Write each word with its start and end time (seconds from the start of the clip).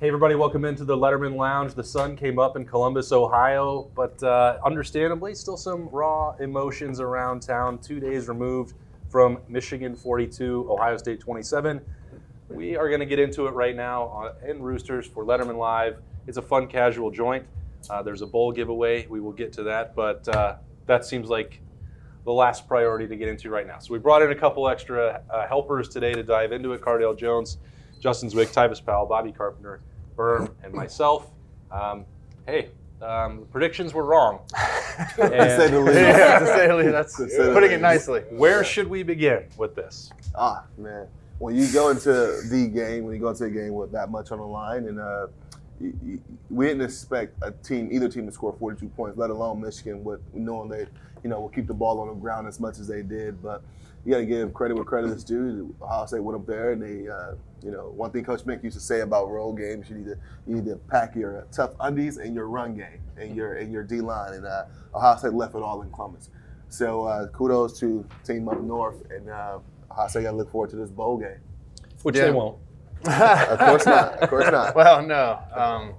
Hey, 0.00 0.06
everybody, 0.06 0.36
welcome 0.36 0.64
into 0.64 0.84
the 0.84 0.96
Letterman 0.96 1.34
Lounge. 1.34 1.74
The 1.74 1.82
sun 1.82 2.14
came 2.14 2.38
up 2.38 2.54
in 2.54 2.64
Columbus, 2.64 3.10
Ohio, 3.10 3.90
but 3.96 4.22
uh, 4.22 4.56
understandably, 4.64 5.34
still 5.34 5.56
some 5.56 5.88
raw 5.88 6.36
emotions 6.38 7.00
around 7.00 7.40
town. 7.40 7.78
Two 7.78 7.98
days 7.98 8.28
removed 8.28 8.74
from 9.08 9.38
Michigan 9.48 9.96
42, 9.96 10.68
Ohio 10.70 10.96
State 10.98 11.18
27. 11.18 11.80
We 12.48 12.76
are 12.76 12.86
going 12.86 13.00
to 13.00 13.06
get 13.06 13.18
into 13.18 13.48
it 13.48 13.54
right 13.54 13.74
now 13.74 14.34
in 14.46 14.62
Roosters 14.62 15.04
for 15.04 15.24
Letterman 15.24 15.58
Live. 15.58 15.98
It's 16.28 16.36
a 16.38 16.42
fun, 16.42 16.68
casual 16.68 17.10
joint. 17.10 17.44
Uh, 17.90 18.00
there's 18.00 18.22
a 18.22 18.26
bowl 18.26 18.52
giveaway. 18.52 19.04
We 19.08 19.18
will 19.18 19.32
get 19.32 19.52
to 19.54 19.64
that, 19.64 19.96
but 19.96 20.28
uh, 20.28 20.58
that 20.86 21.06
seems 21.06 21.28
like 21.28 21.60
the 22.24 22.32
last 22.32 22.68
priority 22.68 23.08
to 23.08 23.16
get 23.16 23.26
into 23.26 23.50
right 23.50 23.66
now. 23.66 23.80
So 23.80 23.92
we 23.94 23.98
brought 23.98 24.22
in 24.22 24.30
a 24.30 24.36
couple 24.36 24.68
extra 24.68 25.22
uh, 25.28 25.48
helpers 25.48 25.88
today 25.88 26.12
to 26.12 26.22
dive 26.22 26.52
into 26.52 26.72
it. 26.74 26.82
Cardale 26.82 27.18
Jones, 27.18 27.58
Justin 27.98 28.30
Zwick, 28.30 28.54
Tyvis 28.54 28.84
Powell, 28.84 29.04
Bobby 29.04 29.32
Carpenter, 29.32 29.80
Berm, 30.18 30.50
and 30.64 30.74
myself. 30.74 31.30
Um, 31.70 32.04
hey, 32.46 32.70
um, 33.00 33.46
predictions 33.52 33.94
were 33.94 34.04
wrong. 34.04 34.40
to 35.16 35.28
say 35.28 35.68
the 35.68 35.80
least. 35.80 35.94
yeah, 35.98 36.38
to 36.40 36.46
say 36.46 36.66
the 36.66 36.76
least. 36.76 36.90
That's 36.90 37.16
To 37.16 37.30
say 37.30 37.44
the 37.44 37.52
putting 37.52 37.70
it 37.70 37.80
nicely. 37.80 38.22
Where 38.30 38.64
should 38.64 38.88
we 38.88 39.04
begin 39.04 39.44
with 39.56 39.76
this? 39.76 40.10
Ah, 40.34 40.64
man. 40.76 41.06
When 41.38 41.54
you 41.54 41.72
go 41.72 41.90
into 41.90 42.10
the 42.50 42.68
game, 42.74 43.04
when 43.04 43.14
you 43.14 43.20
go 43.20 43.28
into 43.28 43.44
a 43.44 43.50
game 43.50 43.74
with 43.74 43.92
that 43.92 44.10
much 44.10 44.32
on 44.32 44.38
the 44.38 44.44
line, 44.44 44.86
and 44.88 44.98
uh, 44.98 45.28
you, 45.80 45.96
you, 46.04 46.20
we 46.50 46.66
didn't 46.66 46.82
expect 46.82 47.36
a 47.42 47.52
team, 47.52 47.88
either 47.92 48.08
team, 48.08 48.26
to 48.26 48.32
score 48.32 48.52
42 48.58 48.88
points, 48.88 49.16
let 49.16 49.30
alone 49.30 49.60
Michigan, 49.60 50.02
with 50.02 50.20
knowing 50.34 50.68
they, 50.68 50.86
you 51.22 51.30
know, 51.30 51.40
will 51.40 51.48
keep 51.48 51.68
the 51.68 51.74
ball 51.74 52.00
on 52.00 52.08
the 52.08 52.14
ground 52.14 52.48
as 52.48 52.58
much 52.58 52.80
as 52.80 52.88
they 52.88 53.02
did. 53.02 53.40
But 53.40 53.62
you 54.04 54.12
got 54.12 54.18
to 54.18 54.26
give 54.26 54.52
credit 54.52 54.74
where 54.74 54.84
credit 54.84 55.10
is 55.10 55.22
due. 55.22 55.72
Ohio 55.80 56.06
State 56.06 56.24
went 56.24 56.40
up 56.40 56.46
there, 56.46 56.72
and 56.72 56.82
they, 56.82 57.08
uh, 57.08 57.34
you 57.62 57.70
know, 57.70 57.90
one 57.94 58.10
thing 58.10 58.24
Coach 58.24 58.44
Mick 58.44 58.62
used 58.62 58.76
to 58.76 58.82
say 58.82 59.00
about 59.00 59.28
road 59.30 59.54
games, 59.54 59.88
you 59.90 59.96
need 59.96 60.06
to 60.06 60.16
you 60.46 60.54
need 60.56 60.64
to 60.66 60.76
pack 60.76 61.14
your 61.16 61.46
tough 61.52 61.72
undies 61.80 62.18
and 62.18 62.34
your 62.34 62.46
run 62.48 62.74
game 62.74 63.00
and 63.16 63.34
your 63.34 63.54
and 63.54 63.72
your 63.72 63.82
D 63.82 64.00
line. 64.00 64.34
And 64.34 64.46
uh, 64.46 64.64
Ohio 64.94 65.16
State 65.16 65.32
left 65.32 65.54
it 65.54 65.62
all 65.62 65.82
in 65.82 65.90
Columbus. 65.90 66.30
So 66.68 67.04
uh, 67.04 67.28
kudos 67.28 67.78
to 67.80 68.06
team 68.24 68.48
up 68.48 68.60
north, 68.60 69.02
and 69.10 69.28
uh, 69.28 69.58
Ohio 69.90 70.08
State 70.08 70.22
got 70.24 70.30
to 70.32 70.36
look 70.36 70.50
forward 70.50 70.70
to 70.70 70.76
this 70.76 70.90
bowl 70.90 71.16
game. 71.16 71.40
Which 72.02 72.16
Yeah. 72.16 72.26
they 72.26 72.30
won't. 72.30 72.58
Of 73.04 73.58
course 73.58 73.86
not. 73.86 74.14
Of 74.22 74.28
course 74.28 74.50
not. 74.50 74.74
Well, 74.76 75.02
no. 75.02 75.38
Um, 75.54 75.94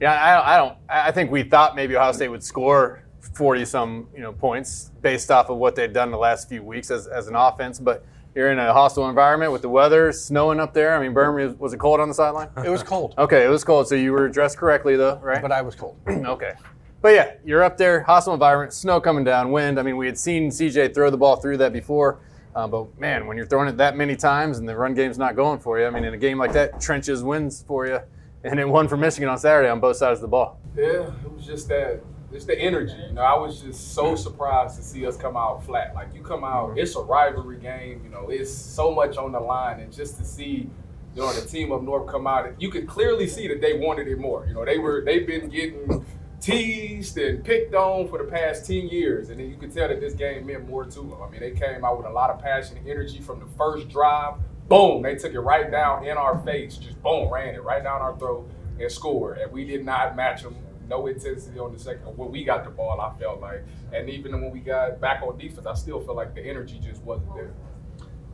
yeah, 0.00 0.12
I, 0.12 0.54
I 0.54 0.56
don't. 0.58 0.76
I 0.88 1.12
think 1.12 1.30
we 1.30 1.42
thought 1.44 1.76
maybe 1.76 1.96
Ohio 1.96 2.12
State 2.12 2.28
would 2.28 2.42
score 2.42 3.02
forty 3.20 3.64
some 3.64 4.08
you 4.14 4.20
know 4.20 4.32
points 4.32 4.90
based 5.00 5.30
off 5.30 5.48
of 5.48 5.56
what 5.58 5.76
they'd 5.76 5.92
done 5.92 6.10
the 6.10 6.18
last 6.18 6.48
few 6.48 6.62
weeks 6.62 6.90
as, 6.90 7.06
as 7.06 7.28
an 7.28 7.36
offense, 7.36 7.78
but. 7.78 8.04
You're 8.34 8.50
in 8.50 8.58
a 8.58 8.72
hostile 8.72 9.08
environment 9.08 9.52
with 9.52 9.62
the 9.62 9.68
weather, 9.68 10.10
snowing 10.10 10.58
up 10.58 10.74
there. 10.74 10.96
I 10.96 11.00
mean, 11.00 11.12
Birmingham, 11.12 11.56
was 11.58 11.72
it 11.72 11.78
cold 11.78 12.00
on 12.00 12.08
the 12.08 12.14
sideline? 12.14 12.48
It 12.64 12.68
was 12.70 12.82
cold, 12.82 13.14
Okay, 13.18 13.44
it 13.44 13.48
was 13.48 13.62
cold, 13.62 13.86
so 13.86 13.94
you 13.94 14.12
were 14.12 14.28
dressed 14.28 14.58
correctly, 14.58 14.96
though, 14.96 15.16
right? 15.22 15.40
but 15.40 15.52
I 15.52 15.62
was 15.62 15.76
cold. 15.76 15.96
okay. 16.08 16.54
But 17.00 17.14
yeah, 17.14 17.34
you're 17.44 17.62
up 17.62 17.76
there, 17.76 18.00
hostile 18.00 18.34
environment, 18.34 18.72
snow 18.72 19.00
coming 19.00 19.24
down, 19.24 19.52
wind. 19.52 19.78
I 19.78 19.82
mean, 19.82 19.96
we 19.96 20.06
had 20.06 20.18
seen 20.18 20.50
CJ 20.50 20.94
throw 20.94 21.10
the 21.10 21.16
ball 21.16 21.36
through 21.36 21.58
that 21.58 21.72
before. 21.72 22.18
Uh, 22.56 22.66
but 22.66 22.98
man, 22.98 23.26
when 23.26 23.36
you're 23.36 23.46
throwing 23.46 23.68
it 23.68 23.76
that 23.76 23.96
many 23.96 24.16
times 24.16 24.58
and 24.58 24.68
the 24.68 24.76
run 24.76 24.94
game's 24.94 25.18
not 25.18 25.36
going 25.36 25.58
for 25.58 25.78
you, 25.78 25.86
I 25.86 25.90
mean, 25.90 26.04
in 26.04 26.14
a 26.14 26.16
game 26.16 26.38
like 26.38 26.52
that, 26.54 26.80
trenches 26.80 27.22
wins 27.22 27.64
for 27.66 27.86
you. 27.86 28.00
And 28.42 28.58
it 28.58 28.68
won 28.68 28.88
for 28.88 28.96
Michigan 28.96 29.28
on 29.28 29.38
Saturday 29.38 29.68
on 29.68 29.80
both 29.80 29.96
sides 29.96 30.18
of 30.18 30.22
the 30.22 30.28
ball. 30.28 30.58
Yeah, 30.76 31.10
it 31.24 31.32
was 31.32 31.44
just 31.46 31.68
that, 31.68 32.00
just 32.34 32.48
the 32.48 32.58
energy. 32.58 32.92
You 33.08 33.14
know, 33.14 33.22
I 33.22 33.38
was 33.38 33.60
just 33.60 33.94
so 33.94 34.16
surprised 34.16 34.76
to 34.76 34.82
see 34.82 35.06
us 35.06 35.16
come 35.16 35.36
out 35.36 35.64
flat. 35.64 35.94
Like 35.94 36.12
you 36.12 36.20
come 36.20 36.42
out, 36.42 36.70
mm-hmm. 36.70 36.78
it's 36.78 36.96
a 36.96 37.00
rivalry 37.00 37.58
game. 37.58 38.00
You 38.02 38.10
know, 38.10 38.28
it's 38.28 38.52
so 38.52 38.92
much 38.92 39.16
on 39.16 39.30
the 39.30 39.38
line, 39.38 39.78
and 39.78 39.92
just 39.92 40.18
to 40.18 40.24
see, 40.24 40.68
you 41.14 41.22
know, 41.22 41.32
the 41.32 41.46
team 41.46 41.70
up 41.70 41.82
north 41.82 42.10
come 42.10 42.26
out, 42.26 42.60
you 42.60 42.70
could 42.70 42.88
clearly 42.88 43.28
see 43.28 43.46
that 43.46 43.60
they 43.60 43.78
wanted 43.78 44.08
it 44.08 44.18
more. 44.18 44.44
You 44.48 44.54
know, 44.54 44.64
they 44.64 44.78
were 44.78 45.02
they've 45.06 45.26
been 45.26 45.48
getting 45.48 46.04
teased 46.40 47.16
and 47.16 47.44
picked 47.44 47.72
on 47.74 48.08
for 48.08 48.18
the 48.18 48.24
past 48.24 48.66
ten 48.66 48.88
years, 48.88 49.30
and 49.30 49.38
then 49.38 49.48
you 49.48 49.56
could 49.56 49.72
tell 49.72 49.86
that 49.86 50.00
this 50.00 50.14
game 50.14 50.46
meant 50.46 50.68
more 50.68 50.84
to 50.84 51.00
them. 51.00 51.14
I 51.22 51.30
mean, 51.30 51.40
they 51.40 51.52
came 51.52 51.84
out 51.84 51.96
with 51.96 52.06
a 52.06 52.12
lot 52.12 52.30
of 52.30 52.42
passion 52.42 52.76
and 52.78 52.88
energy 52.88 53.20
from 53.20 53.38
the 53.38 53.46
first 53.56 53.88
drive. 53.88 54.34
Boom, 54.68 55.02
they 55.02 55.14
took 55.14 55.34
it 55.34 55.40
right 55.40 55.70
down 55.70 56.04
in 56.04 56.16
our 56.16 56.38
face, 56.40 56.78
just 56.78 57.00
boom, 57.00 57.32
ran 57.32 57.54
it 57.54 57.62
right 57.62 57.84
down 57.84 58.00
our 58.00 58.18
throat 58.18 58.50
and 58.80 58.90
scored. 58.90 59.38
And 59.38 59.52
we 59.52 59.64
did 59.64 59.84
not 59.84 60.16
match 60.16 60.42
them. 60.42 60.56
No 60.88 61.06
intensity 61.06 61.58
on 61.58 61.72
the 61.72 61.78
second. 61.78 62.16
When 62.16 62.30
we 62.30 62.44
got 62.44 62.64
the 62.64 62.70
ball, 62.70 63.00
I 63.00 63.18
felt 63.18 63.40
like, 63.40 63.64
and 63.92 64.08
even 64.08 64.32
when 64.40 64.50
we 64.50 64.60
got 64.60 65.00
back 65.00 65.22
on 65.22 65.38
defense, 65.38 65.66
I 65.66 65.74
still 65.74 66.00
felt 66.00 66.16
like 66.16 66.34
the 66.34 66.42
energy 66.42 66.80
just 66.82 67.02
wasn't 67.02 67.34
there. 67.34 67.54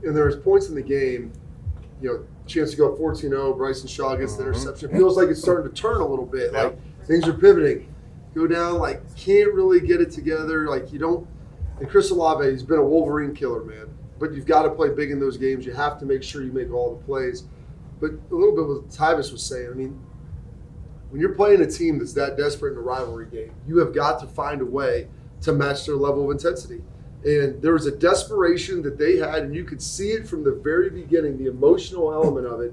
and 0.02 0.16
there 0.16 0.26
was 0.26 0.36
points 0.36 0.68
in 0.68 0.74
the 0.74 0.82
game, 0.82 1.32
you 2.00 2.08
know, 2.08 2.26
chance 2.46 2.70
to 2.70 2.76
go 2.76 2.96
14-0, 2.96 3.56
Bryson 3.56 3.88
Shaw 3.88 4.16
gets 4.16 4.34
the 4.34 4.42
mm-hmm. 4.42 4.52
interception. 4.52 4.90
It 4.90 4.96
feels 4.96 5.16
like 5.16 5.28
it's 5.28 5.40
starting 5.40 5.70
to 5.70 5.74
turn 5.74 6.00
a 6.00 6.06
little 6.06 6.26
bit. 6.26 6.52
Like 6.52 6.76
things 7.06 7.26
are 7.28 7.34
pivoting. 7.34 7.94
Go 8.34 8.46
down, 8.46 8.78
like 8.78 9.02
can't 9.16 9.52
really 9.52 9.80
get 9.80 10.00
it 10.00 10.10
together. 10.10 10.68
Like 10.68 10.92
you 10.92 10.98
don't 10.98 11.26
and 11.80 11.88
Chris 11.88 12.10
Olave, 12.10 12.48
he's 12.48 12.62
been 12.62 12.78
a 12.78 12.84
Wolverine 12.84 13.34
killer, 13.34 13.64
man. 13.64 13.88
But 14.18 14.34
you've 14.34 14.46
got 14.46 14.62
to 14.62 14.70
play 14.70 14.90
big 14.90 15.10
in 15.10 15.18
those 15.18 15.38
games. 15.38 15.64
You 15.64 15.72
have 15.72 15.98
to 16.00 16.04
make 16.04 16.22
sure 16.22 16.42
you 16.42 16.52
make 16.52 16.70
all 16.72 16.94
the 16.94 17.04
plays. 17.04 17.44
But 18.00 18.10
a 18.30 18.34
little 18.34 18.54
bit 18.54 18.66
what 18.66 18.88
Tyvis 18.90 19.32
was 19.32 19.42
saying, 19.42 19.68
I 19.70 19.74
mean, 19.74 19.98
when 21.10 21.20
you're 21.20 21.34
playing 21.34 21.60
a 21.60 21.66
team 21.66 21.98
that's 21.98 22.12
that 22.14 22.36
desperate 22.36 22.72
in 22.72 22.78
a 22.78 22.82
rivalry 22.82 23.26
game, 23.26 23.52
you 23.66 23.78
have 23.78 23.94
got 23.94 24.20
to 24.20 24.26
find 24.26 24.60
a 24.60 24.64
way 24.64 25.08
to 25.42 25.52
match 25.52 25.86
their 25.86 25.96
level 25.96 26.24
of 26.24 26.30
intensity. 26.30 26.82
And 27.24 27.60
there 27.60 27.72
was 27.72 27.86
a 27.86 27.96
desperation 27.96 28.82
that 28.82 28.96
they 28.96 29.16
had, 29.16 29.42
and 29.42 29.54
you 29.54 29.64
could 29.64 29.82
see 29.82 30.10
it 30.10 30.26
from 30.26 30.44
the 30.44 30.52
very 30.52 30.88
beginning, 30.88 31.36
the 31.36 31.50
emotional 31.50 32.12
element 32.12 32.46
of 32.46 32.60
it. 32.60 32.72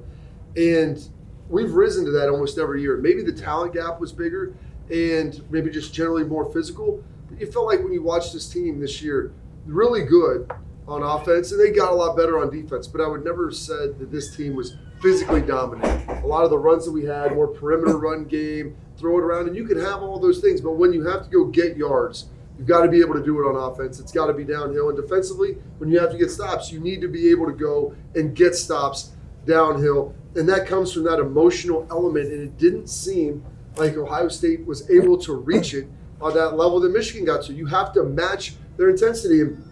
And 0.56 1.08
we've 1.50 1.74
risen 1.74 2.06
to 2.06 2.12
that 2.12 2.30
almost 2.30 2.58
every 2.58 2.82
year. 2.82 2.98
Maybe 2.98 3.24
the 3.24 3.34
talent 3.34 3.74
gap 3.74 4.00
was 4.00 4.14
bigger 4.14 4.54
and 4.90 5.44
maybe 5.50 5.70
just 5.70 5.94
generally 5.94 6.24
more 6.24 6.52
physical. 6.54 7.04
But 7.30 7.42
you 7.42 7.52
felt 7.52 7.66
like 7.66 7.84
when 7.84 7.92
you 7.92 8.02
watched 8.02 8.34
this 8.34 8.48
team 8.48 8.80
this 8.80 9.02
year, 9.02 9.34
really 9.66 10.04
good 10.04 10.50
on 10.88 11.04
offense, 11.04 11.52
and 11.52 11.60
they 11.60 11.72
got 11.72 11.92
a 11.92 11.96
lot 11.96 12.16
better 12.16 12.40
on 12.40 12.50
defense. 12.50 12.88
But 12.88 13.02
I 13.02 13.08
would 13.08 13.26
never 13.26 13.48
have 13.48 13.56
said 13.56 14.00
that 14.00 14.12
this 14.12 14.36
team 14.36 14.56
was 14.56 14.78
physically 15.02 15.42
dominant. 15.42 16.10
A 16.24 16.28
lot 16.28 16.44
of 16.44 16.50
the 16.50 16.58
runs 16.58 16.86
that 16.86 16.92
we 16.92 17.06
had, 17.06 17.34
more 17.34 17.48
perimeter 17.48 17.98
run 17.98 18.26
game, 18.26 18.76
throw 18.98 19.18
it 19.18 19.22
around, 19.22 19.48
and 19.48 19.56
you 19.56 19.66
can 19.66 19.80
have 19.80 20.02
all 20.02 20.20
those 20.20 20.40
things. 20.40 20.62
But 20.62 20.74
when 20.74 20.94
you 20.94 21.06
have 21.06 21.24
to 21.24 21.30
go 21.30 21.46
get 21.46 21.78
yards, 21.78 22.26
you've 22.58 22.68
got 22.68 22.82
to 22.82 22.90
be 22.90 23.00
able 23.00 23.14
to 23.14 23.24
do 23.24 23.40
it 23.40 23.48
on 23.48 23.56
offense. 23.56 24.00
It's 24.00 24.12
got 24.12 24.28
to 24.28 24.34
be 24.34 24.44
downhill. 24.44 24.90
And 24.90 24.98
defensively, 24.98 25.58
when 25.78 25.92
you 25.92 26.00
have 26.00 26.12
to 26.12 26.18
get 26.18 26.32
stops, 26.32 26.72
you 26.72 26.80
need 26.80 27.02
to 27.02 27.08
be 27.08 27.30
able 27.30 27.46
to 27.46 27.54
go 27.54 27.96
and 28.16 28.36
get 28.36 28.56
stops 28.56 29.12
downhill. 29.46 30.16
And 30.36 30.50
that 30.50 30.68
comes 30.68 30.92
from 30.92 31.04
that 31.04 31.20
emotional 31.20 31.88
element. 31.92 32.32
And 32.32 32.42
it 32.42 32.58
didn't 32.58 32.88
seem 32.88 33.44
like 33.76 33.96
Ohio 33.96 34.28
State 34.28 34.66
was 34.66 34.90
able 34.90 35.18
to 35.20 35.36
reach 35.36 35.74
it 35.74 35.88
on 36.20 36.34
that 36.34 36.58
level 36.58 36.80
that 36.80 36.92
Michigan 36.92 37.26
got 37.26 37.44
to. 37.46 37.54
You 37.54 37.68
have 37.68 37.94
to 37.94 38.04
match 38.04 38.56
their 38.76 38.90
intensity. 38.90 39.42
And 39.42 39.64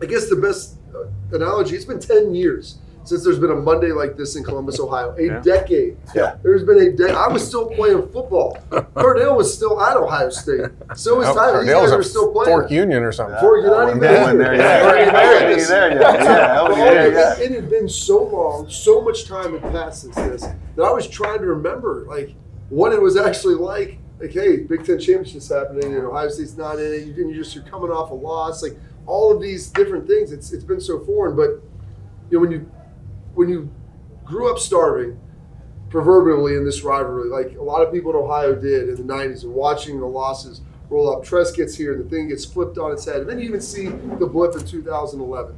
I 0.00 0.06
guess 0.06 0.28
the 0.28 0.36
best 0.36 0.76
uh, 0.94 1.06
analogy, 1.32 1.74
it's 1.74 1.84
been 1.84 1.98
10 1.98 2.34
years 2.34 2.78
since 3.04 3.22
there's 3.22 3.38
been 3.38 3.50
a 3.50 3.54
Monday 3.56 3.92
like 3.92 4.16
this 4.16 4.34
in 4.36 4.42
Columbus, 4.44 4.80
Ohio. 4.80 5.14
A 5.18 5.22
Yeah. 5.22 5.40
decade. 5.40 5.96
Yeah. 6.14 6.36
There's 6.42 6.64
been 6.64 6.78
a 6.78 6.90
day. 6.92 7.10
I 7.12 7.28
was 7.28 7.46
still 7.46 7.68
playing 7.70 8.08
football. 8.08 8.58
Cardale 8.70 9.36
was 9.36 9.54
still 9.54 9.80
at 9.80 9.96
Ohio 9.96 10.30
State. 10.30 10.62
So 10.96 11.16
was 11.18 11.28
oh, 11.28 11.34
Tyler. 11.34 11.60
These 11.64 11.72
guys 11.72 11.90
Cardale's 11.90 11.92
are 11.92 12.02
still 12.02 12.32
playing. 12.32 12.48
Fork 12.48 12.70
Union 12.70 13.02
or 13.02 13.12
something. 13.12 13.34
Before 13.36 13.58
you're 13.58 13.70
not 13.70 13.90
even 13.90 14.02
Yeah, 14.02 14.32
there. 14.34 14.54
yeah. 14.54 14.94
Yeah, 14.94 15.50
yeah, 15.50 15.56
yeah. 15.58 15.98
Yeah, 15.98 16.68
yeah, 16.68 17.06
yeah. 17.08 17.34
It, 17.38 17.50
it 17.50 17.52
had 17.52 17.70
been 17.70 17.88
so 17.88 18.22
long, 18.24 18.68
so 18.70 19.00
much 19.02 19.26
time 19.26 19.58
had 19.58 19.70
passed 19.72 20.02
since 20.02 20.14
this 20.16 20.42
that 20.76 20.82
I 20.82 20.90
was 20.90 21.06
trying 21.08 21.38
to 21.40 21.46
remember 21.46 22.04
like 22.08 22.34
what 22.68 22.92
it 22.92 23.00
was 23.00 23.16
actually 23.16 23.54
like. 23.56 23.98
Like, 24.20 24.30
hey, 24.30 24.58
Big 24.58 24.84
Ten 24.86 24.98
championships 24.98 25.48
happening, 25.48 25.92
and 25.94 26.04
Ohio 26.04 26.28
State's 26.28 26.56
not 26.56 26.78
in 26.78 26.92
it. 26.94 27.06
You 27.06 27.12
can 27.14 27.28
you 27.28 27.34
just 27.34 27.54
you're 27.54 27.64
coming 27.64 27.90
off 27.90 28.10
a 28.10 28.14
loss, 28.14 28.62
like 28.62 28.76
all 29.06 29.32
of 29.34 29.42
these 29.42 29.68
different 29.70 30.06
things. 30.06 30.32
It's 30.32 30.52
it's 30.52 30.64
been 30.64 30.80
so 30.80 31.00
foreign, 31.00 31.36
but 31.36 31.60
you 32.30 32.38
know 32.38 32.40
when 32.40 32.50
you 32.52 32.70
when 33.34 33.48
you 33.48 33.70
grew 34.24 34.50
up 34.50 34.58
starving, 34.58 35.18
proverbially 35.90 36.56
in 36.56 36.64
this 36.64 36.82
rivalry, 36.82 37.28
like 37.28 37.56
a 37.56 37.62
lot 37.62 37.82
of 37.82 37.92
people 37.92 38.10
in 38.10 38.16
Ohio 38.16 38.54
did 38.54 38.88
in 38.88 38.96
the 38.96 39.14
'90s, 39.14 39.44
and 39.44 39.52
watching 39.52 40.00
the 40.00 40.06
losses 40.06 40.60
roll 40.90 41.14
up. 41.14 41.24
Tress 41.24 41.52
gets 41.52 41.76
here, 41.76 41.96
the 41.96 42.08
thing 42.08 42.28
gets 42.28 42.44
flipped 42.44 42.78
on 42.78 42.92
its 42.92 43.04
head, 43.04 43.16
and 43.16 43.28
then 43.28 43.38
you 43.38 43.48
even 43.48 43.60
see 43.60 43.86
the 43.86 44.26
blip 44.26 44.54
in 44.54 44.66
2011. 44.66 45.56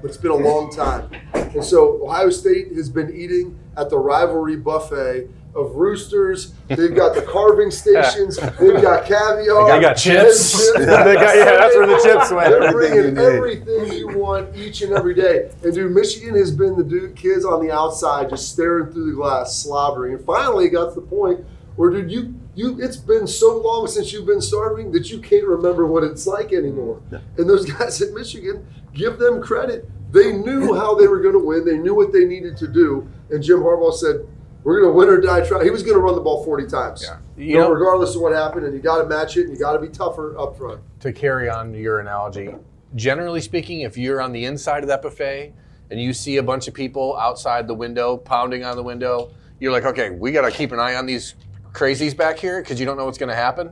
But 0.00 0.08
it's 0.08 0.16
been 0.16 0.32
a 0.32 0.34
long 0.34 0.72
time, 0.72 1.10
and 1.32 1.62
so 1.62 2.02
Ohio 2.04 2.30
State 2.30 2.72
has 2.74 2.88
been 2.88 3.14
eating 3.14 3.58
at 3.76 3.88
the 3.88 3.98
rivalry 3.98 4.56
buffet 4.56 5.28
of 5.54 5.74
roosters. 5.74 6.54
They've 6.68 6.94
got 6.94 7.14
the 7.14 7.22
carving 7.22 7.70
stations. 7.70 8.36
They've 8.60 8.80
got 8.80 9.04
caviar. 9.06 9.70
They 9.72 9.80
got 9.80 9.94
chips. 9.96 10.70
They 10.78 10.86
got- 10.86 11.36
yeah, 11.36 11.44
that's 11.44 11.76
where 11.76 11.86
the 11.86 12.00
chips 12.02 12.30
went. 12.30 12.48
They're 12.50 12.62
Everything 12.62 13.04
you 13.06 13.12
bringing 13.12 13.18
everything 13.18 13.92
you 13.98 14.08
want 14.18 14.56
each 14.56 14.82
and 14.82 14.92
every 14.92 15.14
day. 15.14 15.50
And 15.62 15.74
dude, 15.74 15.92
Michigan 15.92 16.34
has 16.36 16.50
been 16.50 16.76
the 16.76 16.84
dude 16.84 17.14
kids 17.16 17.44
on 17.44 17.64
the 17.64 17.72
outside 17.72 18.30
just 18.30 18.50
staring 18.52 18.92
through 18.92 19.10
the 19.10 19.16
glass, 19.16 19.54
slobbering. 19.62 20.14
And 20.14 20.24
finally, 20.24 20.66
it 20.66 20.70
got 20.70 20.94
to 20.94 21.00
the 21.00 21.06
point 21.06 21.44
where, 21.76 21.90
dude, 21.90 22.10
you 22.10 22.34
you 22.54 22.80
it's 22.82 22.96
been 22.96 23.26
so 23.26 23.58
long 23.58 23.86
since 23.86 24.12
you've 24.12 24.26
been 24.26 24.40
starving 24.42 24.92
that 24.92 25.10
you 25.10 25.20
can't 25.20 25.46
remember 25.46 25.86
what 25.86 26.02
it's 26.04 26.26
like 26.26 26.52
anymore. 26.52 27.00
And 27.38 27.48
those 27.48 27.64
guys 27.72 28.00
at 28.02 28.12
Michigan, 28.12 28.66
give 28.94 29.18
them 29.18 29.42
credit. 29.42 29.88
They 30.12 30.32
knew 30.32 30.74
how 30.74 30.94
they 30.94 31.06
were 31.06 31.20
going 31.20 31.32
to 31.32 31.38
win. 31.38 31.64
They 31.64 31.78
knew 31.78 31.94
what 31.94 32.12
they 32.12 32.26
needed 32.26 32.58
to 32.58 32.68
do. 32.68 33.08
And 33.30 33.42
Jim 33.42 33.60
Harbaugh 33.60 33.94
said, 33.94 34.26
We're 34.64 34.80
going 34.80 34.92
to 34.92 34.96
win 34.96 35.08
or 35.08 35.20
die 35.20 35.46
try. 35.46 35.64
He 35.64 35.70
was 35.70 35.82
going 35.82 35.94
to 35.94 36.00
run 36.00 36.14
the 36.14 36.20
ball 36.20 36.44
40 36.44 36.66
times. 36.68 37.02
Yeah. 37.04 37.18
You 37.36 37.44
You 37.44 37.56
know, 37.56 37.64
know, 37.64 37.70
regardless 37.72 38.14
of 38.14 38.22
what 38.22 38.32
happened, 38.32 38.64
and 38.64 38.74
you 38.74 38.80
got 38.80 38.98
to 39.02 39.08
match 39.08 39.36
it, 39.36 39.42
and 39.46 39.52
you 39.52 39.58
got 39.58 39.72
to 39.72 39.78
be 39.80 39.88
tougher 39.88 40.38
up 40.38 40.56
front. 40.56 40.80
to 41.00 41.12
carry 41.12 41.48
on 41.50 41.74
your 41.74 41.98
analogy, 42.00 42.54
generally 42.94 43.40
speaking, 43.40 43.80
if 43.80 43.96
you're 43.96 44.20
on 44.20 44.32
the 44.32 44.44
inside 44.44 44.82
of 44.84 44.88
that 44.88 45.02
buffet 45.02 45.52
and 45.90 46.00
you 46.00 46.12
see 46.12 46.36
a 46.36 46.42
bunch 46.42 46.68
of 46.68 46.74
people 46.74 47.16
outside 47.18 47.66
the 47.66 47.74
window 47.74 48.16
pounding 48.16 48.64
on 48.64 48.76
the 48.76 48.82
window, 48.82 49.30
you're 49.58 49.72
like, 49.72 49.84
okay, 49.84 50.10
we 50.10 50.30
got 50.32 50.42
to 50.42 50.50
keep 50.50 50.72
an 50.72 50.78
eye 50.78 50.94
on 50.94 51.06
these 51.06 51.34
crazies 51.72 52.16
back 52.16 52.38
here 52.38 52.60
because 52.62 52.78
you 52.78 52.86
don't 52.86 52.96
know 52.96 53.04
what's 53.04 53.18
going 53.18 53.30
to 53.30 53.34
happen. 53.34 53.68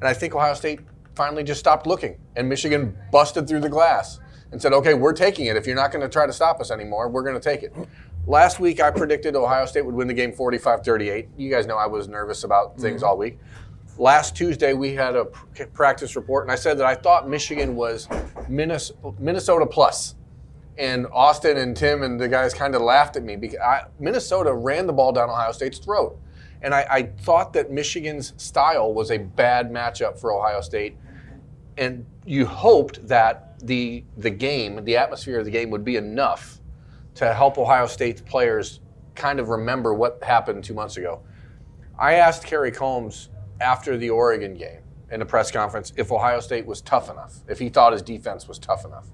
And 0.00 0.08
I 0.08 0.14
think 0.14 0.34
Ohio 0.34 0.54
State 0.54 0.80
finally 1.14 1.44
just 1.44 1.60
stopped 1.60 1.86
looking, 1.86 2.16
and 2.36 2.48
Michigan 2.48 2.96
busted 3.12 3.46
through 3.46 3.60
the 3.60 3.68
glass 3.68 4.20
and 4.52 4.60
said, 4.60 4.72
okay, 4.72 4.94
we're 4.94 5.12
taking 5.12 5.46
it. 5.46 5.56
If 5.56 5.66
you're 5.66 5.76
not 5.76 5.92
going 5.92 6.02
to 6.02 6.08
try 6.08 6.26
to 6.26 6.32
stop 6.32 6.60
us 6.60 6.70
anymore, 6.70 7.08
we're 7.08 7.22
going 7.22 7.34
to 7.34 7.40
take 7.40 7.62
it. 7.62 7.72
Last 8.26 8.60
week, 8.60 8.80
I 8.80 8.90
predicted 8.90 9.34
Ohio 9.34 9.66
State 9.66 9.84
would 9.84 9.94
win 9.94 10.06
the 10.06 10.14
game 10.14 10.32
45 10.32 10.84
38. 10.84 11.28
You 11.36 11.50
guys 11.50 11.66
know 11.66 11.76
I 11.76 11.86
was 11.86 12.06
nervous 12.06 12.44
about 12.44 12.78
things 12.78 13.00
mm-hmm. 13.00 13.08
all 13.08 13.18
week. 13.18 13.38
Last 13.96 14.36
Tuesday, 14.36 14.72
we 14.72 14.94
had 14.94 15.16
a 15.16 15.26
pr- 15.26 15.64
practice 15.72 16.16
report, 16.16 16.44
and 16.44 16.52
I 16.52 16.54
said 16.54 16.78
that 16.78 16.86
I 16.86 16.94
thought 16.94 17.28
Michigan 17.28 17.74
was 17.76 18.08
Minnes- 18.48 18.92
Minnesota 19.18 19.66
plus. 19.66 20.14
And 20.78 21.06
Austin 21.12 21.58
and 21.58 21.76
Tim 21.76 22.02
and 22.02 22.18
the 22.18 22.28
guys 22.28 22.54
kind 22.54 22.74
of 22.74 22.80
laughed 22.80 23.16
at 23.16 23.22
me 23.22 23.36
because 23.36 23.58
I, 23.58 23.82
Minnesota 23.98 24.52
ran 24.52 24.86
the 24.86 24.94
ball 24.94 25.12
down 25.12 25.28
Ohio 25.28 25.52
State's 25.52 25.78
throat. 25.78 26.18
And 26.62 26.74
I, 26.74 26.86
I 26.90 27.02
thought 27.02 27.52
that 27.54 27.70
Michigan's 27.70 28.32
style 28.38 28.94
was 28.94 29.10
a 29.10 29.18
bad 29.18 29.70
matchup 29.70 30.18
for 30.18 30.32
Ohio 30.32 30.60
State. 30.62 30.96
And 31.76 32.06
you 32.24 32.46
hoped 32.46 33.06
that 33.08 33.58
the, 33.60 34.04
the 34.16 34.30
game, 34.30 34.84
the 34.84 34.96
atmosphere 34.96 35.38
of 35.38 35.44
the 35.44 35.50
game 35.50 35.68
would 35.70 35.84
be 35.84 35.96
enough 35.96 36.59
to 37.20 37.34
help 37.34 37.58
Ohio 37.58 37.86
State's 37.86 38.22
players 38.22 38.80
kind 39.14 39.40
of 39.40 39.50
remember 39.50 39.92
what 39.92 40.24
happened 40.24 40.64
two 40.64 40.72
months 40.72 40.96
ago. 40.96 41.20
I 41.98 42.14
asked 42.14 42.44
Kerry 42.44 42.72
Coombs 42.72 43.28
after 43.60 43.98
the 43.98 44.08
Oregon 44.08 44.54
game 44.54 44.80
in 45.10 45.20
a 45.20 45.26
press 45.26 45.50
conference 45.50 45.92
if 45.98 46.10
Ohio 46.10 46.40
State 46.40 46.64
was 46.64 46.80
tough 46.80 47.10
enough, 47.10 47.34
if 47.46 47.58
he 47.58 47.68
thought 47.68 47.92
his 47.92 48.00
defense 48.00 48.48
was 48.48 48.58
tough 48.58 48.86
enough. 48.86 49.04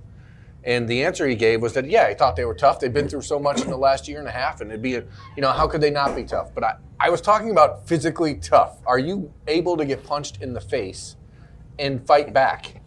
And 0.62 0.88
the 0.88 1.02
answer 1.02 1.26
he 1.26 1.34
gave 1.34 1.60
was 1.60 1.72
that, 1.72 1.90
yeah, 1.90 2.08
he 2.08 2.14
thought 2.14 2.36
they 2.36 2.44
were 2.44 2.54
tough. 2.54 2.78
They've 2.78 2.92
been 2.92 3.08
through 3.08 3.22
so 3.22 3.40
much 3.40 3.60
in 3.60 3.70
the 3.70 3.76
last 3.76 4.06
year 4.06 4.20
and 4.20 4.28
a 4.28 4.32
half, 4.32 4.60
and 4.60 4.70
it'd 4.70 4.82
be, 4.82 4.94
a, 4.94 5.04
you 5.34 5.42
know, 5.42 5.50
how 5.50 5.66
could 5.66 5.80
they 5.80 5.90
not 5.90 6.14
be 6.14 6.22
tough? 6.22 6.54
But 6.54 6.62
I, 6.62 6.76
I 7.00 7.10
was 7.10 7.20
talking 7.20 7.50
about 7.50 7.88
physically 7.88 8.36
tough. 8.36 8.78
Are 8.86 9.00
you 9.00 9.32
able 9.48 9.76
to 9.76 9.84
get 9.84 10.04
punched 10.04 10.42
in 10.42 10.52
the 10.52 10.60
face 10.60 11.16
and 11.76 12.06
fight 12.06 12.32
back? 12.32 12.82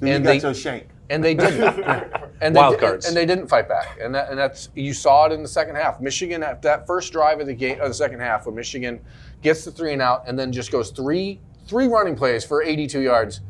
Then 0.00 0.08
you 0.08 0.18
got 0.26 0.32
they- 0.32 0.40
your 0.40 0.54
shank. 0.54 0.88
And 1.12 1.22
they 1.22 1.34
didn't. 1.34 1.62
and 2.40 2.54
Wild 2.54 2.74
they, 2.74 2.78
cards. 2.78 3.06
And 3.06 3.16
they 3.16 3.26
didn't 3.26 3.46
fight 3.46 3.68
back. 3.68 3.98
And 4.00 4.14
that, 4.14 4.30
and 4.30 4.38
that's 4.38 4.70
you 4.74 4.94
saw 4.94 5.26
it 5.26 5.32
in 5.32 5.42
the 5.42 5.48
second 5.48 5.76
half. 5.76 6.00
Michigan 6.00 6.42
at 6.42 6.62
that 6.62 6.86
first 6.86 7.12
drive 7.12 7.40
of 7.40 7.46
the 7.46 7.54
game 7.54 7.80
of 7.80 7.88
the 7.88 7.94
second 7.94 8.20
half, 8.20 8.46
where 8.46 8.54
Michigan 8.54 9.00
gets 9.42 9.64
the 9.64 9.70
three 9.70 9.92
and 9.92 10.02
out, 10.02 10.24
and 10.26 10.38
then 10.38 10.50
just 10.50 10.72
goes 10.72 10.90
three 10.90 11.40
three 11.66 11.86
running 11.86 12.16
plays 12.16 12.44
for 12.44 12.62
82 12.62 13.00
yards, 13.00 13.40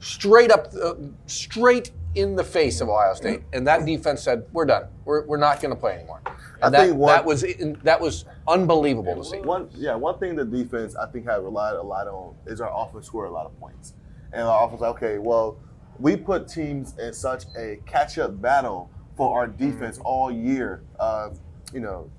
straight 0.00 0.50
up, 0.50 0.72
uh, 0.80 0.94
straight 1.26 1.90
in 2.14 2.36
the 2.36 2.44
face 2.44 2.82
of 2.82 2.88
Ohio 2.90 3.14
State. 3.14 3.42
And 3.54 3.66
that 3.66 3.86
defense 3.86 4.22
said, 4.22 4.44
"We're 4.52 4.66
done. 4.66 4.88
We're, 5.04 5.24
we're 5.24 5.38
not 5.38 5.60
going 5.60 5.74
to 5.74 5.80
play 5.80 5.94
anymore." 5.94 6.20
And 6.26 6.36
I 6.62 6.70
that, 6.70 6.86
think 6.86 6.96
one- 6.98 7.14
that 7.14 7.24
was 7.24 7.44
in, 7.44 7.78
that 7.84 8.00
was 8.00 8.24
unbelievable 8.46 9.16
to 9.16 9.24
see. 9.24 9.38
One, 9.38 9.70
yeah, 9.74 9.94
one 9.94 10.18
thing 10.18 10.36
the 10.36 10.44
defense 10.44 10.96
I 10.96 11.06
think 11.06 11.26
have 11.26 11.42
relied 11.42 11.76
a 11.76 11.82
lot 11.82 12.06
on 12.08 12.34
is 12.46 12.60
our 12.60 12.70
offense 12.74 13.06
score 13.06 13.26
a 13.26 13.30
lot 13.30 13.46
of 13.46 13.58
points, 13.58 13.94
and 14.32 14.42
our 14.42 14.66
offense. 14.66 14.82
Okay, 14.82 15.18
well, 15.18 15.58
we 16.02 16.16
put 16.16 16.48
teams 16.48 16.98
in 16.98 17.12
such 17.12 17.44
a 17.56 17.78
catch-up 17.86 18.42
battle 18.42 18.90
for 19.16 19.38
our 19.38 19.46
defense 19.46 20.00
all 20.04 20.32
year. 20.32 20.82
Uh, 20.98 21.30
you 21.72 21.78
know, 21.78 22.10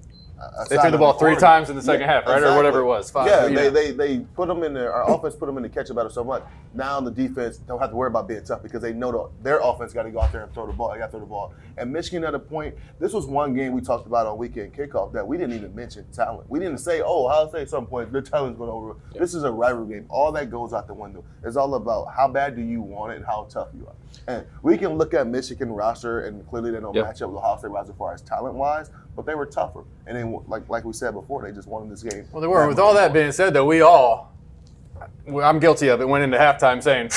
They 0.69 0.77
threw 0.77 0.91
the 0.91 0.97
ball 0.97 1.13
three 1.13 1.35
times 1.35 1.69
in 1.69 1.75
the 1.75 1.81
second 1.81 2.07
half, 2.07 2.25
right? 2.25 2.41
Or 2.43 2.55
whatever 2.55 2.79
it 2.79 2.85
was. 2.85 3.09
Five, 3.11 3.27
yeah, 3.27 3.47
they, 3.47 3.69
they 3.69 3.91
they 3.91 4.19
put 4.35 4.47
them 4.47 4.63
in 4.63 4.73
there. 4.73 4.93
Our 4.93 5.13
offense 5.13 5.35
put 5.35 5.45
them 5.47 5.57
in 5.57 5.63
the 5.63 5.69
catch-up 5.69 5.95
battle 5.95 6.11
so 6.11 6.23
much. 6.23 6.43
Now 6.73 6.99
the 7.01 7.11
defense 7.11 7.57
don't 7.57 7.79
have 7.79 7.91
to 7.91 7.95
worry 7.95 8.07
about 8.07 8.27
being 8.27 8.43
tough 8.43 8.63
because 8.63 8.81
they 8.81 8.93
know 8.93 9.11
the, 9.11 9.43
their 9.43 9.59
offense 9.59 9.93
got 9.93 10.03
to 10.03 10.11
go 10.11 10.21
out 10.21 10.31
there 10.31 10.43
and 10.43 10.53
throw 10.53 10.65
the 10.67 10.73
ball. 10.73 10.91
They 10.91 10.97
got 10.99 11.05
to 11.07 11.11
throw 11.11 11.19
the 11.19 11.25
ball. 11.25 11.53
And 11.77 11.91
Michigan 11.91 12.23
at 12.23 12.33
a 12.35 12.39
point, 12.39 12.75
this 12.99 13.13
was 13.13 13.25
one 13.25 13.53
game 13.53 13.73
we 13.73 13.81
talked 13.81 14.07
about 14.07 14.25
on 14.27 14.37
weekend 14.37 14.73
kickoff 14.73 15.11
that 15.13 15.25
we 15.27 15.37
didn't 15.37 15.55
even 15.55 15.73
mention 15.75 16.05
talent. 16.11 16.49
We 16.49 16.59
didn't 16.59 16.79
say, 16.79 17.01
oh, 17.01 17.25
Ohio 17.27 17.49
State 17.49 17.61
at 17.63 17.69
some 17.69 17.85
point 17.85 18.11
their 18.11 18.21
talent's 18.21 18.57
going 18.57 18.69
over. 18.69 18.95
This 19.13 19.33
is 19.33 19.43
a 19.43 19.51
rivalry 19.51 19.95
game. 19.95 20.05
All 20.09 20.31
that 20.31 20.49
goes 20.49 20.73
out 20.73 20.87
the 20.87 20.93
window. 20.93 21.23
It's 21.43 21.55
all 21.55 21.73
about 21.75 22.07
how 22.15 22.27
bad 22.27 22.55
do 22.55 22.61
you 22.61 22.81
want 22.81 23.11
it 23.13 23.17
and 23.17 23.25
how 23.25 23.47
tough 23.49 23.69
you 23.75 23.87
are. 23.87 23.93
And 24.27 24.45
we 24.61 24.77
can 24.77 24.93
look 24.97 25.13
at 25.13 25.27
Michigan 25.27 25.71
roster 25.71 26.21
and 26.21 26.47
clearly 26.47 26.71
they 26.71 26.79
don't 26.79 26.93
Yep. 26.95 27.05
match 27.05 27.21
up 27.21 27.29
with 27.29 27.37
Ohio 27.39 27.57
State 27.57 27.71
roster 27.71 27.91
as 27.91 27.97
far 27.97 28.13
as 28.13 28.21
talent 28.21 28.55
wise, 28.55 28.91
but 29.15 29.25
they 29.25 29.36
were 29.36 29.45
tougher. 29.45 29.83
And 30.07 30.18
then 30.18 30.39
like 30.48 30.68
like 30.69 30.83
we 30.83 30.94
said 30.94 31.13
before, 31.13 31.44
they 31.44 31.51
just 31.51 31.68
won 31.68 31.89
this 31.89 32.04
game. 32.04 32.25
Well, 32.31 32.42
they 32.42 32.48
were. 32.48 32.68
With 32.68 32.80
all 32.80 32.94
that 32.94 33.13
being 33.13 33.31
said, 33.31 33.54
though, 33.54 33.65
we 33.65 33.81
all, 33.81 34.33
I'm 35.27 35.60
guilty 35.60 35.88
of 35.88 36.01
it, 36.01 36.07
went 36.07 36.24
into 36.24 36.38
halftime 36.38 36.81
saying, 36.81 37.10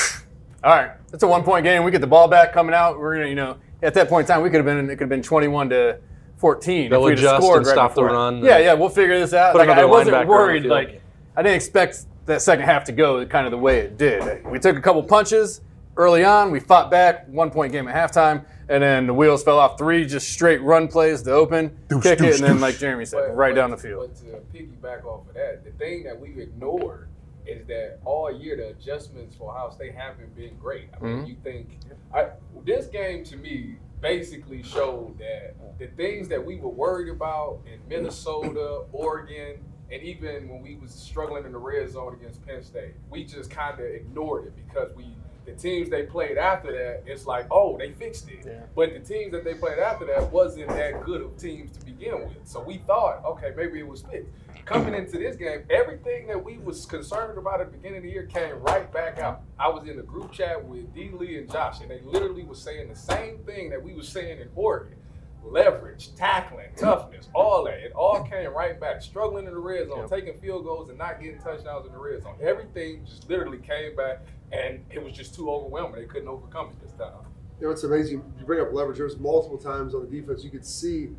all 0.63 0.75
right, 0.75 0.91
it's 1.13 1.23
a 1.23 1.27
one 1.27 1.43
point 1.43 1.63
game. 1.63 1.83
We 1.83 1.91
get 1.91 2.01
the 2.01 2.07
ball 2.07 2.27
back 2.27 2.53
coming 2.53 2.73
out. 2.73 2.99
We're 2.99 3.15
going 3.15 3.25
to, 3.25 3.29
you 3.29 3.35
know, 3.35 3.57
at 3.81 3.93
that 3.93 4.09
point 4.09 4.27
in 4.27 4.33
time, 4.33 4.43
we 4.43 4.49
could 4.49 4.57
have 4.57 4.65
been, 4.65 4.89
it 4.89 4.95
could 4.95 5.01
have 5.01 5.09
been 5.09 5.21
21 5.21 5.69
to 5.69 5.99
14. 6.37 6.89
They'll 6.89 6.99
if 6.99 7.05
we'd 7.05 7.19
adjust 7.19 7.43
scored 7.43 7.57
and 7.59 7.67
right 7.67 7.73
stop 7.73 7.95
the 7.95 8.03
run. 8.03 8.43
Yeah, 8.43 8.57
yeah, 8.57 8.73
we'll 8.73 8.89
figure 8.89 9.19
this 9.19 9.33
out. 9.33 9.55
Like, 9.55 9.69
I 9.69 9.85
wasn't 9.85 10.15
linebacker 10.15 10.19
on 10.19 10.25
the 10.25 10.31
worried. 10.31 10.65
Like, 10.65 11.01
I 11.35 11.41
didn't 11.43 11.55
expect 11.55 12.05
that 12.25 12.41
second 12.41 12.65
half 12.65 12.83
to 12.85 12.91
go 12.91 13.25
kind 13.25 13.45
of 13.45 13.51
the 13.51 13.57
way 13.57 13.79
it 13.79 13.97
did. 13.97 14.45
We 14.45 14.59
took 14.59 14.75
a 14.77 14.81
couple 14.81 15.01
punches 15.03 15.61
early 15.97 16.23
on. 16.23 16.51
We 16.51 16.59
fought 16.59 16.89
back, 16.91 17.27
one 17.27 17.49
point 17.51 17.71
game 17.71 17.87
at 17.87 17.95
halftime. 18.11 18.45
And 18.69 18.83
then 18.83 19.07
the 19.07 19.13
wheels 19.13 19.43
fell 19.43 19.59
off 19.59 19.77
three 19.77 20.05
just 20.05 20.29
straight 20.29 20.61
run 20.61 20.87
plays 20.89 21.21
to 21.23 21.31
open, 21.31 21.69
kick 22.01 22.19
it, 22.21 22.35
and 22.35 22.43
then, 22.43 22.59
like 22.59 22.77
Jeremy 22.77 23.05
said, 23.05 23.27
But- 23.29 23.35
right 23.35 23.51
but- 23.55 23.61
down 23.61 23.71
the 23.71 23.77
field. 23.77 24.09
But 24.09 24.15
to 24.53 24.57
piggyback 24.63 25.05
off 25.05 25.27
of 25.27 25.33
that, 25.35 25.63
the 25.63 25.71
thing 25.71 26.03
that 26.03 26.19
we've 26.19 26.37
ignored 26.37 27.07
is 27.45 27.65
that 27.67 27.99
all 28.03 28.29
year 28.29 28.57
the 28.57 28.67
adjustments 28.69 29.35
for 29.37 29.51
Ohio 29.51 29.69
State 29.69 29.95
haven't 29.95 30.35
been 30.35 30.57
great. 30.57 30.89
I 30.99 31.03
mean, 31.03 31.23
Mhm. 31.23 31.27
you 31.29 31.35
think 31.43 31.77
I, 32.13 32.27
this 32.65 32.87
game 32.87 33.23
to 33.25 33.37
me 33.37 33.77
basically 34.01 34.63
showed 34.63 35.17
that 35.19 35.55
the 35.79 35.87
things 35.87 36.27
that 36.29 36.45
we 36.45 36.57
were 36.57 36.69
worried 36.69 37.09
about 37.09 37.59
in 37.65 37.79
Minnesota, 37.87 38.81
Oregon, 38.91 39.59
and 39.91 40.01
even 40.03 40.49
when 40.49 40.61
we 40.61 40.75
was 40.75 40.91
struggling 40.91 41.45
in 41.45 41.53
the 41.53 41.57
red 41.57 41.89
zone 41.89 42.13
against 42.19 42.45
Penn 42.45 42.61
State, 42.63 42.95
we 43.09 43.23
just 43.23 43.49
kind 43.49 43.79
of 43.79 43.85
ignored 43.85 44.47
it 44.47 44.53
because 44.67 44.93
we 44.95 45.05
the 45.47 45.53
teams 45.53 45.89
they 45.89 46.03
played 46.03 46.37
after 46.37 46.71
that, 46.73 47.03
it's 47.09 47.25
like, 47.25 47.47
oh, 47.49 47.77
they 47.77 47.93
fixed 47.93 48.29
it. 48.29 48.43
Yeah. 48.45 48.59
But 48.75 48.91
the 48.93 48.99
teams 48.99 49.31
that 49.31 49.45
they 49.45 49.53
played 49.53 49.79
after 49.79 50.05
that 50.07 50.29
wasn't 50.31 50.67
that 50.67 51.03
good 51.03 51.21
of 51.21 51.37
teams 51.37 51.71
to 51.77 51.85
begin 51.85 52.19
with. 52.27 52.37
So 52.43 52.61
we 52.61 52.79
thought, 52.79 53.23
okay, 53.25 53.53
maybe 53.55 53.79
it 53.79 53.87
was 53.87 54.01
fixed. 54.01 54.29
Coming 54.65 54.93
into 54.93 55.17
this 55.17 55.37
game, 55.37 55.63
everything 55.69 56.27
that 56.27 56.43
we 56.43 56.57
was 56.57 56.85
concerned 56.85 57.37
about 57.37 57.61
at 57.61 57.71
the 57.71 57.77
beginning 57.77 57.99
of 57.99 58.03
the 58.03 58.09
year 58.09 58.25
came 58.25 58.55
right 58.59 58.91
back 58.91 59.17
out. 59.19 59.41
I 59.57 59.69
was 59.69 59.87
in 59.87 59.97
a 59.97 60.03
group 60.03 60.33
chat 60.33 60.61
with 60.63 60.93
D. 60.93 61.09
Lee 61.13 61.37
and 61.37 61.49
Josh, 61.49 61.79
and 61.79 61.89
they 61.89 62.01
literally 62.03 62.43
was 62.43 62.61
saying 62.61 62.89
the 62.89 62.95
same 62.95 63.37
thing 63.45 63.69
that 63.69 63.81
we 63.81 63.93
was 63.93 64.09
saying 64.09 64.41
in 64.41 64.49
Oregon. 64.53 64.97
Leverage, 65.43 66.13
tackling, 66.15 66.67
toughness, 66.75 67.29
all 67.33 67.63
that. 67.63 67.75
It 67.75 67.93
all 67.93 68.21
came 68.23 68.53
right 68.53 68.77
back. 68.77 69.01
Struggling 69.01 69.45
in 69.47 69.53
the 69.53 69.59
red 69.59 69.87
zone, 69.87 69.99
Yep. 69.99 70.09
taking 70.09 70.39
field 70.41 70.65
goals 70.65 70.89
and 70.89 70.97
not 70.97 71.21
getting 71.21 71.39
touchdowns 71.39 71.85
in 71.85 71.93
the 71.93 71.97
red 71.99 72.21
zone. 72.21 72.35
Everything 72.41 73.05
just 73.05 73.29
literally 73.29 73.59
came 73.59 73.95
back, 73.95 74.23
and 74.51 74.83
it 74.89 75.03
was 75.03 75.13
just 75.13 75.35
too 75.35 75.49
overwhelming. 75.49 76.01
They 76.01 76.07
couldn't 76.07 76.27
overcome 76.27 76.69
it 76.69 76.81
this 76.81 76.93
time. 76.93 77.11
You 77.59 77.67
know, 77.67 77.71
it's 77.71 77.83
amazing. 77.83 78.23
You 78.39 78.45
bring 78.45 78.61
up 78.61 78.71
leverage. 78.71 78.97
There's 78.97 79.17
multiple 79.17 79.57
times 79.57 79.95
on 79.95 80.09
the 80.09 80.21
defense 80.21 80.43
you 80.43 80.51
could 80.51 80.65
see 80.65 81.09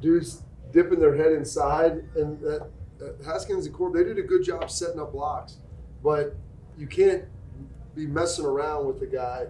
dudes 0.00 0.42
dipping 0.72 1.00
their 1.00 1.16
head 1.16 1.32
inside, 1.32 2.04
and 2.14 2.38
that, 2.40 2.68
that 2.98 3.16
Haskins 3.24 3.66
and 3.66 3.74
Corb 3.74 3.94
they 3.94 4.04
did 4.04 4.18
a 4.18 4.22
good 4.22 4.44
job 4.44 4.70
setting 4.70 5.00
up 5.00 5.12
blocks, 5.12 5.58
but 6.02 6.36
you 6.76 6.86
can't 6.86 7.24
be 7.94 8.06
messing 8.06 8.44
around 8.44 8.86
with 8.86 9.00
the 9.00 9.06
guy 9.06 9.46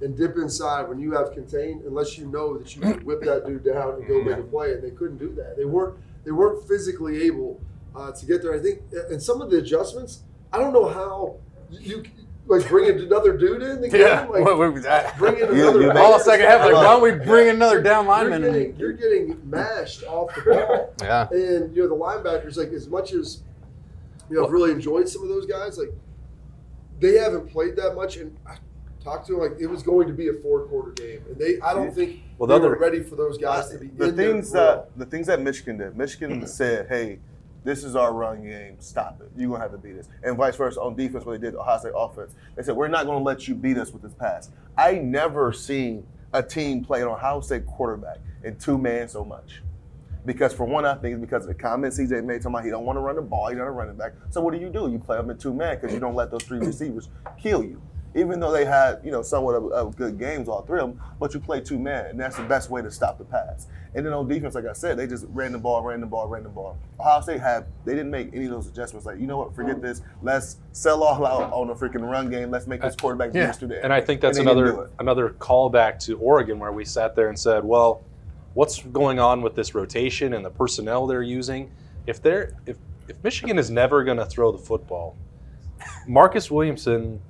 and 0.00 0.16
dip 0.16 0.36
inside 0.36 0.88
when 0.88 0.98
you 0.98 1.12
have 1.12 1.32
contained 1.32 1.82
unless 1.82 2.16
you 2.16 2.26
know 2.26 2.56
that 2.56 2.74
you 2.74 2.80
can 2.80 3.04
whip 3.04 3.20
that 3.22 3.46
dude 3.46 3.64
down 3.64 3.94
and 3.94 4.08
go 4.08 4.22
make 4.22 4.38
a 4.38 4.42
play. 4.42 4.72
And 4.72 4.82
they 4.82 4.90
couldn't 4.90 5.18
do 5.18 5.34
that. 5.34 5.56
They 5.56 5.66
weren't 5.66 5.98
they 6.24 6.30
weren't 6.30 6.66
physically 6.66 7.22
able 7.22 7.60
uh, 7.94 8.12
to 8.12 8.26
get 8.26 8.42
there. 8.42 8.54
I 8.54 8.58
think, 8.58 8.80
and 9.10 9.22
some 9.22 9.40
of 9.42 9.50
the 9.50 9.58
adjustments, 9.58 10.22
I 10.52 10.58
don't 10.58 10.72
know 10.72 10.88
how 10.88 11.36
you. 11.70 12.04
Like 12.50 12.68
bring 12.68 12.90
another 12.90 13.36
dude 13.36 13.62
in 13.62 13.80
the 13.80 13.88
game, 13.88 14.00
Yeah, 14.00 14.26
like, 14.26 14.44
well, 14.44 14.72
we- 14.72 14.80
that- 14.80 15.16
bring 15.16 15.36
in 15.36 15.44
another 15.50 15.82
you 15.82 15.88
back. 15.88 15.98
all 15.98 16.18
second 16.18 16.46
half, 16.46 16.60
like, 16.62 16.74
why 16.74 16.82
don't 16.82 17.00
we 17.02 17.12
bring 17.12 17.48
another 17.48 17.80
down 17.80 18.06
You're 18.06 18.14
lineman? 18.14 18.42
getting, 18.42 18.70
in? 18.70 18.76
you're 18.76 18.92
getting 18.92 19.40
mashed 19.48 20.02
off 20.02 20.34
the 20.34 20.42
ball. 20.42 20.94
Yeah. 21.00 21.28
And 21.30 21.74
you 21.76 21.82
know 21.82 21.88
the 21.88 21.94
linebackers, 21.94 22.56
like 22.56 22.70
as 22.72 22.88
much 22.88 23.12
as 23.12 23.42
you 24.28 24.36
know, 24.36 24.44
I've 24.46 24.50
really 24.50 24.72
enjoyed 24.72 25.08
some 25.08 25.22
of 25.22 25.28
those 25.28 25.46
guys. 25.46 25.78
Like 25.78 25.92
they 26.98 27.18
haven't 27.18 27.48
played 27.50 27.76
that 27.76 27.94
much, 27.94 28.16
and 28.16 28.36
I 28.44 28.56
talked 29.02 29.28
to 29.28 29.34
them 29.34 29.42
like 29.42 29.60
it 29.60 29.66
was 29.66 29.84
going 29.84 30.08
to 30.08 30.12
be 30.12 30.26
a 30.28 30.32
four 30.42 30.66
quarter 30.66 30.90
game, 30.90 31.22
and 31.28 31.38
they 31.38 31.60
I 31.60 31.72
don't 31.72 31.94
think 31.94 32.18
Well, 32.36 32.48
they 32.48 32.58
the 32.58 32.68
were 32.68 32.78
ready 32.78 33.02
for 33.04 33.14
those 33.14 33.38
guys 33.38 33.70
to 33.70 33.78
be 33.78 33.86
the 33.86 34.08
in 34.08 34.16
things 34.16 34.50
for 34.50 34.56
that 34.56 34.90
the 34.96 35.06
things 35.06 35.28
that 35.28 35.40
Michigan 35.40 35.78
did. 35.78 35.96
Michigan 35.96 36.38
mm-hmm. 36.38 36.46
said, 36.46 36.88
"Hey, 36.88 37.20
this 37.64 37.84
is 37.84 37.96
our 37.96 38.12
run 38.12 38.42
game. 38.42 38.76
Stop 38.78 39.20
it. 39.20 39.30
You're 39.36 39.50
gonna 39.50 39.62
have 39.62 39.72
to 39.72 39.78
beat 39.78 39.96
us." 39.96 40.08
And 40.22 40.36
vice 40.36 40.56
versa 40.56 40.80
on 40.80 40.96
defense, 40.96 41.24
what 41.24 41.40
they 41.40 41.46
did 41.46 41.56
Ohio 41.56 41.78
State 41.78 41.92
offense. 41.94 42.34
They 42.56 42.62
said, 42.62 42.76
"We're 42.76 42.88
not 42.88 43.06
gonna 43.06 43.24
let 43.24 43.48
you 43.48 43.54
beat 43.54 43.78
us 43.78 43.92
with 43.92 44.02
this 44.02 44.14
pass." 44.14 44.50
I 44.76 44.94
never 44.94 45.52
seen 45.52 46.06
a 46.32 46.42
team 46.42 46.84
play 46.84 47.02
an 47.02 47.08
Ohio 47.08 47.40
State 47.40 47.66
quarterback 47.66 48.18
in 48.44 48.56
two 48.56 48.78
man 48.78 49.08
so 49.08 49.24
much. 49.24 49.62
Because 50.26 50.52
for 50.52 50.64
one, 50.64 50.84
I 50.84 50.94
think 50.94 51.14
it's 51.14 51.20
because 51.20 51.44
of 51.44 51.48
the 51.48 51.54
comments 51.54 51.98
CJ 51.98 52.22
made 52.24 52.42
talking 52.42 52.54
about 52.54 52.64
he 52.64 52.70
don't 52.70 52.84
want 52.84 52.96
to 52.96 53.00
run 53.00 53.16
the 53.16 53.22
ball, 53.22 53.48
he 53.48 53.56
not 53.56 53.66
a 53.66 53.70
running 53.70 53.96
back. 53.96 54.12
So 54.28 54.40
what 54.40 54.52
do 54.52 54.60
you 54.60 54.68
do? 54.68 54.90
You 54.90 54.98
play 54.98 55.16
them 55.16 55.30
in 55.30 55.38
two 55.38 55.54
man 55.54 55.76
because 55.76 55.94
you 55.94 56.00
don't 56.00 56.14
let 56.14 56.30
those 56.30 56.42
three 56.42 56.58
receivers 56.58 57.08
kill 57.38 57.64
you. 57.64 57.80
Even 58.14 58.40
though 58.40 58.50
they 58.50 58.64
had, 58.64 59.00
you 59.04 59.12
know, 59.12 59.22
somewhat 59.22 59.54
of, 59.54 59.70
of 59.70 59.96
good 59.96 60.18
games, 60.18 60.48
all 60.48 60.62
three 60.62 60.80
of 60.80 60.88
them, 60.88 61.00
but 61.20 61.32
you 61.32 61.38
play 61.38 61.60
two 61.60 61.78
man, 61.78 62.06
and 62.06 62.18
that's 62.18 62.36
the 62.36 62.42
best 62.42 62.68
way 62.68 62.82
to 62.82 62.90
stop 62.90 63.18
the 63.18 63.24
pass. 63.24 63.68
And 63.94 64.04
then 64.04 64.12
on 64.12 64.28
defense, 64.28 64.54
like 64.54 64.66
I 64.66 64.72
said, 64.72 64.96
they 64.98 65.06
just 65.06 65.26
ran 65.28 65.52
the 65.52 65.58
ball, 65.58 65.82
ran 65.82 66.00
the 66.00 66.06
ball, 66.06 66.28
ran 66.28 66.42
the 66.42 66.48
ball. 66.48 66.76
Ohio 66.98 67.20
State 67.20 67.40
had 67.40 67.66
they 67.84 67.92
didn't 67.92 68.10
make 68.10 68.34
any 68.34 68.46
of 68.46 68.50
those 68.50 68.66
adjustments. 68.66 69.06
Like, 69.06 69.18
you 69.18 69.26
know 69.26 69.38
what, 69.38 69.54
forget 69.54 69.80
this. 69.80 70.02
Let's 70.22 70.58
sell 70.72 71.02
all 71.02 71.24
out 71.24 71.52
on 71.52 71.68
the 71.68 71.74
freaking 71.74 72.08
run 72.08 72.30
game. 72.30 72.50
Let's 72.50 72.66
make 72.66 72.82
this 72.82 72.94
uh, 72.94 72.96
quarterback 72.98 73.34
Yeah. 73.34 73.52
do. 73.52 73.72
And 73.72 73.92
I 73.92 74.00
think 74.00 74.20
that's 74.20 74.38
another 74.38 74.90
another 74.98 75.30
callback 75.30 75.98
to 76.06 76.18
Oregon 76.18 76.58
where 76.58 76.72
we 76.72 76.84
sat 76.84 77.14
there 77.14 77.28
and 77.28 77.38
said, 77.38 77.64
well, 77.64 78.04
what's 78.54 78.82
going 78.82 79.18
on 79.18 79.42
with 79.42 79.54
this 79.54 79.74
rotation 79.74 80.34
and 80.34 80.44
the 80.44 80.50
personnel 80.50 81.06
they're 81.06 81.22
using? 81.22 81.70
If 82.06 82.22
they're 82.22 82.56
if 82.66 82.76
if 83.08 83.22
Michigan 83.24 83.58
is 83.58 83.70
never 83.70 84.04
going 84.04 84.18
to 84.18 84.26
throw 84.26 84.52
the 84.52 84.58
football, 84.58 85.16
Marcus 86.06 86.50
Williamson 86.50 87.20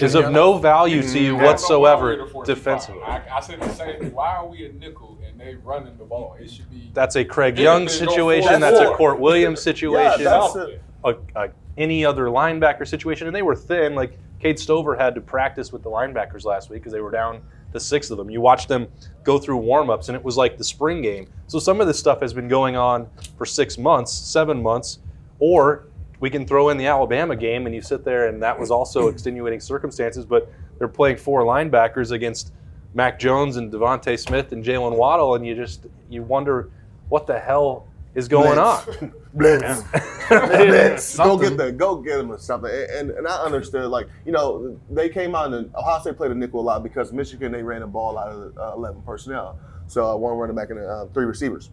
is 0.00 0.14
of 0.14 0.30
no 0.30 0.58
value 0.58 1.02
to 1.02 1.18
you 1.18 1.36
I 1.36 1.38
don't 1.38 1.38
know 1.38 1.38
why 1.38 1.42
we're 1.42 1.46
whatsoever 1.46 2.16
the 2.16 2.26
45. 2.26 2.56
defensively. 2.56 3.02
I, 3.02 3.36
I 3.36 3.40
said 3.40 3.60
the 3.60 3.68
same 3.74 4.00
thing. 4.00 4.12
Why 4.12 4.36
are 4.36 4.46
we 4.46 4.66
a 4.66 4.72
nickel 4.72 5.18
and 5.26 5.40
they 5.40 5.56
running 5.56 5.96
the 5.96 6.04
ball? 6.04 6.36
It 6.40 6.50
should 6.50 6.70
be. 6.70 6.90
That's 6.92 7.16
a 7.16 7.24
Craig 7.24 7.58
Young 7.58 7.88
situation. 7.88 8.60
That's 8.60 8.80
a 8.80 8.94
Court 8.94 9.18
Williams 9.18 9.62
situation. 9.62 10.24
that's 10.24 10.56
a, 10.56 11.16
a, 11.34 11.50
any 11.76 12.04
other 12.04 12.26
linebacker 12.26 12.86
situation, 12.86 13.26
and 13.26 13.34
they 13.34 13.42
were 13.42 13.56
thin. 13.56 13.94
Like 13.94 14.18
Cade 14.40 14.58
Stover 14.58 14.96
had 14.96 15.14
to 15.14 15.20
practice 15.20 15.72
with 15.72 15.82
the 15.82 15.90
linebackers 15.90 16.44
last 16.44 16.70
week 16.70 16.80
because 16.80 16.92
they 16.92 17.00
were 17.00 17.10
down 17.10 17.40
to 17.72 17.80
six 17.80 18.10
of 18.10 18.16
them. 18.16 18.30
You 18.30 18.40
watched 18.40 18.68
them 18.68 18.88
go 19.24 19.38
through 19.38 19.60
warmups, 19.60 20.08
and 20.08 20.16
it 20.16 20.22
was 20.22 20.36
like 20.36 20.58
the 20.58 20.64
spring 20.64 21.02
game. 21.02 21.28
So 21.46 21.58
some 21.58 21.80
of 21.80 21.86
this 21.86 21.98
stuff 21.98 22.20
has 22.20 22.32
been 22.32 22.48
going 22.48 22.76
on 22.76 23.08
for 23.36 23.46
six 23.46 23.78
months, 23.78 24.12
seven 24.12 24.62
months, 24.62 25.00
or 25.38 25.87
we 26.20 26.30
can 26.30 26.46
throw 26.46 26.68
in 26.70 26.76
the 26.76 26.86
Alabama 26.86 27.36
game, 27.36 27.66
and 27.66 27.74
you 27.74 27.82
sit 27.82 28.04
there, 28.04 28.26
and 28.28 28.42
that 28.42 28.58
was 28.58 28.70
also 28.70 29.08
extenuating 29.08 29.60
circumstances. 29.60 30.24
But 30.24 30.50
they're 30.78 30.88
playing 30.88 31.16
four 31.18 31.42
linebackers 31.42 32.12
against 32.12 32.52
Mac 32.94 33.18
Jones 33.18 33.56
and 33.56 33.72
DeVonta 33.72 34.18
Smith 34.18 34.52
and 34.52 34.64
Jaylen 34.64 34.96
Waddle, 34.96 35.34
and 35.34 35.46
you 35.46 35.54
just 35.54 35.86
you 36.08 36.22
wonder 36.22 36.70
what 37.08 37.26
the 37.26 37.38
hell 37.38 37.86
is 38.14 38.28
going 38.28 38.58
on. 38.58 39.12
Blitz. 39.34 39.82
Blitz. 40.28 41.16
Go 41.16 41.38
get 41.38 41.56
the 41.56 41.72
go 41.72 41.96
get 41.96 42.16
them 42.16 42.32
or 42.32 42.38
something. 42.38 42.70
And, 42.70 42.90
and 42.90 43.10
and 43.10 43.28
I 43.28 43.42
understood 43.42 43.88
like 43.90 44.08
you 44.26 44.32
know 44.32 44.78
they 44.90 45.08
came 45.08 45.34
out 45.34 45.52
and 45.52 45.74
Ohio 45.74 46.00
State 46.00 46.16
played 46.16 46.32
a 46.32 46.34
nickel 46.34 46.60
a 46.60 46.62
lot 46.62 46.82
because 46.82 47.12
Michigan 47.12 47.52
they 47.52 47.62
ran 47.62 47.80
the 47.80 47.86
ball 47.86 48.18
out 48.18 48.28
of 48.28 48.54
the, 48.54 48.60
uh, 48.60 48.74
eleven 48.74 49.02
personnel, 49.02 49.58
so 49.86 50.10
uh, 50.10 50.16
one 50.16 50.36
running 50.36 50.56
back 50.56 50.70
and 50.70 50.80
uh, 50.80 51.06
three 51.14 51.26
receivers. 51.26 51.70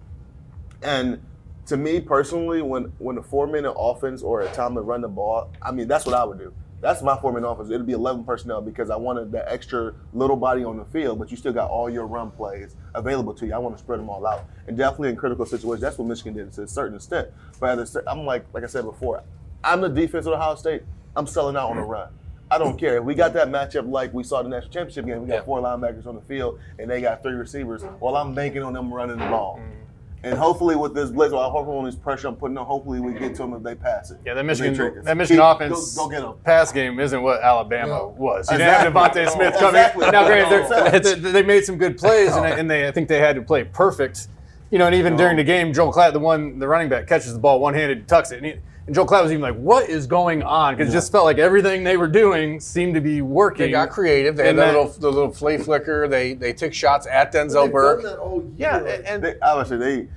And 0.84 1.20
to 1.68 1.78
me 1.78 2.00
personally, 2.00 2.62
when 2.62 2.86
when 3.00 3.18
a 3.18 3.24
four 3.24 3.48
minute 3.48 3.72
offense 3.72 4.22
or 4.22 4.42
a 4.42 4.52
time 4.54 4.76
to 4.76 4.82
run 4.82 5.02
the 5.02 5.08
ball, 5.08 5.52
I 5.62 5.72
mean 5.72 5.88
that's 5.88 6.06
what 6.06 6.16
I 6.16 6.24
would 6.24 6.38
do. 6.38 6.54
That's 6.82 7.02
my 7.02 7.18
four 7.18 7.34
minute 7.34 7.48
offense. 7.48 7.70
It'd 7.70 7.86
be 7.86 7.94
eleven 7.94 8.24
personnel 8.24 8.62
because 8.62 8.90
I 8.90 8.96
wanted 8.96 9.32
that 9.32 9.52
extra 9.52 9.94
little 10.14 10.36
body 10.36 10.64
on 10.64 10.78
the 10.78 10.86
field, 10.86 11.18
but 11.18 11.32
you 11.32 11.38
still 11.38 11.54
got 11.54 11.70
all 11.70 11.90
your 11.90 12.06
run 12.06 12.30
plays 12.32 12.76
available 12.94 13.34
to 13.36 13.48
you. 13.48 13.54
I 13.54 13.58
want 13.58 13.76
to 13.76 13.82
spread 13.82 14.00
them 14.00 14.10
all 14.10 14.26
out, 14.28 14.46
and 14.68 14.78
definitely 14.78 15.10
in 15.10 15.16
critical 15.16 15.46
situations, 15.46 15.82
that's 15.82 15.98
what 15.98 16.08
Michigan 16.08 16.34
did 16.34 16.52
to 16.54 16.64
a 16.64 16.68
certain 16.68 16.96
extent. 16.96 17.30
But 17.60 17.80
at 17.80 17.96
a 17.96 18.04
I'm 18.10 18.26
like 18.26 18.46
like 18.54 18.64
I 18.64 18.68
said 18.68 18.84
before, 18.84 19.24
I'm 19.64 19.82
the 19.82 19.90
defense 19.90 20.28
of 20.28 20.34
Ohio 20.34 20.56
State. 20.56 20.84
I'm 21.16 21.26
selling 21.26 21.56
out 21.56 21.70
on 21.70 21.78
the 21.78 21.82
mm-hmm. 21.82 21.92
run. 21.92 22.10
I 22.52 22.60
don't 22.60 22.78
care. 22.78 22.98
If 22.98 23.04
we 23.04 23.16
got 23.16 23.34
that 23.34 23.48
matchup 23.48 23.90
like 23.90 24.14
we 24.14 24.24
saw 24.24 24.44
the 24.44 24.50
national 24.50 24.72
championship 24.72 25.06
game. 25.06 25.22
We 25.22 25.28
got 25.28 25.34
Yeah. 25.36 25.42
four 25.42 25.62
linebackers 25.62 26.06
on 26.06 26.14
the 26.14 26.22
field, 26.22 26.60
and 26.78 26.90
they 26.90 27.02
got 27.02 27.24
three 27.24 27.34
receivers. 27.34 27.84
Well, 28.00 28.16
I'm 28.16 28.36
banking 28.36 28.62
on 28.62 28.74
them 28.74 28.94
running 28.94 29.18
the 29.18 29.26
ball. 29.26 29.60
Mm-hmm. 29.60 29.85
And 30.26 30.38
hopefully 30.40 30.76
with 30.76 30.96
this 30.96 31.12
blitz, 31.12 31.32
well, 31.32 31.50
hopefully 31.52 31.78
on 31.78 31.86
this 31.86 31.96
pressure 31.96 32.28
I'm 32.28 32.36
putting 32.36 32.58
on, 32.58 32.66
hopefully 32.66 33.00
we 33.00 33.14
get 33.14 33.36
to 33.36 33.44
them 33.44 33.54
if 33.54 33.62
they 33.62 33.76
pass 33.76 34.10
it. 34.10 34.18
Yeah, 34.26 34.34
that 34.34 34.44
Michigan, 34.44 34.74
trick 34.74 35.04
that 35.04 35.16
Michigan 35.16 35.44
Keep- 35.44 35.56
offense 35.56 35.96
Go, 35.96 36.06
go 36.06 36.10
get 36.10 36.22
them. 36.22 36.34
pass 36.44 36.72
game 36.72 37.00
isn't 37.00 37.22
what 37.22 37.42
Alabama 37.44 37.88
No. 37.90 38.16
was. 38.18 38.50
You 38.50 38.56
Exactly. 38.56 38.58
didn't 38.92 38.96
have 38.98 39.12
DeVonta 39.14 39.30
Smith 39.30 39.54
coming. 39.54 39.68
Exactly. 39.76 40.10
Now, 40.12 40.26
granted, 40.26 41.02
they're- 41.04 41.16
they, 41.16 41.32
they 41.32 41.44
made 41.44 41.64
some 41.64 41.78
good 41.78 41.98
plays, 41.98 42.36
and, 42.36 42.44
and 42.46 42.70
they 42.70 42.88
I 42.88 42.92
think 42.92 43.08
they 43.08 43.20
had 43.20 43.36
to 43.36 43.44
play 43.44 43.64
perfect. 43.66 44.28
You 44.72 44.80
know, 44.80 44.88
and 44.88 44.96
even 44.96 45.16
during 45.16 45.38
the 45.38 45.44
game, 45.44 45.72
Joel 45.74 45.94
Klatt, 45.94 46.14
the 46.14 46.20
one, 46.20 46.58
the 46.58 46.68
running 46.68 46.90
back, 46.90 47.06
catches 47.06 47.32
the 47.32 47.40
ball 47.40 47.60
one 47.60 47.76
handed, 47.76 48.08
tucks 48.08 48.32
it, 48.32 48.62
and, 48.88 48.96
he, 48.96 48.96
and 48.96 48.96
Joel 48.96 49.08
Klatt 49.08 49.24
was 49.24 49.32
even 49.32 49.42
like, 49.42 49.56
"What 49.56 49.90
is 49.90 50.08
going 50.08 50.44
on?" 50.44 50.76
Because 50.76 50.94
it 50.94 50.98
just 50.98 51.12
felt 51.12 51.26
like 51.26 51.38
everything 51.38 51.84
they 51.84 51.98
were 51.98 52.08
doing 52.08 52.60
seemed 52.60 52.94
to 52.96 53.02
be 53.02 53.22
working. 53.22 53.66
They 53.68 53.72
got 53.72 53.90
creative. 53.90 54.36
They 54.36 54.44
had 54.44 54.50
And 54.52 54.60
that 54.60 54.66
that- 54.74 54.78
little 54.78 54.92
the 54.92 55.12
little 55.12 55.32
flea 55.32 55.58
flicker. 55.58 56.08
They 56.08 56.34
they 56.34 56.54
took 56.54 56.74
shots 56.74 57.08
at 57.08 57.34
Denzel 57.34 57.72
Burke. 57.72 58.04
that. 58.04 58.44
Yeah, 58.58 58.78
like, 58.78 59.04
and 59.06 59.24
They, 59.24 59.36
obviously, 59.42 59.78
they, 59.78 60.08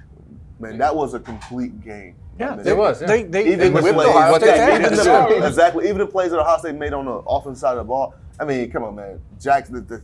man, 0.61 0.79
that 0.79 0.95
was 0.95 1.15
a 1.15 1.21
complete 1.21 1.81
game. 1.83 2.15
yeah, 2.39 2.55
Man, 2.57 2.65
they, 2.65 2.71
It 2.73 2.77
was, 2.77 3.01
yeah. 3.01 3.07
They 3.07 3.23
they, 3.25 3.47
Even 3.47 3.59
they 3.59 3.69
the 3.71 3.83
whipped 3.83 3.95
plays, 3.97 4.09
Ohio 4.15 4.33
what 4.33 4.41
they- 4.41 4.75
even 4.77 4.83
the- 4.95 5.47
exactly. 5.47 5.85
Even 5.87 5.99
the 5.99 6.07
plays 6.07 6.31
that 6.33 6.41
Ohio 6.41 6.59
State 6.59 6.75
made 6.77 6.93
on 6.93 7.05
the 7.07 7.13
offensive 7.13 7.59
side 7.61 7.73
of 7.73 7.79
the 7.79 7.85
ball. 7.85 8.15
I 8.41 8.45
mean, 8.45 8.71
come 8.71 8.85
on, 8.85 8.95
man. 8.95 9.21
Jackson, 9.41 9.75
the, 9.75 9.81
the 9.81 10.03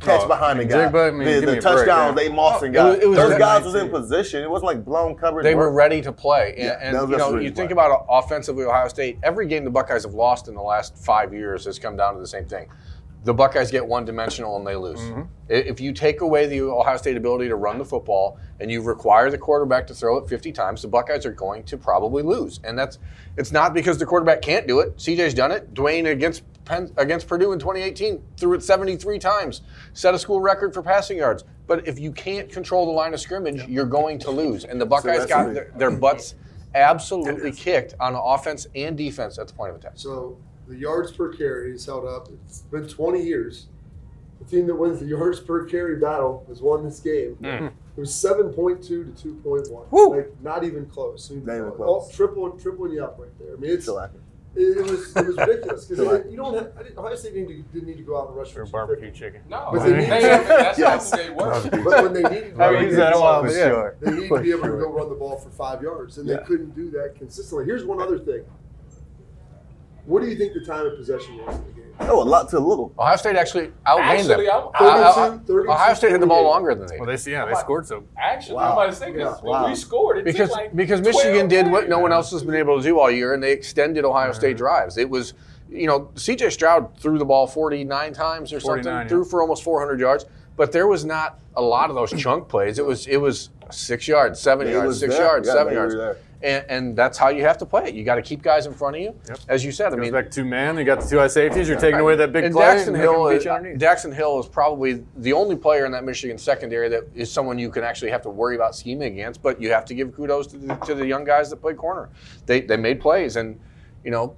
catch 0.00 0.20
Oh, 0.22 0.28
behind 0.28 0.60
the 0.60 0.64
guy, 0.64 0.86
Njigba, 0.88 1.08
I 1.08 1.10
mean, 1.10 1.18
the, 1.20 1.24
give 1.24 1.40
the 1.40 1.46
me 1.46 1.58
a 1.58 1.60
break, 1.60 1.62
touchdowns 1.62 2.20
yeah. 2.20 2.28
they 2.28 2.34
Mawson 2.34 2.70
Oh, 2.70 2.72
got. 2.72 2.86
it 2.86 2.90
was- 2.92 3.02
it 3.04 3.08
was 3.08 3.18
Those 3.30 3.38
guys 3.38 3.64
was 3.64 3.74
in 3.74 3.88
position. 3.90 4.42
It 4.42 4.50
wasn't 4.50 4.66
like 4.66 4.84
blown 4.84 5.14
coverage. 5.16 5.44
They 5.44 5.54
were 5.54 5.70
ready 5.72 6.00
to 6.02 6.12
play. 6.12 6.54
And, 6.56 6.64
Yeah, 6.64 6.78
and 6.80 7.10
you 7.10 7.16
know, 7.16 7.36
you 7.38 7.50
to 7.50 7.54
think 7.54 7.72
play. 7.72 7.84
about 7.84 8.06
offensively 8.08 8.64
Ohio 8.64 8.88
State, 8.88 9.18
every 9.22 9.46
game 9.46 9.64
the 9.64 9.70
Buckeyes 9.70 10.04
have 10.04 10.14
lost 10.14 10.48
in 10.48 10.54
the 10.54 10.62
last 10.62 10.96
five 10.96 11.32
years 11.34 11.64
has 11.64 11.78
come 11.78 11.96
down 11.96 12.14
to 12.14 12.20
the 12.20 12.26
same 12.26 12.44
thing. 12.46 12.68
The 13.24 13.34
Buckeyes 13.34 13.72
get 13.72 13.84
one 13.84 14.04
dimensional 14.04 14.56
and 14.56 14.66
they 14.66 14.76
lose. 14.76 15.00
Mm-hmm. 15.00 15.22
If 15.48 15.80
you 15.80 15.92
take 15.92 16.20
away 16.20 16.46
the 16.46 16.60
Ohio 16.62 16.96
State 16.96 17.16
ability 17.16 17.48
to 17.48 17.56
run 17.56 17.76
the 17.76 17.84
football 17.84 18.38
and 18.60 18.70
you 18.70 18.80
require 18.80 19.28
the 19.28 19.36
quarterback 19.36 19.88
to 19.88 19.94
throw 19.94 20.18
it 20.18 20.28
50 20.28 20.52
times, 20.52 20.82
the 20.82 20.88
Buckeyes 20.88 21.26
are 21.26 21.32
going 21.32 21.64
to 21.64 21.76
probably 21.76 22.22
lose. 22.22 22.60
And 22.62 22.78
that's 22.78 23.00
it's 23.36 23.50
not 23.50 23.74
because 23.74 23.98
the 23.98 24.06
quarterback 24.06 24.40
can't 24.40 24.68
do 24.68 24.78
it. 24.80 24.96
CJ's 24.98 25.34
done 25.34 25.50
it. 25.50 25.74
Dwayne 25.74 26.10
against 26.10 26.42
Penn, 26.68 26.92
against 26.96 27.26
Purdue 27.26 27.52
in 27.52 27.58
2018 27.58 28.22
threw 28.36 28.52
it 28.54 28.62
73 28.62 29.18
times, 29.18 29.62
set 29.94 30.14
a 30.14 30.18
school 30.18 30.40
record 30.40 30.74
for 30.74 30.82
passing 30.82 31.16
yards. 31.18 31.44
But 31.66 31.86
if 31.88 31.98
you 31.98 32.12
can't 32.12 32.50
control 32.50 32.86
the 32.86 32.92
line 32.92 33.14
of 33.14 33.20
scrimmage, 33.20 33.66
you're 33.68 33.86
going 33.86 34.18
to 34.20 34.30
lose. 34.30 34.64
And 34.64 34.80
the 34.80 34.86
Buckeyes 34.86 35.18
that's 35.20 35.30
got 35.30 35.52
their, 35.54 35.72
their 35.76 35.90
butts 35.90 36.34
absolutely 36.74 37.52
kicked 37.52 37.94
on 37.98 38.14
offense 38.14 38.66
and 38.74 38.96
defense 38.96 39.38
at 39.38 39.48
the 39.48 39.54
point 39.54 39.70
of 39.70 39.76
attack. 39.76 39.92
So 39.94 40.36
the 40.68 40.76
yards 40.76 41.12
per 41.12 41.32
carry 41.32 41.72
is 41.72 41.84
held 41.86 42.04
up. 42.06 42.28
It's 42.46 42.60
been 42.62 42.86
20 42.86 43.22
years. 43.22 43.66
The 44.38 44.44
team 44.44 44.66
that 44.68 44.76
wins 44.76 45.00
the 45.00 45.06
yards 45.06 45.40
per 45.40 45.64
carry 45.64 45.96
battle 45.96 46.44
has 46.48 46.62
won 46.62 46.84
this 46.84 47.00
game. 47.00 47.36
Mm. 47.40 47.44
Mm-hmm. 47.44 47.66
It 47.66 48.00
was 48.00 48.10
7.2 48.10 48.86
to 48.86 49.04
2.1. 49.44 49.90
Woo. 49.90 50.16
Like 50.16 50.30
not 50.42 50.62
even 50.62 50.86
close. 50.86 51.30
I 51.30 51.34
mean, 51.34 51.44
Not 51.46 51.54
even 51.56 51.68
all- 51.70 52.00
close. 52.02 52.14
triple, 52.14 52.50
tripling 52.52 52.92
you 52.92 53.02
up 53.04 53.16
right 53.18 53.36
there. 53.40 53.54
I 53.54 53.56
mean, 53.58 53.70
it's 53.72 53.84
Still 53.84 53.98
acting. 54.00 54.20
It, 54.56 54.78
it 54.78 54.82
was 54.90 55.14
it 55.16 55.26
was 55.26 55.36
ridiculous 55.36 55.84
because 55.84 56.06
acting. 56.14 56.30
you 56.32 56.36
don't 56.36 56.54
have 56.54 56.72
I 56.78 56.82
didn't, 56.82 56.98
Ohio 56.98 57.14
State 57.16 57.34
didn't, 57.34 57.72
didn't 57.72 57.88
need 57.88 57.96
to 57.98 58.02
go 58.02 58.20
out 58.20 58.28
and 58.28 58.36
rush 58.36 58.50
for 58.52 58.64
for 58.66 58.72
barbecue 58.72 59.10
250. 59.10 59.18
chicken. 59.18 59.40
No, 59.48 59.70
But 59.72 59.84
they, 59.84 59.92
they- 59.92 60.08
that's 60.08 60.78
Yes. 60.78 61.10
how 61.10 61.16
they 61.16 61.30
work. 61.30 61.70
But 61.70 62.02
when 62.04 62.12
they 62.14 62.22
needed 62.22 62.56
to, 62.56 62.62
I 62.62 62.66
haven't 62.66 62.84
used 62.84 62.98
that 62.98 63.14
a 63.16 63.20
while, 63.20 63.42
but 63.42 63.52
yeah. 63.52 63.68
sure. 63.68 63.96
They 64.00 64.10
need 64.12 64.28
to 64.28 64.40
be 64.40 64.50
able 64.50 64.62
to 64.62 64.68
go 64.68 64.92
run 64.92 65.08
the 65.08 65.14
ball 65.14 65.36
for 65.38 65.50
five 65.50 65.82
yards, 65.82 66.18
and 66.18 66.28
Yeah. 66.28 66.36
they 66.38 66.44
couldn't 66.44 66.74
do 66.74 66.90
that 66.92 67.14
consistently. 67.16 67.64
Here's 67.66 67.84
one 67.84 68.00
other 68.00 68.18
thing. 68.18 68.42
What 70.06 70.22
do 70.22 70.28
you 70.28 70.36
think 70.36 70.54
the 70.54 70.64
time 70.64 70.86
of 70.86 70.96
possession 70.96 71.36
was 71.44 71.54
in 71.56 71.64
the 71.66 71.72
game? 71.72 71.77
Oh, 72.00 72.22
a 72.22 72.24
lot 72.24 72.48
to 72.50 72.58
a 72.58 72.60
little. 72.60 72.94
Ohio 72.98 73.16
State 73.16 73.36
actually 73.36 73.72
outgained 73.86 74.28
Actually, 74.30 74.46
them. 74.46 74.68
I- 74.74 75.38
32, 75.38 75.46
32, 75.46 75.70
Ohio 75.70 75.94
State 75.94 76.12
had 76.12 76.20
the 76.22 76.26
ball 76.26 76.44
longer 76.44 76.74
than 76.74 76.86
they 76.86 76.96
Well, 76.98 77.06
did. 77.08 77.18
they 77.18 77.30
yeah 77.32 77.44
they 77.44 77.54
scored 77.54 77.86
so. 77.86 78.04
Actually, 78.16 78.56
Wow. 78.56 78.66
I'm 78.66 78.72
about 78.72 78.86
to 78.90 78.92
say 78.96 79.12
Yeah. 79.16 79.34
Wow. 79.42 79.66
We 79.68 79.74
scored, 79.74 80.18
it 80.18 80.24
because 80.24 80.48
took 80.50 80.56
like 80.58 80.76
because 80.76 81.00
Michigan 81.00 81.48
did 81.48 81.70
what 81.70 81.88
no 81.88 81.98
one 81.98 82.12
else 82.12 82.30
has 82.30 82.42
been 82.44 82.54
able 82.54 82.76
to 82.78 82.82
do 82.82 82.98
all 82.98 83.10
year, 83.10 83.34
and 83.34 83.42
they 83.42 83.52
extended 83.52 84.04
Ohio 84.04 84.32
State 84.32 84.56
drives. 84.56 84.96
It 84.96 85.10
was, 85.10 85.34
you 85.68 85.86
know, 85.86 86.10
C.J. 86.14 86.50
Stroud 86.50 86.98
threw 86.98 87.18
the 87.18 87.24
ball 87.24 87.46
49 87.46 88.12
times 88.14 88.52
or 88.52 88.60
something, 88.60 88.84
yeah. 88.86 89.06
threw 89.08 89.24
for 89.24 89.42
almost 89.42 89.62
400 89.64 89.98
yards, 90.00 90.24
but 90.56 90.72
there 90.72 90.86
was 90.86 91.04
not 91.04 91.40
a 91.56 91.62
lot 91.62 91.90
of 91.90 91.96
those 91.96 92.12
chunk 92.12 92.48
plays. 92.48 92.78
It 92.78 92.86
was 92.86 93.06
it 93.08 93.16
was 93.18 93.50
six 93.70 94.06
yards, 94.06 94.38
seven 94.40 94.68
It 94.68 94.72
yards, 94.72 95.00
six 95.00 95.14
there. 95.16 95.26
yards, 95.26 95.48
Yeah, 95.48 95.54
seven 95.54 95.74
yards, 95.74 95.94
there. 95.96 96.16
And, 96.40 96.64
and 96.68 96.96
that's 96.96 97.18
how 97.18 97.30
you 97.30 97.42
have 97.42 97.58
to 97.58 97.66
play 97.66 97.88
it. 97.88 97.94
You 97.94 98.04
got 98.04 98.14
to 98.14 98.22
keep 98.22 98.42
guys 98.42 98.66
in 98.66 98.72
front 98.72 98.94
of 98.94 99.02
you, 99.02 99.12
Yep. 99.28 99.38
as 99.48 99.64
you 99.64 99.72
said. 99.72 99.88
I 99.88 99.96
Goes 99.96 100.00
mean, 100.02 100.12
back 100.12 100.30
two 100.30 100.44
man. 100.44 100.78
You 100.78 100.84
got 100.84 101.00
the 101.00 101.08
two 101.08 101.18
high 101.18 101.26
safeties. 101.26 101.68
You're 101.68 101.80
taking 101.80 101.98
away 101.98 102.14
that 102.14 102.32
big 102.32 102.44
and 102.44 102.54
play. 102.54 102.80
And 102.80 102.96
Hill, 102.96 103.26
is, 103.28 103.38
beat 103.38 103.44
you 103.46 103.50
underneath. 103.50 103.80
Daxton 103.80 104.14
Hill 104.14 104.38
is 104.38 104.46
probably 104.46 105.04
the 105.16 105.32
only 105.32 105.56
player 105.56 105.84
in 105.84 105.90
that 105.92 106.04
Michigan 106.04 106.38
secondary 106.38 106.88
that 106.90 107.04
is 107.12 107.30
someone 107.30 107.58
you 107.58 107.70
can 107.70 107.82
actually 107.82 108.12
have 108.12 108.22
to 108.22 108.30
worry 108.30 108.54
about 108.54 108.76
scheming 108.76 109.14
against. 109.14 109.42
But 109.42 109.60
you 109.60 109.72
have 109.72 109.84
to 109.86 109.94
give 109.94 110.14
kudos 110.14 110.46
to 110.48 110.58
the, 110.58 110.74
to 110.76 110.94
the 110.94 111.04
young 111.04 111.24
guys 111.24 111.50
that 111.50 111.56
play 111.56 111.74
corner. 111.74 112.08
They 112.46 112.60
they 112.60 112.76
made 112.76 113.00
plays, 113.00 113.34
and 113.34 113.58
you 114.04 114.12
know 114.12 114.36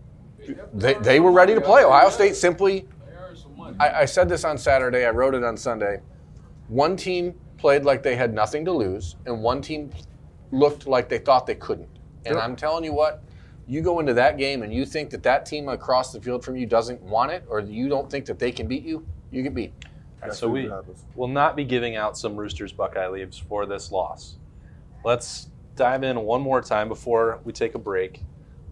they, 0.73 0.95
they 0.95 1.21
were 1.21 1.33
ready 1.33 1.55
to 1.55 1.61
play. 1.61 1.85
Ohio 1.85 2.09
State 2.09 2.35
simply. 2.35 2.87
They 3.07 3.13
earned 3.13 3.37
some 3.39 3.55
money. 3.59 3.77
I, 3.79 4.01
I 4.01 4.05
said 4.07 4.27
this 4.27 4.45
on 4.45 4.57
Saturday. 4.57 5.05
I 5.05 5.11
wrote 5.11 5.35
it 5.35 5.45
on 5.45 5.57
Sunday. 5.59 6.01
One 6.69 6.97
team 6.97 7.35
played 7.59 7.85
like 7.85 8.03
they 8.03 8.17
had 8.17 8.33
nothing 8.33 8.65
to 8.65 8.73
lose, 8.73 9.17
and 9.27 9.43
one 9.43 9.61
team 9.61 9.91
looked 10.53 10.87
like 10.87 11.09
they 11.09 11.19
thought 11.19 11.47
they 11.47 11.55
couldn't. 11.55 11.89
And 12.25 12.35
Sure. 12.35 12.41
I'm 12.43 12.57
telling 12.57 12.85
you 12.85 12.93
what, 12.93 13.23
you 13.67 13.81
go 13.81 14.01
into 14.01 14.13
that 14.15 14.37
game 14.37 14.63
and 14.63 14.73
you 14.75 14.85
think 14.85 15.11
that 15.11 15.23
that 15.23 15.47
team 15.47 15.69
across 15.69 16.13
the 16.13 16.21
field 16.21 16.45
from 16.45 16.57
you 16.57 16.67
doesn't 16.67 17.01
want 17.03 17.31
it, 17.31 17.45
or 17.49 17.61
you 17.61 17.89
don't 17.89 18.11
think 18.11 18.27
that 18.27 18.39
they 18.39 18.51
can 18.51 18.67
beat 18.67 18.83
you, 18.85 19.07
you 19.31 19.43
get 19.43 19.55
beat. 19.55 19.73
So 20.33 20.49
we 20.49 20.71
will 21.15 21.29
not 21.29 21.57
be 21.57 21.65
giving 21.65 21.97
out 21.97 22.19
some 22.19 22.37
Roosters 22.37 22.73
Buckeye 22.73 23.09
leaves 23.09 23.39
for 23.39 23.65
this 23.65 23.91
loss. 23.91 24.37
let's 25.05 25.49
dive 25.77 26.03
in 26.03 26.21
one 26.21 26.43
more 26.43 26.61
time 26.61 26.89
before 26.89 27.41
we 27.45 27.53
take 27.53 27.75
a 27.75 27.79
break. 27.79 28.23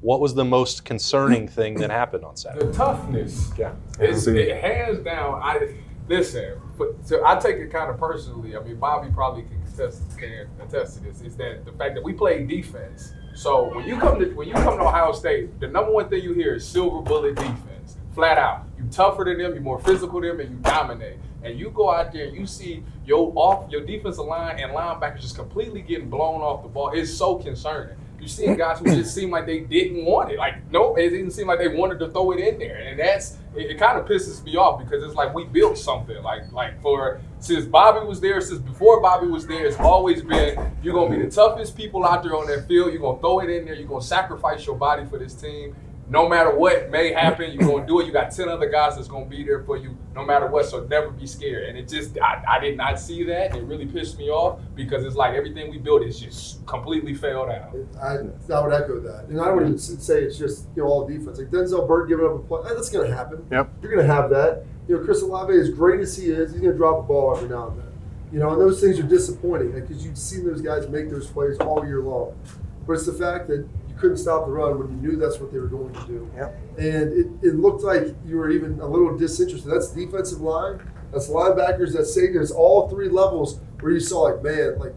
What 0.03 0.21
was 0.21 0.35
the 0.35 0.45
most 0.45 0.85
concerning 0.85 1.49
thing 1.59 1.75
that 1.77 1.91
happened 1.91 2.25
on 2.25 2.37
Saturday? 2.37 2.67
The 2.67 2.73
toughness. 2.73 3.51
Yeah. 3.57 3.73
It's, 3.99 4.27
it 4.27 4.57
hands 4.61 4.99
down. 4.99 5.41
I 5.43 5.75
listen. 6.07 6.61
But, 6.77 6.97
so 7.05 7.25
I 7.25 7.37
take 7.37 7.57
it 7.57 7.71
kind 7.73 7.91
of 7.91 7.99
personally. 7.99 8.55
I 8.57 8.61
mean, 8.61 8.77
Bobby 8.77 9.09
probably 9.11 9.43
can 9.43 9.58
attest, 9.79 10.19
can 10.19 10.49
attest 10.61 10.97
to 10.97 11.05
this. 11.05 11.21
Is 11.23 11.37
that 11.37 11.65
the 11.65 11.73
fact 11.73 11.95
that 11.95 12.03
we 12.03 12.13
play 12.13 12.45
defense. 12.45 13.13
So 13.35 13.75
when 13.75 13.87
you 13.87 13.99
come 13.99 14.19
to 14.19 14.27
when 14.33 14.49
you 14.49 14.55
come 14.55 14.79
to 14.79 14.85
Ohio 14.85 15.13
State, 15.13 15.61
the 15.61 15.69
number 15.69 15.93
one 15.93 16.09
thing 16.09 16.23
you 16.23 16.33
hear 16.33 16.55
is 16.55 16.67
silver 16.67 17.03
bullet 17.03 17.37
defense, 17.37 17.97
flat 18.15 18.39
out. 18.39 18.67
You 18.77 18.85
tougher 18.91 19.25
than 19.25 19.39
them, 19.39 19.55
you're 19.55 19.63
more 19.63 19.81
physical 19.81 20.21
than 20.21 20.31
them, 20.31 20.41
and 20.41 20.51
you 20.51 20.57
dominate. 20.57 21.19
And 21.45 21.59
you 21.59 21.71
go 21.71 21.91
out 21.91 22.13
there 22.13 22.27
and 22.27 22.37
you 22.37 22.47
see 22.47 22.83
your 23.07 23.33
off 23.37 23.71
your 23.71 23.83
defensive 23.83 24.25
line 24.25 24.59
and 24.59 24.73
linebackers 24.73 25.21
just 25.21 25.37
completely 25.37 25.83
getting 25.83 26.11
blown 26.11 26.41
off 26.41 26.63
the 26.63 26.69
ball. 26.69 26.91
It's 26.91 27.15
so 27.15 27.37
concerning. 27.37 27.97
You 28.21 28.27
see 28.27 28.53
guys 28.57 28.81
who 28.81 28.87
just 28.87 29.15
seem 29.15 29.31
like 29.31 29.47
they 29.47 29.61
didn't 29.61 30.05
want 30.05 30.33
it. 30.33 30.39
Like, 30.39 30.69
nope, 30.73 30.99
it 30.99 31.11
didn't 31.11 31.31
seem 31.31 31.47
like 31.47 31.61
they 31.61 31.69
wanted 31.69 32.01
to 32.01 32.09
throw 32.09 32.33
it 32.33 32.41
in 32.41 32.59
there. 32.59 32.77
And 32.79 32.99
that's 32.99 33.39
it, 33.55 33.71
it 33.71 33.79
kind 33.79 33.97
of 33.97 34.07
pisses 34.07 34.43
me 34.43 34.57
off 34.57 34.81
because 34.81 35.05
it's 35.05 35.15
like 35.15 35.33
we 35.33 35.45
built 35.45 35.79
something. 35.79 36.21
Like 36.25 36.51
like 36.51 36.83
for 36.83 37.21
since 37.41 37.67
Bobby 37.67 38.07
was 38.07 38.21
there, 38.21 38.41
since 38.41 38.61
before 38.61 39.01
Bobby 39.01 39.27
was 39.27 39.47
there, 39.47 39.67
it's 39.67 39.79
always 39.79 40.23
been 40.23 40.73
you're 40.83 40.95
gonna 40.95 41.17
be 41.17 41.23
the 41.25 41.31
toughest 41.31 41.77
people 41.77 42.05
out 42.05 42.23
there 42.23 42.37
on 42.37 42.47
that 42.47 42.67
field. 42.67 42.93
You're 42.93 43.03
gonna 43.03 43.21
throw 43.21 43.41
it 43.41 43.51
in 43.51 43.65
there, 43.65 43.75
you're 43.75 43.89
gonna 43.89 44.03
sacrifice 44.03 44.67
your 44.67 44.77
body 44.77 45.07
for 45.07 45.19
this 45.19 45.35
team 45.35 45.75
no 46.11 46.29
matter 46.29 46.57
what 46.57 46.91
may 46.91 47.13
happen, 47.13 47.53
you're 47.53 47.69
gonna 47.69 47.87
do 47.87 48.01
it. 48.01 48.07
You 48.07 48.13
got 48.13 48.31
ten 48.31 48.49
other 48.49 48.69
guys 48.69 48.97
that's 48.97 49.09
gonna 49.09 49.27
be 49.27 49.45
there 49.45 49.63
for 49.65 49.77
you, 49.77 49.97
no 50.15 50.25
matter 50.25 50.47
what. 50.47 50.67
So 50.67 50.85
never 50.85 51.11
be 51.11 51.27
scared. 51.27 51.69
And 51.69 51.77
it 51.77 51.89
just, 51.89 52.19
I, 52.21 52.43
I 52.49 52.59
did 52.61 52.77
not 52.77 52.99
see 52.99 53.25
that. 53.25 53.55
It 53.55 53.63
really 53.65 53.87
pissed 53.87 54.19
me 54.19 54.31
off 54.31 54.61
because 54.75 55.05
it's 55.05 55.17
like 55.17 55.35
everything 55.35 55.71
we 55.71 55.79
built 55.79 56.03
is 56.03 56.19
just 56.19 56.65
completely 56.67 57.15
failed 57.15 57.51
out. 57.51 57.77
I, 58.03 58.17
I 58.53 58.61
would 58.61 58.73
echo 58.73 59.01
that, 59.01 59.27
and 59.29 59.41
I 59.41 59.51
would 59.53 59.65
even 59.65 59.79
say 59.79 60.23
it's 60.23 60.39
just 60.39 60.67
you 60.75 60.83
know 60.83 60.89
all 60.89 61.07
defense. 61.07 61.39
Like 61.39 61.51
Denzel 61.51 61.87
Burke 61.87 62.09
giving 62.09 62.25
up 62.25 62.37
a 62.37 62.39
play, 62.39 62.63
that's 62.65 62.89
going 62.89 63.11
to 63.11 63.15
happen. 63.15 63.47
Yep. 63.51 63.71
You're 63.83 63.93
going 63.93 64.07
to 64.07 64.13
have 64.13 64.31
that. 64.31 64.65
You 64.89 64.97
know, 64.97 65.05
Chris 65.05 65.21
Olave, 65.21 65.53
as 65.53 65.69
great 65.69 66.01
as 66.01 66.17
he 66.17 66.31
is, 66.31 66.53
he's 66.53 66.61
going 66.61 66.73
to 66.73 66.79
drop 66.79 67.01
a 67.01 67.03
ball 67.03 67.37
every 67.37 67.49
now 67.49 67.69
and 67.69 67.79
then. 67.79 67.87
You 68.33 68.39
know, 68.39 68.51
and 68.53 68.61
those 68.61 68.81
things 68.81 68.99
are 68.99 69.05
disappointing 69.05 69.73
because 69.73 70.05
you've 70.05 70.19
seen 70.19 70.47
those 70.47 70.61
guys 70.63 70.89
make 70.89 71.11
those 71.11 71.27
plays 71.27 71.59
all 71.59 71.85
year 71.85 72.01
long. 72.01 72.39
But 72.87 72.95
it's 72.95 73.07
the 73.07 73.13
fact 73.13 73.49
that 73.49 73.69
couldn't 73.99 74.17
stop 74.17 74.47
the 74.47 74.53
run 74.53 74.79
when 74.79 74.89
you 74.89 74.97
knew 74.97 75.17
that's 75.17 75.39
what 75.39 75.53
they 75.53 75.59
were 75.59 75.67
going 75.67 75.93
to 75.93 76.07
do. 76.07 76.31
Yep. 76.37 76.61
And 76.79 77.13
it, 77.13 77.49
it 77.49 77.55
looked 77.57 77.83
like 77.83 78.15
you 78.25 78.37
were 78.37 78.51
even 78.51 78.81
a 78.81 78.87
little 78.87 79.17
disinterested. 79.17 79.71
That's 79.71 79.91
defensive 79.91 80.41
line, 80.41 80.81
that's 81.13 81.29
linebackers, 81.29 81.93
that's 81.93 82.15
safety. 82.15 82.35
There's 82.35 82.53
all 82.53 82.89
three 82.89 83.09
levels 83.09 83.61
where 83.81 83.93
you 83.93 84.01
saw 84.01 84.23
like, 84.23 84.43
man, 84.43 84.79
like 84.79 84.95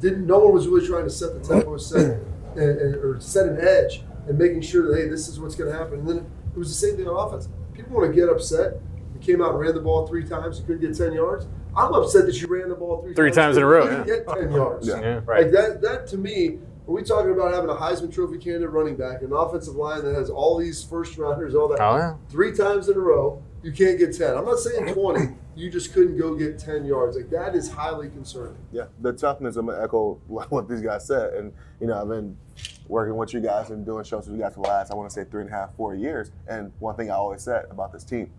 didn't 0.00 0.26
no 0.26 0.38
one 0.38 0.52
was 0.52 0.68
really 0.68 0.86
trying 0.86 1.04
to 1.04 1.10
set 1.10 1.34
the 1.34 1.40
tempo, 1.40 1.76
set 1.76 2.00
and, 2.56 2.80
and, 2.80 2.94
or 2.96 3.20
set 3.20 3.46
an 3.46 3.58
edge, 3.60 4.02
and 4.28 4.38
making 4.38 4.60
sure 4.60 4.88
that 4.88 5.00
hey, 5.00 5.08
this 5.08 5.28
is 5.28 5.40
what's 5.40 5.54
going 5.54 5.70
to 5.70 5.76
happen. 5.76 6.00
And 6.00 6.08
then 6.08 6.18
it 6.18 6.58
was 6.58 6.68
the 6.68 6.86
same 6.86 6.96
thing 6.96 7.08
on 7.08 7.28
offense. 7.28 7.48
People 7.74 7.96
want 7.96 8.14
to 8.14 8.14
get 8.14 8.28
upset. 8.28 8.74
You 9.14 9.20
came 9.20 9.42
out 9.42 9.50
and 9.50 9.60
ran 9.60 9.74
the 9.74 9.80
ball 9.80 10.06
three 10.06 10.24
times. 10.24 10.58
You 10.58 10.66
couldn't 10.66 10.82
get 10.82 10.96
ten 10.96 11.12
yards. 11.12 11.46
I'm 11.76 11.92
upset 11.92 12.24
that 12.26 12.40
you 12.40 12.46
ran 12.46 12.70
the 12.70 12.74
ball 12.74 13.02
three, 13.02 13.14
Three 13.14 13.30
times 13.30 13.58
in 13.58 13.62
a 13.62 13.66
row, 13.66 13.84
You 13.84 13.90
didn't 13.90 14.08
yeah. 14.08 14.14
get 14.16 14.28
ten 14.28 14.52
yards. 14.52 14.88
Yeah. 14.88 15.00
Yeah. 15.00 15.20
Right. 15.26 15.44
Like 15.44 15.52
that, 15.52 15.82
that 15.82 16.06
to 16.08 16.16
me, 16.16 16.58
are 16.88 16.92
we 16.92 17.02
talking 17.02 17.32
about 17.32 17.52
having 17.52 17.70
a 17.70 17.74
Heisman 17.74 18.12
Trophy 18.12 18.38
candidate 18.38 18.70
running 18.70 18.96
back, 18.96 19.22
an 19.22 19.32
offensive 19.32 19.74
line 19.74 20.04
that 20.04 20.14
has 20.14 20.30
all 20.30 20.56
these 20.56 20.84
first 20.84 21.18
rounders, 21.18 21.54
all 21.54 21.68
that? 21.68 21.80
Oh 21.80 21.96
yeah. 21.96 22.14
Three 22.28 22.54
times 22.54 22.88
in 22.88 22.96
a 22.96 23.00
row, 23.00 23.42
you 23.62 23.72
can't 23.72 23.98
get 23.98 24.16
10. 24.16 24.36
I'm 24.36 24.44
not 24.44 24.58
saying 24.58 24.86
20. 24.94 25.34
You 25.56 25.70
just 25.70 25.92
couldn't 25.92 26.18
go 26.18 26.34
get 26.34 26.58
10 26.58 26.84
yards. 26.84 27.16
Like, 27.16 27.30
that 27.30 27.54
is 27.54 27.70
highly 27.70 28.08
concerning. 28.10 28.58
Yeah, 28.72 28.84
the 29.00 29.12
toughness. 29.12 29.56
I'm 29.56 29.66
gonna 29.66 29.82
echo 29.82 30.20
what 30.26 30.68
these 30.68 30.82
guys 30.82 31.06
said, 31.06 31.32
and 31.34 31.52
you 31.80 31.86
know, 31.88 32.00
I've 32.00 32.08
been 32.08 32.36
working 32.88 33.16
with 33.16 33.34
you 33.34 33.40
guys 33.40 33.70
and 33.70 33.84
doing 33.84 34.04
shows 34.04 34.28
with 34.28 34.36
you 34.36 34.42
guys 34.42 34.54
for 34.54 34.62
the 34.62 34.68
last, 34.68 34.92
I 34.92 34.94
want 34.94 35.10
to 35.10 35.14
say, 35.14 35.24
three 35.28 35.42
and 35.42 35.50
a 35.50 35.52
half, 35.52 35.74
four 35.76 35.94
years. 35.94 36.30
And 36.46 36.72
one 36.78 36.94
thing 36.94 37.10
I 37.10 37.14
always 37.14 37.42
said 37.42 37.64
about 37.70 37.92
this 37.92 38.04
team, 38.04 38.30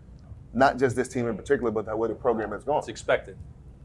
not 0.54 0.78
just 0.78 0.96
this 0.96 1.08
team 1.08 1.28
in 1.28 1.36
particular, 1.36 1.70
but 1.70 1.84
that 1.86 1.98
way 1.98 2.08
the 2.08 2.14
program 2.14 2.52
has 2.52 2.64
gone. 2.64 2.78
It's 2.78 2.88
expected. 2.88 3.36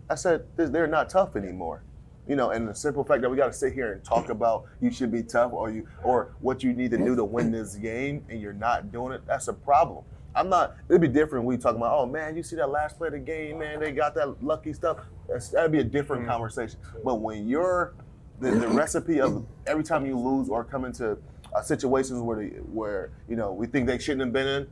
I 0.09 0.15
said 0.15 0.45
they're 0.55 0.87
not 0.87 1.09
tough 1.09 1.35
anymore. 1.35 1.83
You 2.27 2.35
know, 2.37 2.51
and 2.51 2.67
the 2.67 2.73
simple 2.73 3.03
fact 3.03 3.21
that 3.21 3.29
we 3.29 3.35
got 3.35 3.47
to 3.47 3.53
sit 3.53 3.73
here 3.73 3.91
and 3.91 4.03
talk 4.03 4.29
about 4.29 4.65
you 4.79 4.91
should 4.91 5.11
be 5.11 5.23
tough 5.23 5.51
or 5.51 5.69
you 5.69 5.87
or 6.03 6.33
what 6.39 6.63
you 6.63 6.73
need 6.73 6.91
to 6.91 6.97
do 6.97 7.15
to 7.15 7.23
win 7.23 7.51
this 7.51 7.75
game, 7.75 8.25
and 8.29 8.41
you're 8.41 8.53
not 8.53 8.91
doing 8.91 9.13
it. 9.13 9.25
That's 9.27 9.49
a 9.49 9.53
problem. 9.53 10.05
I'm 10.35 10.49
not. 10.49 10.75
It'd 10.89 11.01
be 11.01 11.07
different. 11.07 11.45
when 11.45 11.57
We 11.57 11.61
talk 11.61 11.75
about, 11.75 11.97
oh 11.97 12.05
man, 12.05 12.35
you 12.35 12.43
see 12.43 12.55
that 12.55 12.69
last 12.69 12.97
play 12.97 13.07
of 13.07 13.13
the 13.13 13.19
game, 13.19 13.59
man. 13.59 13.79
They 13.79 13.91
got 13.91 14.15
that 14.15 14.43
lucky 14.43 14.73
stuff. 14.73 14.97
That's, 15.27 15.49
that'd 15.49 15.71
be 15.71 15.79
a 15.79 15.83
different 15.83 16.25
conversation. 16.27 16.79
But 17.03 17.15
when 17.15 17.47
you're 17.47 17.93
the, 18.39 18.51
the 18.51 18.67
recipe 18.67 19.21
of 19.21 19.45
every 19.67 19.83
time 19.83 20.05
you 20.05 20.17
lose 20.17 20.49
or 20.49 20.63
come 20.63 20.85
into 20.85 21.17
uh, 21.53 21.61
situations 21.61 22.19
where 22.21 22.37
the, 22.37 22.47
where 22.61 23.11
you 23.27 23.35
know 23.35 23.53
we 23.53 23.67
think 23.67 23.85
they 23.85 23.99
shouldn't 23.99 24.21
have 24.21 24.33
been 24.33 24.47
in, 24.47 24.67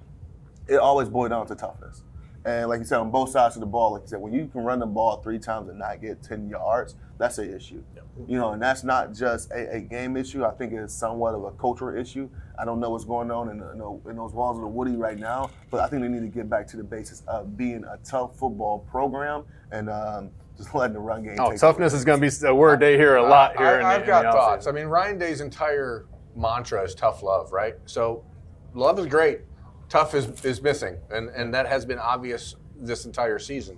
it 0.68 0.78
always 0.78 1.10
boils 1.10 1.30
down 1.30 1.46
to 1.48 1.56
toughness. 1.56 2.04
And 2.44 2.70
like 2.70 2.80
you 2.80 2.86
said, 2.86 2.98
on 2.98 3.12
both 3.12 3.30
sides 3.30 3.56
of 3.56 3.60
the 3.60 3.68
ball, 3.68 3.94
like 3.94 4.02
you 4.04 4.08
said, 4.08 4.20
when 4.22 4.34
you 4.34 4.48
can 4.48 4.64
run 4.64 4.80
the 4.80 4.86
ball 4.86 5.18
three 5.22 5.38
times 5.38 5.70
and 5.70 5.78
not 5.78 6.02
get 6.02 6.24
10 6.24 6.50
yards, 6.50 6.96
that's 7.20 7.38
an 7.38 7.54
issue. 7.54 7.84
You 8.28 8.40
know, 8.40 8.54
and 8.54 8.62
that's 8.62 8.84
not 8.84 9.14
just 9.14 9.52
a, 9.52 9.76
a 9.76 9.80
game 9.80 10.18
issue. 10.18 10.44
I 10.44 10.52
think 10.52 10.74
it's 10.74 10.94
somewhat 10.94 11.36
of 11.36 11.44
a 11.44 11.52
cultural 11.52 11.96
issue. 12.00 12.30
I 12.58 12.66
don't 12.66 12.80
know 12.80 12.90
what's 12.90 13.06
going 13.06 13.30
on 13.30 13.50
in, 13.50 13.60
the, 13.60 13.72
in, 13.72 13.78
the, 13.78 14.10
in 14.10 14.16
those 14.16 14.34
walls 14.34 14.58
of 14.58 14.62
the 14.62 14.68
Woody 14.68 14.96
right 14.96 15.20
now, 15.20 15.52
but 15.70 15.82
I 15.82 15.88
think 15.88 16.02
they 16.02 16.08
need 16.08 16.22
to 16.22 16.28
get 16.28 16.50
back 16.50 16.66
to 16.68 16.78
the 16.78 16.84
basis 16.84 17.22
of 17.28 17.56
being 17.56 17.84
a 17.84 17.98
tough 18.04 18.38
football 18.40 18.80
program 18.90 19.44
and 19.72 19.90
um, 19.90 20.32
just 20.58 20.74
letting 20.76 20.94
the 20.94 21.00
run 21.00 21.24
game 21.24 21.38
Oh, 21.40 21.52
take 21.52 21.60
toughness 21.60 21.94
is 21.94 22.04
going 22.04 22.20
to 22.20 22.42
be 22.42 22.48
a 22.48 22.56
word 22.56 22.80
they 22.80 22.98
hear 22.98 23.18
a 23.18 23.24
lot 23.24 23.56
here. 23.56 23.68
I, 23.68 23.74
in 23.76 23.80
the- 23.82 23.86
I've 23.86 24.02
in 24.02 24.08
got 24.08 24.24
the 24.24 24.32
thoughts. 24.32 24.66
I 24.68 24.72
mean, 24.72 24.88
Ryan 24.88 25.20
Day's 25.20 25.42
entire 25.42 26.08
mantra 26.36 26.84
is 26.84 26.96
tough 26.96 27.22
love, 27.22 27.52
right? 27.52 27.76
So, 27.86 28.24
love 28.74 28.98
is 29.00 29.06
great. 29.06 29.42
Tough 29.92 30.16
is, 30.16 30.46
is 30.46 30.62
missing, 30.62 30.98
and, 31.10 31.28
and 31.32 31.54
that 31.54 31.68
has 31.68 31.86
been 31.86 32.00
obvious 32.00 32.56
this 32.78 33.04
entire 33.04 33.38
season. 33.38 33.78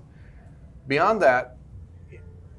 Beyond 0.86 1.19
that, 1.23 1.58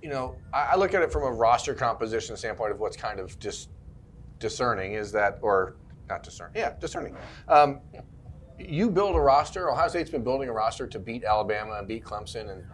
you 0.02 0.08
know, 0.08 0.34
I, 0.52 0.70
I 0.72 0.76
look 0.76 0.92
at 0.92 1.02
it 1.02 1.12
from 1.12 1.22
a 1.22 1.30
roster 1.30 1.72
composition 1.72 2.36
standpoint 2.36 2.72
of 2.72 2.80
what's 2.80 2.96
kind 2.96 3.20
of 3.20 3.38
just 3.38 3.68
discerning 4.40 4.94
is 4.94 5.12
that, 5.12 5.38
or 5.40 5.76
not 6.08 6.24
discerning, 6.24 6.56
yeah, 6.56 6.74
discerning. 6.80 7.14
Um, 7.46 7.78
you 8.58 8.90
build 8.90 9.14
a 9.14 9.20
roster. 9.20 9.70
Ohio 9.70 9.86
State's 9.86 10.10
been 10.10 10.24
building 10.24 10.48
a 10.48 10.52
roster 10.52 10.88
to 10.88 10.98
beat 10.98 11.22
Alabama 11.22 11.74
and 11.78 11.86
beat 11.86 12.02
Clemson, 12.02 12.50
and 12.50 12.64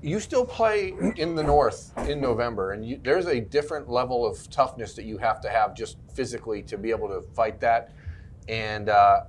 you 0.00 0.20
still 0.20 0.46
play 0.46 0.94
in 1.16 1.34
the 1.34 1.42
North 1.42 1.92
in 2.08 2.18
November, 2.18 2.72
and 2.72 2.82
you, 2.82 2.98
there's 3.04 3.26
a 3.26 3.40
different 3.42 3.90
level 3.90 4.24
of 4.24 4.48
toughness 4.48 4.94
that 4.94 5.04
you 5.04 5.18
have 5.18 5.38
to 5.42 5.50
have 5.50 5.74
just 5.74 5.98
physically 6.14 6.62
to 6.62 6.78
be 6.78 6.88
able 6.88 7.08
to 7.08 7.20
fight 7.34 7.60
that. 7.60 7.92
And 8.48 8.88
uh, 8.88 9.24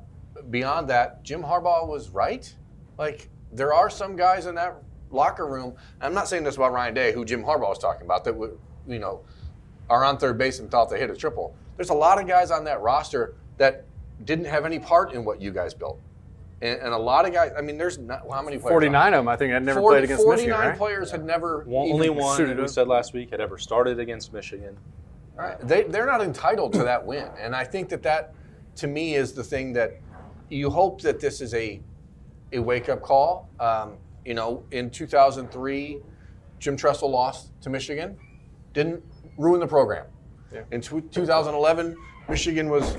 beyond 0.50 0.90
that, 0.90 1.24
Jim 1.24 1.42
Harbaugh 1.42 1.88
was 1.88 2.10
right. 2.10 2.54
Like 2.98 3.30
there 3.52 3.74
are 3.74 3.90
some 3.90 4.16
guys 4.16 4.46
in 4.46 4.56
that 4.56 4.82
locker 5.12 5.48
room. 5.48 5.76
I'm 6.02 6.14
not 6.14 6.28
saying 6.28 6.44
this 6.44 6.56
about 6.56 6.74
Ryan 6.74 6.94
Day, 6.94 7.12
who 7.14 7.26
Jim 7.26 7.44
Harbaugh 7.44 7.70
was 7.70 7.80
talking 7.80 8.04
about, 8.04 8.24
that 8.26 8.36
would 8.36 8.58
you 8.88 9.00
know 9.00 9.22
are 9.90 10.04
on 10.04 10.18
third 10.18 10.38
base 10.38 10.60
and 10.60 10.70
thought 10.70 10.90
they 10.90 11.00
hit 11.00 11.10
a 11.10 11.16
triple. 11.16 11.56
There's 11.76 11.90
a 11.90 11.96
lot 11.96 12.22
of 12.22 12.28
guys 12.28 12.52
on 12.52 12.64
that 12.66 12.82
roster 12.82 13.36
that 13.58 13.86
didn't 14.26 14.46
have 14.46 14.66
any 14.66 14.80
part 14.80 15.14
in 15.14 15.26
what 15.26 15.42
you 15.42 15.52
guys 15.52 15.74
built. 15.74 16.00
And, 16.62 16.80
and 16.82 16.94
a 16.94 16.98
lot 16.98 17.26
of 17.26 17.34
guys, 17.34 17.52
I 17.58 17.62
mean, 17.62 17.78
there's 17.78 17.98
not, 17.98 18.24
how 18.30 18.42
many 18.42 18.58
players? 18.58 18.74
49 18.74 19.14
of 19.14 19.20
them, 19.20 19.28
I 19.30 19.36
think, 19.38 19.54
had 19.54 19.64
never 19.64 19.80
40 19.80 19.94
played 19.94 20.04
against 20.04 20.24
49 20.24 20.48
Michigan, 20.48 20.70
right? 20.70 20.78
players 20.78 21.12
had 21.12 21.24
never 21.24 21.64
One, 21.64 21.86
even 21.86 21.96
only 21.96 22.10
one 22.10 22.38
suited 22.38 22.60
we 22.60 22.68
said 22.68 22.88
last 22.88 23.14
week 23.14 23.32
had 23.32 23.40
ever 23.40 23.58
started 23.58 24.00
against 24.00 24.34
Michigan. 24.34 24.78
Right. 25.36 25.58
They, 25.66 25.84
they're 25.84 26.06
not 26.06 26.22
entitled 26.22 26.74
to 26.74 26.84
that 26.84 27.06
win. 27.06 27.30
And 27.40 27.56
I 27.56 27.64
think 27.64 27.88
that 27.90 28.04
that, 28.04 28.34
to 28.76 28.88
me, 28.88 29.16
is 29.16 29.32
the 29.32 29.44
thing 29.44 29.72
that 29.74 29.94
you 30.50 30.70
hope 30.70 31.02
that 31.02 31.20
this 31.20 31.42
is 31.42 31.54
a, 31.54 31.82
a 32.54 32.60
wake 32.60 32.90
up 32.90 33.02
call. 33.02 33.50
Um, 33.60 33.98
you 34.26 34.34
know, 34.34 34.64
in 34.72 34.90
2003, 34.90 36.00
Jim 36.60 36.76
Tressel 36.76 37.10
lost 37.10 37.52
to 37.62 37.70
Michigan, 37.70 38.18
didn't 38.74 39.04
ruin 39.38 39.60
the 39.60 39.68
program. 39.68 40.06
Yeah. 40.54 40.62
In 40.72 40.82
tw 40.82 41.12
2011, 41.12 41.96
Michigan 42.28 42.70
was 42.70 42.98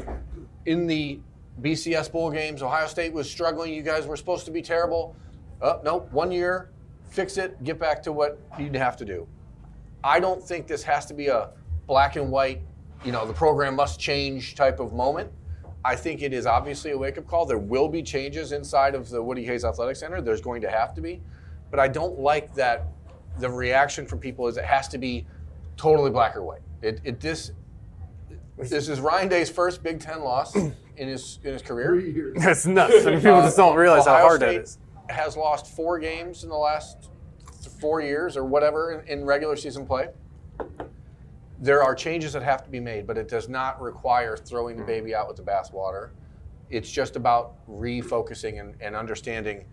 in 0.67 0.87
the 0.87 1.21
BCS 1.61 2.11
bowl 2.11 2.31
games. 2.31 2.63
Ohio 2.63 2.87
State 2.87 3.13
was 3.13 3.31
struggling. 3.31 3.75
You 3.75 3.83
guys 3.83 4.07
were 4.07 4.17
supposed 4.17 4.45
to 4.47 4.51
be 4.51 4.63
terrible. 4.63 5.15
Oh, 5.61 5.81
no, 5.85 6.01
one 6.11 6.33
year, 6.33 6.71
fix 7.11 7.37
it, 7.37 7.63
get 7.65 7.79
back 7.79 8.03
to 8.05 8.13
what 8.13 8.39
you 8.59 8.71
have 8.73 8.97
to 8.97 9.05
do. 9.05 9.27
I 10.03 10.21
don't 10.21 10.43
think 10.43 10.67
this 10.67 10.83
has 10.85 11.05
to 11.07 11.15
be 11.15 11.27
a 11.27 11.51
black 11.87 12.17
and 12.17 12.31
white, 12.31 12.63
you 13.05 13.13
know, 13.13 13.27
the 13.27 13.33
program 13.33 13.77
must 13.77 14.01
change 14.01 14.55
type 14.55 14.81
of 14.81 14.93
moment. 14.95 15.31
I 15.85 15.97
think 15.97 16.23
it 16.23 16.33
is 16.33 16.47
obviously 16.47 16.91
a 16.91 16.99
wake 16.99 17.17
up 17.17 17.27
call. 17.27 17.47
There 17.47 17.59
will 17.59 17.89
be 17.89 18.03
changes 18.03 18.53
inside 18.53 18.95
of 18.95 19.09
the 19.09 19.23
Woody 19.23 19.45
Hayes 19.45 19.65
Athletic 19.65 19.97
Center. 19.97 20.21
There's 20.21 20.41
going 20.41 20.61
to 20.63 20.71
have 20.71 20.95
to 20.95 21.01
be. 21.01 21.23
But 21.71 21.81
I 21.81 21.89
don't 21.89 22.19
like 22.19 22.55
that 22.55 22.87
the 23.39 23.49
reaction 23.49 24.07
from 24.07 24.19
people 24.19 24.47
is 24.49 24.57
it 24.57 24.65
has 24.65 24.89
to 24.89 24.99
be 24.99 25.27
totally 25.77 26.11
black 26.11 26.37
or 26.37 26.43
white. 26.43 26.61
It, 26.83 27.01
it 27.05 27.21
this 27.21 27.53
this 28.59 28.89
is 28.89 29.01
Ryan 29.01 29.29
Day's 29.29 29.49
first 29.49 29.83
Big 29.83 30.01
Ten 30.01 30.21
loss 30.21 30.55
in 30.55 30.75
his 30.97 31.39
in 31.45 31.55
his 31.55 31.63
career. 31.63 32.33
That's 32.37 32.67
nuts. 32.67 33.07
I 33.07 33.11
mean, 33.11 33.21
people 33.21 33.41
just 33.41 33.57
don't 33.57 33.73
uh, 33.73 33.77
realize 33.77 34.05
how 34.05 34.15
Ohio 34.15 34.27
hard 34.27 34.41
that 34.43 34.51
State 34.51 34.61
is. 34.61 34.79
Has 35.09 35.37
lost 35.37 35.75
four 35.75 35.99
games 35.99 36.45
in 36.45 36.51
the 36.51 36.57
last 36.57 37.11
four 37.81 38.01
years 38.01 38.37
or 38.37 38.45
whatever 38.45 38.93
in, 38.93 39.21
in 39.21 39.25
regular 39.25 39.57
season 39.57 39.87
play. 39.87 40.09
There 41.61 41.83
are 41.83 41.95
changes 41.95 42.33
that 42.33 42.43
have 42.43 42.65
to 42.65 42.71
be 42.71 42.81
made, 42.81 43.07
but 43.07 43.19
it 43.19 43.29
does 43.29 43.49
not 43.49 43.81
require 43.81 44.37
throwing 44.37 44.77
the 44.77 44.85
baby 44.85 45.15
out 45.15 45.29
with 45.29 45.37
the 45.37 45.43
bathwater. 45.43 46.11
It's 46.71 46.91
just 46.91 47.17
about 47.17 47.55
refocusing 47.69 48.61
and, 48.61 48.75
and 48.81 48.97
understanding 48.97 49.67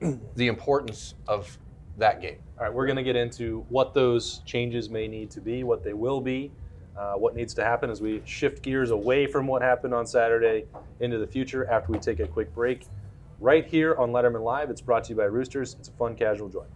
the 0.00 0.46
importance 0.48 1.14
of 1.28 1.56
that 1.98 2.20
game. 2.20 2.38
All 2.58 2.64
right, 2.64 2.72
we're 2.72 2.86
going 2.86 2.96
to 2.96 3.02
get 3.02 3.16
into 3.16 3.64
what 3.68 3.94
those 3.94 4.42
changes 4.44 4.90
may 4.90 5.06
need 5.06 5.30
to 5.32 5.40
be, 5.40 5.62
what 5.62 5.84
they 5.84 5.92
will 5.92 6.20
be, 6.20 6.50
uh, 6.96 7.14
what 7.14 7.36
needs 7.36 7.54
to 7.54 7.64
happen 7.64 7.90
as 7.90 8.00
we 8.00 8.20
shift 8.24 8.62
gears 8.62 8.90
away 8.90 9.26
from 9.26 9.46
what 9.46 9.62
happened 9.62 9.94
on 9.94 10.06
Saturday 10.06 10.64
into 10.98 11.18
the 11.18 11.26
future 11.26 11.68
after 11.70 11.92
we 11.92 11.98
take 11.98 12.18
a 12.18 12.26
quick 12.26 12.52
break. 12.54 12.86
Right 13.40 13.64
here 13.64 13.94
on 13.96 14.10
Letterman 14.10 14.42
Live, 14.42 14.68
it's 14.70 14.80
brought 14.80 15.04
to 15.04 15.10
you 15.10 15.16
by 15.16 15.24
Roosters. 15.24 15.76
It's 15.78 15.88
a 15.88 15.92
fun, 15.92 16.16
casual 16.16 16.48
joint. 16.48 16.68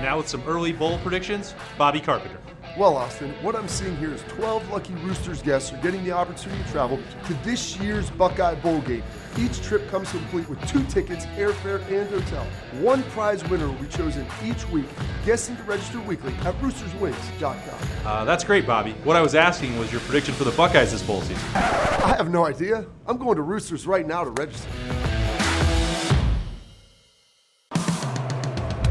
And 0.00 0.06
now 0.06 0.16
with 0.16 0.30
some 0.30 0.42
early 0.46 0.72
bowl 0.72 0.96
predictions, 1.00 1.52
Bobby 1.76 2.00
Carpenter. 2.00 2.38
Well, 2.78 2.96
Austin, 2.96 3.34
what 3.42 3.54
I'm 3.54 3.68
seeing 3.68 3.94
here 3.98 4.14
is 4.14 4.22
12 4.28 4.70
lucky 4.70 4.94
Roosters 4.94 5.42
guests 5.42 5.74
are 5.74 5.76
getting 5.82 6.02
the 6.04 6.12
opportunity 6.12 6.62
to 6.62 6.70
travel 6.70 6.98
to 7.26 7.34
this 7.44 7.76
year's 7.78 8.08
Buckeye 8.08 8.54
Bowl 8.54 8.80
game. 8.80 9.02
Each 9.38 9.60
trip 9.60 9.86
comes 9.90 10.10
complete 10.10 10.48
with 10.48 10.58
two 10.66 10.82
tickets, 10.84 11.26
airfare, 11.36 11.86
and 11.92 12.08
hotel. 12.08 12.46
One 12.80 13.02
prize 13.10 13.46
winner 13.50 13.66
will 13.66 13.74
be 13.74 13.88
chosen 13.88 14.26
each 14.42 14.66
week. 14.70 14.86
Guessing 15.26 15.54
to 15.58 15.62
register 15.64 16.00
weekly 16.00 16.32
at 16.46 16.54
roosterswings.com. 16.62 18.06
Uh, 18.06 18.24
that's 18.24 18.42
great, 18.42 18.66
Bobby. 18.66 18.92
What 19.04 19.16
I 19.16 19.20
was 19.20 19.34
asking 19.34 19.78
was 19.78 19.92
your 19.92 20.00
prediction 20.00 20.32
for 20.32 20.44
the 20.44 20.52
Buckeyes 20.52 20.92
this 20.92 21.02
bowl 21.02 21.20
season. 21.20 21.44
I 21.54 22.14
have 22.16 22.30
no 22.30 22.46
idea. 22.46 22.86
I'm 23.06 23.18
going 23.18 23.36
to 23.36 23.42
Roosters 23.42 23.86
right 23.86 24.06
now 24.06 24.24
to 24.24 24.30
register. 24.30 25.19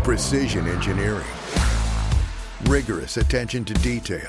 Precision 0.10 0.67
engineering, 0.67 1.24
rigorous 2.63 3.17
attention 3.17 3.63
to 3.63 3.76
detail. 3.76 4.26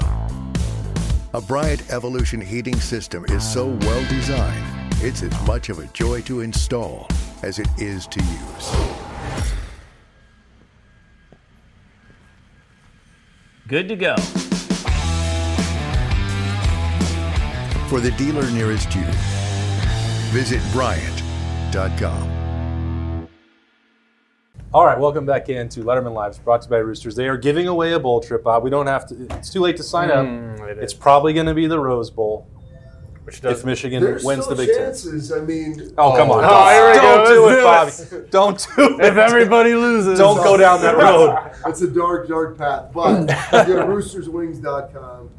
A 1.33 1.41
Bryant 1.41 1.91
Evolution 1.91 2.39
heating 2.39 2.77
system 2.79 3.25
is 3.31 3.43
so 3.43 3.69
well 3.69 4.07
designed, 4.11 4.63
it's 5.03 5.23
as 5.23 5.47
much 5.47 5.71
of 5.71 5.79
a 5.79 5.87
joy 5.87 6.21
to 6.21 6.41
install 6.41 7.09
as 7.43 7.59
it 7.59 7.67
is 7.79 8.07
to 8.09 8.23
use. 8.23 8.77
Good 13.67 13.89
to 13.89 13.97
go. 13.97 14.17
For 17.89 18.01
the 18.01 18.13
dealer 18.19 18.51
nearest 18.51 18.95
you, 18.95 19.07
visit 20.31 20.61
Bryant.com. 20.75 22.40
All 24.73 24.87
right, 24.87 24.99
welcome 24.99 25.27
back 25.27 25.49
in 25.49 25.69
to 25.71 25.81
Letterman 25.81 26.13
Lives, 26.15 26.39
brought 26.39 26.63
to 26.63 26.67
you 26.67 26.71
by 26.71 26.77
Roosters. 26.79 27.17
They 27.17 27.27
are 27.27 27.37
giving 27.37 27.67
away 27.67 27.93
a 27.95 27.99
bowl 27.99 28.21
trip, 28.21 28.45
Bob. 28.45 28.63
We 28.63 28.71
don't 28.71 28.87
have 28.87 29.05
to. 29.09 29.27
It's 29.37 29.51
too 29.53 29.61
late 29.61 29.77
to 29.79 29.83
sign 29.83 30.11
up. 30.13 30.25
Mm, 30.25 30.61
it 30.71 30.79
it's 30.79 30.95
probably 30.95 31.33
going 31.33 31.47
to 31.47 31.55
be 31.55 31.67
the 31.67 31.79
Rose 31.81 32.09
Bowl 32.09 32.47
Which 33.25 33.43
if 33.43 33.65
Michigan 33.65 34.01
There's 34.01 34.23
wins 34.23 34.45
still 34.45 34.55
the 34.55 34.65
Big 34.67 34.73
Ten. 34.77 34.85
chances. 34.87 35.33
I 35.33 35.41
mean, 35.41 35.93
Oh, 35.99 36.17
come 36.17 36.31
on! 36.31 36.45
Oh, 36.45 36.69
here 36.71 36.87
we 36.93 36.99
don't 37.01 37.25
go. 37.25 37.35
do 37.35 37.47
Let's 37.65 38.01
it, 38.01 38.11
do 38.11 38.17
Bobby. 38.21 38.31
Don't 38.31 38.69
do 38.77 39.01
it. 39.01 39.07
if 39.07 39.17
everybody 39.17 39.75
loses, 39.75 40.17
don't 40.17 40.37
go 40.37 40.57
down 40.57 40.81
that 40.83 40.97
road. 40.97 41.37
it's 41.67 41.83
a 41.83 41.89
dark, 41.91 42.29
dark 42.29 42.57
path. 42.57 42.93
But 42.95 43.23
you 43.67 43.75
go 43.75 43.81
to 43.81 43.87
roosterswings.com. 43.93 45.31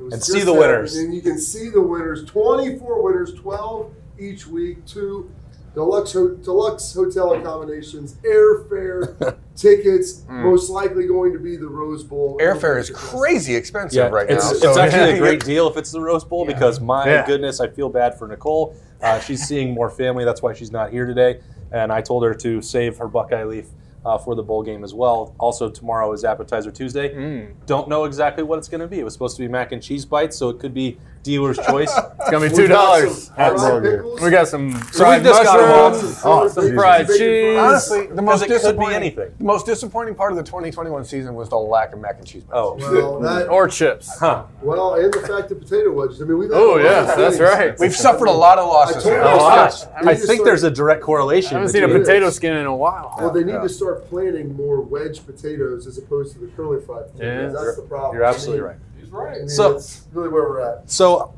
It 0.00 0.02
was 0.02 0.14
And 0.14 0.22
see 0.24 0.40
the 0.40 0.46
that, 0.52 0.58
winners. 0.58 0.96
And 0.96 1.14
you 1.14 1.22
can 1.22 1.38
see 1.38 1.68
the 1.68 1.80
winners 1.80 2.24
24 2.24 3.02
winners, 3.02 3.34
12 3.34 3.92
each 4.18 4.48
week, 4.48 4.84
two 4.84 5.30
deluxe, 5.74 6.12
ho- 6.12 6.34
deluxe 6.36 6.94
hotel 6.94 7.32
accommodations, 7.34 8.14
airfare, 8.24 9.36
tickets, 9.56 10.22
most 10.28 10.70
likely 10.70 11.06
going 11.06 11.32
to 11.32 11.38
be 11.38 11.56
the 11.56 11.66
Rose 11.66 12.04
Bowl. 12.04 12.38
Airfare 12.40 12.78
is 12.78 12.90
crazy 12.90 13.54
expensive 13.54 13.96
Yeah, 13.96 14.08
right 14.08 14.28
it's, 14.30 14.44
now. 14.44 14.50
it's 14.52 14.60
so- 14.62 14.80
actually 14.80 15.12
a 15.12 15.18
great 15.18 15.44
deal 15.44 15.68
if 15.68 15.76
it's 15.76 15.90
the 15.92 16.00
Rose 16.00 16.24
Bowl 16.24 16.44
because 16.46 16.80
my 16.80 17.06
Yeah. 17.06 17.26
goodness, 17.26 17.60
I 17.60 17.68
feel 17.68 17.88
bad 17.88 18.18
for 18.18 18.28
Nicole. 18.28 18.76
Uh, 19.02 19.18
she's 19.26 19.42
seeing 19.46 19.74
more 19.74 19.90
family. 19.90 20.24
That's 20.24 20.42
why 20.42 20.52
she's 20.54 20.72
not 20.72 20.90
here 20.90 21.06
today. 21.06 21.40
And 21.72 21.92
I 21.92 22.00
told 22.00 22.22
her 22.24 22.34
to 22.34 22.62
save 22.62 22.96
her 22.98 23.08
Buckeye 23.08 23.44
leaf 23.44 23.66
uh, 24.04 24.18
for 24.18 24.34
the 24.36 24.42
bowl 24.42 24.62
game 24.62 24.84
as 24.84 24.94
well. 24.94 25.34
Also, 25.38 25.68
tomorrow 25.70 26.12
is 26.12 26.24
Appetizer 26.24 26.70
Tuesday. 26.70 27.14
Mm. 27.14 27.54
Don't 27.66 27.88
know 27.88 28.04
exactly 28.04 28.44
what 28.44 28.58
it's 28.58 28.68
going 28.68 28.80
to 28.82 28.86
be. 28.86 29.00
It 29.00 29.02
was 29.04 29.12
supposed 29.14 29.36
to 29.38 29.42
be 29.42 29.48
mac 29.48 29.72
and 29.72 29.82
cheese 29.82 30.04
bites, 30.04 30.36
so 30.36 30.50
it 30.50 30.58
could 30.60 30.74
be 30.74 30.98
dealer's 31.24 31.56
choice. 31.58 31.90
It's 32.20 32.30
gonna 32.30 32.48
be 32.48 32.54
two 32.54 32.68
dollars. 32.68 33.24
some 33.34 33.34
fried 33.58 33.82
pickles. 33.82 34.20
We 34.20 34.30
got 34.30 34.46
some 34.46 34.68
we 34.68 34.74
fried 34.74 35.24
just 35.24 35.42
got 35.42 35.58
'em 35.60 35.70
all. 35.70 35.90
mushrooms, 35.90 36.20
Oh, 36.24 36.48
some 36.48 36.74
fried 36.74 37.08
cheese. 37.08 37.58
Honestly, 37.58 38.06
the 38.06 38.22
most 38.22 38.42
it 38.42 38.46
could 38.46 38.48
be 38.52 38.54
disappointing 38.54 38.94
anything. 38.96 39.30
The 39.38 39.44
most 39.44 39.66
disappointing 39.66 40.14
part 40.14 40.30
of 40.32 40.36
the 40.36 40.44
2021 40.44 41.04
season 41.04 41.34
was 41.34 41.48
the 41.48 41.56
lack 41.56 41.92
of 41.92 41.98
mac 41.98 42.18
and 42.18 42.26
cheese. 42.26 42.44
bites. 42.44 42.52
Oh, 42.56 42.76
Well, 42.78 43.14
mm. 43.14 43.22
that, 43.22 43.48
or 43.48 43.66
chips. 43.68 44.16
huh. 44.20 44.44
well, 44.62 44.94
and 44.94 45.12
the 45.12 45.20
fact 45.20 45.50
of 45.50 45.60
potato 45.60 45.90
wedges. 45.92 46.20
I 46.22 46.24
mean, 46.26 46.38
we've 46.38 46.50
had 46.50 46.58
Oh 46.60 46.76
yes, 46.76 47.16
that's 47.16 47.36
things. 47.38 47.40
right. 47.40 47.78
We've 47.80 47.94
suffered 47.96 48.28
a 48.28 48.32
lot 48.32 48.58
of 48.58 48.68
losses. 48.68 48.98
I 48.98 49.00
told 49.00 49.14
here. 49.14 49.22
you 49.24 49.28
A 49.28 49.34
lot. 49.36 49.70
this. 49.70 49.86
I 49.96 50.00
We 50.02 50.12
need 50.12 50.20
think 50.22 50.44
there's 50.44 50.62
a 50.62 50.70
direct 50.70 51.02
correlation. 51.02 51.56
I 51.56 51.60
haven't 51.60 51.72
seen 51.72 51.82
a 51.84 51.86
between- 51.88 52.04
potato 52.04 52.30
skin 52.30 52.56
in 52.56 52.66
a 52.66 52.76
while. 52.76 53.14
Well, 53.18 53.30
they 53.30 53.42
need 53.44 53.60
to 53.62 53.68
start 53.68 54.08
planting 54.10 54.54
more 54.56 54.80
wedge 54.80 55.24
potatoes 55.26 55.86
as 55.86 55.98
opposed 55.98 56.34
to 56.34 56.38
the 56.40 56.46
curly 56.48 56.80
fried 56.80 57.10
potatoes. 57.12 57.52
Yeah. 57.54 57.64
That's 57.64 57.76
the 57.76 57.82
problem. 57.82 58.14
You're 58.14 58.24
absolutely 58.24 58.62
right. 58.62 58.76
Mean, 59.04 59.10
He's 59.10 59.12
right. 59.12 59.34
I 59.36 59.38
mean, 59.40 59.48
So- 59.48 59.72
that's 59.74 60.06
really 60.12 60.28
where 60.28 60.42
we're 60.44 60.60
at. 60.60 60.90
So, 60.90 61.34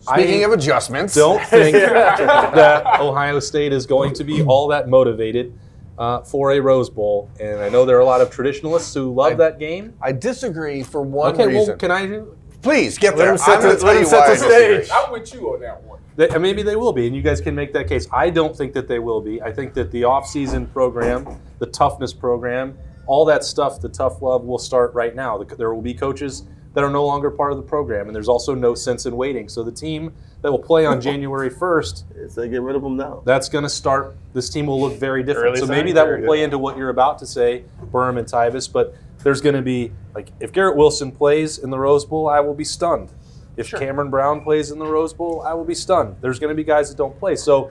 Speaking 0.00 0.40
I 0.42 0.46
of 0.46 0.52
adjustments, 0.52 1.14
don't 1.14 1.40
think 1.46 1.76
that 1.76 3.00
Ohio 3.00 3.38
State 3.38 3.72
is 3.72 3.86
going 3.86 4.12
to 4.14 4.24
be 4.24 4.42
all 4.42 4.66
that 4.68 4.88
motivated 4.88 5.56
uh, 5.96 6.22
for 6.22 6.52
a 6.52 6.60
Rose 6.60 6.90
Bowl. 6.90 7.30
And 7.38 7.60
I 7.60 7.68
know 7.68 7.84
there 7.84 7.96
are 7.98 8.00
a 8.00 8.04
lot 8.04 8.20
of 8.20 8.28
traditionalists 8.30 8.92
who 8.94 9.12
love 9.14 9.32
I- 9.32 9.36
that 9.36 9.58
game. 9.60 9.94
I 10.02 10.10
disagree 10.12 10.82
for 10.82 11.02
one 11.02 11.34
Okay, 11.34 11.46
reason. 11.46 11.68
well, 11.68 11.76
can 11.76 11.90
I 11.92 12.06
do? 12.06 12.36
Please 12.62 12.96
get 12.98 13.16
Let 13.16 13.18
there. 13.24 13.32
him 13.32 13.38
set 13.38 13.56
I'm 13.58 13.62
the- 13.78 13.84
let 13.84 13.96
him 13.96 14.02
you 14.02 14.08
set 14.08 14.28
the 14.28 14.36
stage. 14.36 14.88
I'm 14.92 15.12
with 15.12 15.32
you 15.34 15.52
on 15.54 15.60
that 15.60 15.82
one. 15.84 15.98
They, 16.16 16.28
maybe 16.38 16.62
they 16.62 16.76
will 16.76 16.92
be, 16.92 17.06
and 17.06 17.16
you 17.16 17.22
guys 17.22 17.40
can 17.40 17.54
make 17.54 17.72
that 17.72 17.88
case. 17.88 18.06
I 18.12 18.28
don't 18.30 18.54
think 18.56 18.72
that 18.74 18.86
they 18.88 18.98
will 18.98 19.20
be. 19.20 19.40
I 19.40 19.50
think 19.52 19.72
that 19.74 19.90
the 19.92 20.04
off-season 20.04 20.66
program, 20.66 21.26
the 21.58 21.66
toughness 21.66 22.12
program, 22.12 22.76
all 23.06 23.24
that 23.26 23.44
stuff, 23.44 23.80
the 23.80 23.88
tough 23.88 24.20
love 24.20 24.44
will 24.44 24.58
start 24.58 24.92
right 24.94 25.14
now. 25.14 25.38
There 25.42 25.72
will 25.74 25.80
be 25.82 25.94
coaches 25.94 26.44
that 26.74 26.82
are 26.82 26.90
no 26.90 27.04
longer 27.04 27.30
part 27.30 27.52
of 27.52 27.58
the 27.58 27.62
program, 27.64 28.06
and 28.06 28.14
there's 28.14 28.28
also 28.28 28.54
no 28.54 28.74
sense 28.74 29.04
in 29.06 29.16
waiting. 29.16 29.48
So 29.48 29.62
the 29.62 29.72
team 29.72 30.12
that 30.40 30.50
will 30.50 30.58
play 30.58 30.86
on 30.86 31.00
January 31.08 31.50
1st, 31.50 32.04
It's 32.16 32.36
like 32.36 32.50
get 32.50 32.62
rid 32.62 32.76
of 32.76 32.82
them 32.82 32.96
now. 32.96 33.22
that's 33.24 33.48
going 33.48 33.64
to 33.64 33.70
start. 33.70 34.16
This 34.32 34.48
team 34.48 34.66
will 34.66 34.80
look 34.80 34.94
very 34.98 35.22
different. 35.22 35.48
Early 35.50 35.60
so 35.60 35.66
maybe 35.66 35.92
that 35.92 36.04
period. 36.04 36.22
will 36.22 36.28
play 36.28 36.42
into 36.42 36.58
what 36.58 36.76
you're 36.76 36.88
about 36.90 37.18
to 37.18 37.26
say, 37.26 37.64
Burm 37.90 38.16
and 38.18 38.26
Tyvis. 38.26 38.72
But 38.72 38.94
there's 39.22 39.40
going 39.40 39.54
to 39.54 39.62
be 39.62 39.92
like 40.14 40.28
if 40.40 40.52
Garrett 40.52 40.76
Wilson 40.76 41.12
plays 41.12 41.58
in 41.58 41.70
the 41.70 41.78
Rose 41.78 42.04
Bowl, 42.04 42.28
I 42.28 42.40
will 42.40 42.54
be 42.54 42.64
stunned. 42.64 43.10
If 43.56 43.70
Cameron 43.70 44.08
Brown 44.08 44.40
plays 44.40 44.70
in 44.70 44.78
the 44.78 44.86
Rose 44.86 45.12
Bowl, 45.12 45.42
I 45.46 45.52
will 45.52 45.66
be 45.66 45.74
stunned. 45.74 46.16
There's 46.22 46.38
going 46.38 46.48
to 46.48 46.54
be 46.54 46.64
guys 46.64 46.88
that 46.88 46.96
don't 46.96 47.16
play. 47.18 47.36
So 47.36 47.70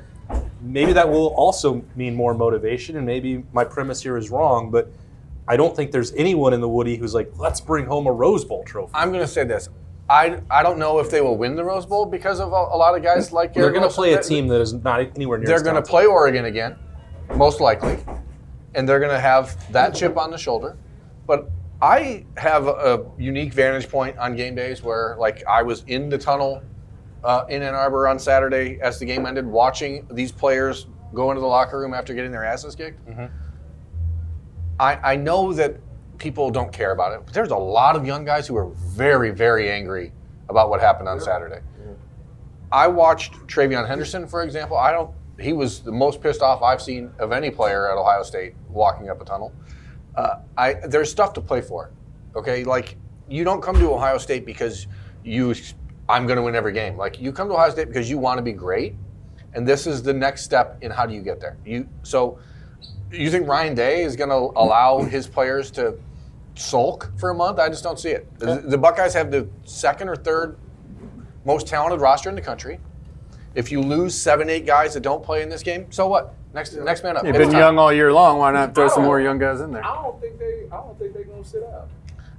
maybe 0.61 0.93
that 0.93 1.09
will 1.09 1.29
also 1.29 1.83
mean 1.95 2.13
more 2.15 2.35
motivation. 2.35 2.97
And 2.97 3.05
maybe 3.05 3.43
my 3.51 3.63
premise 3.63 4.03
here 4.03 4.15
is 4.15 4.29
wrong, 4.29 4.69
but 4.69 4.91
I 5.51 5.57
don't 5.57 5.75
think 5.75 5.91
there's 5.91 6.13
anyone 6.13 6.53
in 6.53 6.61
the 6.61 6.69
Woody 6.69 6.95
who's 6.95 7.13
like, 7.13 7.29
let's 7.37 7.59
bring 7.59 7.85
home 7.85 8.07
a 8.07 8.11
Rose 8.11 8.45
Bowl 8.45 8.63
trophy. 8.63 8.93
I'm 8.95 9.09
going 9.09 9.19
to 9.19 9.27
say 9.27 9.43
this. 9.43 9.67
I, 10.09 10.39
I 10.49 10.63
don't 10.63 10.79
know 10.79 10.99
if 10.99 11.11
they 11.11 11.19
will 11.19 11.37
win 11.37 11.57
the 11.57 11.63
Rose 11.65 11.85
Bowl 11.85 12.05
because 12.05 12.39
of 12.39 12.53
a, 12.53 12.55
a 12.55 12.77
lot 12.77 12.95
of 12.95 13.03
guys 13.03 13.33
like 13.33 13.53
They're 13.53 13.69
going 13.69 13.83
to 13.83 13.93
play 13.93 14.13
a 14.13 14.23
team 14.23 14.47
that 14.47 14.61
is 14.61 14.71
not 14.71 15.01
anywhere 15.13 15.39
near. 15.39 15.47
They're 15.47 15.61
going 15.61 15.75
to 15.75 15.81
play 15.81 16.05
Oregon 16.05 16.45
again, 16.45 16.77
most 17.35 17.59
likely, 17.59 17.97
and 18.75 18.87
they're 18.87 19.01
going 19.01 19.11
to 19.11 19.19
have 19.19 19.69
that 19.73 19.93
chip 19.93 20.15
on 20.15 20.31
the 20.31 20.37
shoulder. 20.37 20.77
But 21.27 21.51
I 21.81 22.25
have 22.37 22.67
a 22.67 23.05
unique 23.17 23.51
vantage 23.51 23.89
point 23.89 24.17
on 24.19 24.37
game 24.37 24.55
days 24.55 24.81
where, 24.81 25.17
like, 25.19 25.43
I 25.49 25.63
was 25.63 25.83
in 25.87 26.07
the 26.07 26.17
tunnel 26.17 26.63
uh, 27.25 27.43
in 27.49 27.61
Ann 27.61 27.75
Arbor 27.75 28.07
on 28.07 28.19
Saturday 28.19 28.79
as 28.81 28.99
the 28.99 29.05
game 29.05 29.25
ended, 29.25 29.45
watching 29.45 30.07
these 30.11 30.31
players 30.31 30.87
go 31.13 31.29
into 31.29 31.41
the 31.41 31.47
locker 31.47 31.77
room 31.77 31.93
after 31.93 32.13
getting 32.13 32.31
their 32.31 32.45
asses 32.45 32.73
kicked. 32.73 33.05
Mm-hmm. 33.05 33.25
I, 34.81 35.13
I 35.13 35.15
know 35.15 35.53
that 35.53 35.75
people 36.17 36.49
don't 36.49 36.73
care 36.73 36.91
about 36.91 37.13
it, 37.13 37.21
but 37.23 37.33
there's 37.35 37.51
a 37.51 37.55
lot 37.55 37.95
of 37.95 38.05
young 38.05 38.25
guys 38.25 38.47
who 38.47 38.57
are 38.57 38.69
very, 38.69 39.29
very 39.29 39.69
angry 39.69 40.11
about 40.49 40.71
what 40.71 40.81
happened 40.81 41.07
on 41.07 41.19
Saturday. 41.19 41.61
I 42.71 42.87
watched 42.87 43.33
TreVeyon 43.47 43.87
Henderson, 43.87 44.27
for 44.27 44.43
example. 44.43 44.77
I 44.77 44.91
don't. 44.91 45.11
He 45.39 45.53
was 45.53 45.81
the 45.81 45.91
most 45.91 46.21
pissed 46.21 46.41
off 46.41 46.63
I've 46.63 46.81
seen 46.81 47.11
of 47.19 47.31
any 47.31 47.51
player 47.51 47.91
at 47.91 47.97
Ohio 47.97 48.23
State 48.23 48.55
walking 48.69 49.09
up 49.09 49.21
a 49.21 49.25
tunnel. 49.25 49.53
Uh, 50.15 50.37
I 50.57 50.73
there's 50.73 51.11
stuff 51.11 51.33
to 51.33 51.41
play 51.41 51.61
for. 51.61 51.91
Okay, 52.35 52.63
like 52.63 52.97
you 53.29 53.43
don't 53.43 53.61
come 53.61 53.75
to 53.75 53.91
Ohio 53.91 54.17
State 54.17 54.45
because 54.45 54.87
you 55.23 55.53
I'm 56.09 56.25
going 56.25 56.37
to 56.37 56.43
win 56.43 56.55
every 56.55 56.73
game. 56.73 56.97
Like 56.97 57.19
you 57.19 57.31
come 57.31 57.49
to 57.49 57.53
Ohio 57.53 57.69
State 57.69 57.87
because 57.87 58.09
you 58.09 58.17
want 58.17 58.37
to 58.37 58.41
be 58.41 58.53
great, 58.53 58.95
and 59.53 59.67
this 59.67 59.85
is 59.85 60.01
the 60.01 60.13
next 60.13 60.43
step 60.43 60.77
in 60.81 60.91
how 60.91 61.05
do 61.05 61.13
you 61.13 61.21
get 61.21 61.39
there. 61.39 61.57
You 61.65 61.87
so 62.03 62.39
you 63.11 63.29
think 63.29 63.47
Ryan 63.47 63.75
Day 63.75 64.03
is 64.03 64.15
going 64.15 64.29
to 64.29 64.57
allow 64.59 65.01
his 65.01 65.27
players 65.27 65.71
to 65.71 65.97
sulk 66.55 67.11
for 67.17 67.29
a 67.29 67.35
month? 67.35 67.59
I 67.59 67.69
just 67.69 67.83
don't 67.83 67.99
see 67.99 68.09
it. 68.09 68.27
The, 68.39 68.57
the 68.65 68.77
Buckeyes 68.77 69.13
have 69.13 69.31
the 69.31 69.47
second 69.63 70.09
or 70.09 70.15
third 70.15 70.57
most 71.45 71.67
talented 71.67 72.01
roster 72.01 72.29
in 72.29 72.35
the 72.35 72.41
country. 72.41 72.79
If 73.55 73.71
you 73.71 73.81
lose 73.81 74.15
seven, 74.15 74.49
eight 74.49 74.65
guys 74.65 74.93
that 74.93 75.01
don't 75.01 75.23
play 75.23 75.41
in 75.41 75.49
this 75.49 75.63
game, 75.63 75.91
so 75.91 76.07
what? 76.07 76.35
Next, 76.53 76.73
next 76.73 77.03
man 77.03 77.17
up. 77.17 77.25
You've 77.25 77.33
been 77.35 77.49
time. 77.49 77.59
young 77.59 77.77
all 77.79 77.93
year 77.93 78.11
long. 78.11 78.37
Why 78.37 78.51
not 78.51 78.75
throw 78.75 78.87
some 78.89 79.03
more 79.03 79.21
young 79.21 79.39
guys 79.39 79.61
in 79.61 79.71
there? 79.71 79.85
I 79.85 80.01
don't 80.01 80.19
think 80.19 80.37
they. 80.37 80.65
I 80.71 80.77
don't 80.77 80.97
think 80.99 81.13
they're 81.13 81.23
gonna 81.23 81.43
sit 81.43 81.63
out. 81.63 81.89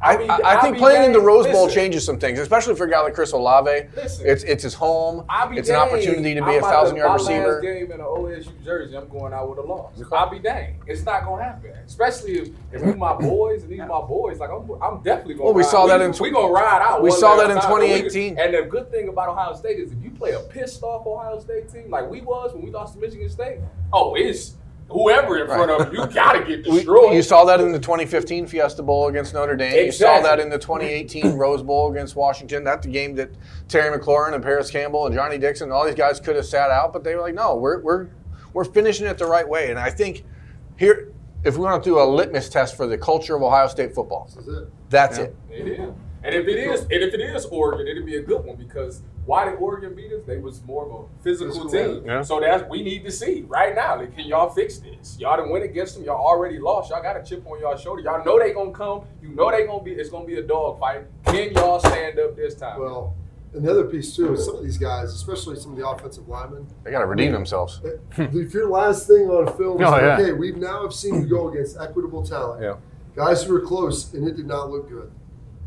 I, 0.03 0.15
I 0.15 0.19
mean, 0.19 0.31
I, 0.31 0.41
I 0.43 0.61
think 0.61 0.75
be 0.75 0.81
playing 0.81 1.05
in 1.05 1.12
the 1.12 1.21
Rose 1.21 1.47
Bowl 1.47 1.65
listen. 1.65 1.81
changes 1.81 2.05
some 2.05 2.19
things, 2.19 2.38
especially 2.41 2.75
for 2.75 2.87
a 2.87 2.91
guy 2.91 3.01
like 3.01 3.15
Chris 3.15 3.33
Olave. 3.33 3.88
Listen. 3.95 4.27
it's 4.27 4.43
it's 4.43 4.62
his 4.65 4.75
home. 4.75 5.25
I'll 5.29 5.49
be 5.49 5.59
It's 5.59 5.69
an 5.69 5.77
opportunity 5.77 6.35
to 6.35 6.41
be 6.41 6.57
I'm 6.57 6.59
a 6.59 6.61
thousand 6.61 6.97
yard 6.97 7.09
my 7.11 7.15
receiver. 7.15 7.53
Last 7.55 7.62
game 7.62 7.85
in 7.87 7.93
an 7.93 8.01
OSU 8.01 8.65
jersey, 8.65 8.97
I'm 8.97 9.09
going 9.09 9.33
out 9.33 9.49
with 9.49 9.59
a 9.59 9.62
loss. 9.62 9.93
I'll 10.12 10.29
be 10.29 10.41
dang. 10.41 10.83
It's 10.87 11.05
not 11.05 11.25
gonna 11.25 11.45
happen. 11.45 11.71
Especially 11.87 12.33
if, 12.38 12.49
if 12.73 12.83
we 12.83 12.93
my 12.95 13.15
boys 13.21 13.62
and 13.62 13.71
these 13.71 13.79
my 13.79 13.87
boys, 14.01 14.38
like 14.41 14.51
I'm, 14.51 14.69
I'm 14.83 15.03
definitely 15.03 15.35
gonna. 15.35 15.45
Well, 15.45 15.55
we 15.55 15.62
ride. 15.62 15.71
saw 15.71 15.87
that 15.87 16.01
we, 16.01 16.07
in 16.07 16.12
tw- 16.12 16.21
we 16.21 16.31
gonna 16.31 16.53
ride 16.53 16.83
out. 16.83 17.03
we 17.03 17.11
saw 17.12 17.37
that 17.37 17.51
in 17.51 17.59
time. 17.59 17.73
And 17.73 17.81
we- 17.83 17.88
2018. 17.88 18.38
And 18.38 18.55
the 18.55 18.62
good 18.62 18.91
thing 18.91 19.09
about 19.09 19.29
Ohio 19.29 19.55
State 19.55 19.79
is 19.79 19.93
if 19.93 20.03
you 20.03 20.11
play 20.11 20.33
a 20.33 20.41
pissed 20.41 20.83
off 20.83 21.07
Ohio 21.07 21.38
State 21.38 21.71
team 21.73 21.91
like 21.91 22.09
we 22.11 22.21
was 22.23 22.53
when 22.55 22.65
we 22.65 22.71
lost 22.71 22.95
to 22.95 23.01
Michigan 23.01 23.29
State, 23.29 23.59
oh, 23.93 24.15
it's 24.15 24.57
whoever 24.93 25.39
in 25.39 25.47
front 25.47 25.71
of 25.71 25.93
you, 25.93 26.01
you 26.03 26.07
gotta 26.09 26.41
get 26.41 26.67
We- 26.67 26.77
destroyed. 26.79 27.15
you 27.15 27.23
saw 27.23 27.45
that 27.47 27.61
in 27.61 27.73
the 27.73 27.79
2015 27.79 28.47
Fiesta 28.47 28.83
Bowl 28.83 29.09
against 29.09 29.35
Notre 29.35 29.57
Dame. 29.57 29.87
You 29.87 29.93
saw 29.93 30.21
that 30.21 30.39
in 30.41 30.49
the 30.51 30.59
2018 30.59 31.37
Rose 31.37 31.63
Bowl 31.63 31.91
against 31.91 32.15
Washington. 32.17 32.65
That's 32.65 32.85
the 32.87 32.93
game 32.93 33.15
that 33.17 33.31
Terry 33.69 33.97
McLaurin 33.99 34.35
and 34.35 34.43
Parris 34.43 34.71
Campbell 34.71 35.07
and 35.07 35.15
Johnnie 35.15 35.39
Dixon 35.39 35.65
and 35.65 35.73
all 35.73 35.85
these 35.87 35.95
guys 35.95 36.21
could 36.21 36.37
have 36.37 36.47
sat 36.47 36.71
out, 36.71 36.93
but 36.93 37.03
they 37.05 37.15
were 37.15 37.23
like, 37.23 37.35
no, 37.35 37.57
we're, 37.57 37.81
we're, 37.81 38.09
we're 38.53 38.65
finishing 38.65 39.07
it 39.07 39.19
the 39.19 39.27
right 39.27 39.49
way. 39.49 39.71
And 39.71 39.79
I 39.79 39.91
think 39.91 40.25
here, 40.77 41.13
if 41.45 41.55
we 41.57 41.61
want 41.65 41.83
to 41.83 41.91
do 41.91 41.99
a 41.99 42.05
litmus 42.05 42.49
test 42.49 42.77
for 42.77 42.87
the 42.87 42.97
culture 42.99 43.35
of 43.35 43.43
Ohio 43.43 43.67
State 43.69 43.95
football, 43.95 44.29
That's 44.35 44.49
it. 44.49 44.69
that's 44.91 45.19
it. 45.19 45.37
It 45.51 45.67
is. 45.69 45.91
And 46.25 46.35
if 46.37 46.47
it 46.47 46.57
is, 46.57 46.81
and 46.83 46.93
if 46.93 47.15
it 47.15 47.21
is 47.21 47.47
Oregon, 47.47 47.89
it'd 47.89 48.07
be 48.07 48.17
a 48.17 48.23
good 48.23 48.45
one 48.45 48.55
because 48.57 49.03
why 49.25 49.45
did 49.45 49.55
Oregon 49.55 49.95
beat 49.95 50.13
us? 50.13 50.23
They 50.27 50.39
was 50.39 50.63
more 50.65 50.85
of 50.87 50.91
a 50.93 51.23
physical 51.23 51.69
Physical, 51.69 52.01
team. 52.01 52.05
yeah. 52.07 52.23
So 52.23 52.41
that's 52.41 52.69
we 52.69 52.83
need 52.83 53.05
to 53.05 53.11
see 53.13 53.43
right 53.49 53.75
now. 53.75 53.97
Like, 53.97 54.15
can 54.17 54.27
y'all 54.27 54.51
fix 54.51 54.79
this? 54.79 55.17
Y'all 55.21 55.37
didn't 55.37 55.53
win 55.53 55.63
against 55.63 55.95
them. 55.95 56.05
Y'all 56.05 56.17
already 56.25 56.59
lost. 56.59 56.91
Y'all 56.91 57.03
got 57.03 57.17
a 57.17 57.23
chip 57.23 57.47
on 57.47 57.61
y'all 57.61 57.77
shoulder. 57.77 58.03
Y'all 58.03 58.25
know 58.25 58.39
they 58.39 58.53
gonna 58.53 58.73
come. 58.73 59.03
You 59.23 59.29
know 59.31 59.51
they 59.51 59.65
gonna 59.67 59.83
be. 59.83 59.93
It's 59.93 60.11
gonna 60.11 60.25
be 60.27 60.37
a 60.39 60.43
dog 60.43 60.81
fight. 60.81 61.05
Can 61.27 61.53
y'all 61.53 61.79
stand 61.79 62.19
up 62.19 62.35
this 62.37 62.55
time? 62.57 62.81
Well, 62.81 63.15
and 63.55 63.65
the 63.65 63.71
other 63.71 63.85
piece 63.85 64.17
too 64.17 64.33
is 64.33 64.47
some 64.47 64.57
of 64.57 64.63
these 64.65 64.79
guys, 64.79 65.13
especially 65.13 65.57
some 65.57 65.73
of 65.73 65.79
the 65.79 65.87
offensive 65.87 66.27
linemen. 66.27 66.67
They 66.85 66.91
got 66.91 67.01
to 67.01 67.07
redeem 67.07 67.33
themselves. 67.33 67.81
if 68.17 68.55
your 68.55 68.69
last 68.71 69.07
thing 69.07 69.29
on 69.29 69.47
film 69.59 69.81
is 69.81 69.87
Oh, 69.87 69.91
like, 69.91 70.01
yeah. 70.03 70.19
okay, 70.19 70.33
we've 70.33 70.57
now 70.57 70.83
have 70.83 70.95
seen 70.95 71.17
you 71.21 71.27
go 71.27 71.51
against 71.51 71.79
equitable 71.79 72.23
talent, 72.25 72.63
Yeah. 72.63 72.77
guys 73.15 73.43
who 73.45 73.53
were 73.53 73.61
close, 73.61 74.15
and 74.15 74.27
it 74.27 74.37
did 74.37 74.47
not 74.47 74.71
look 74.71 74.89
good. 74.89 75.13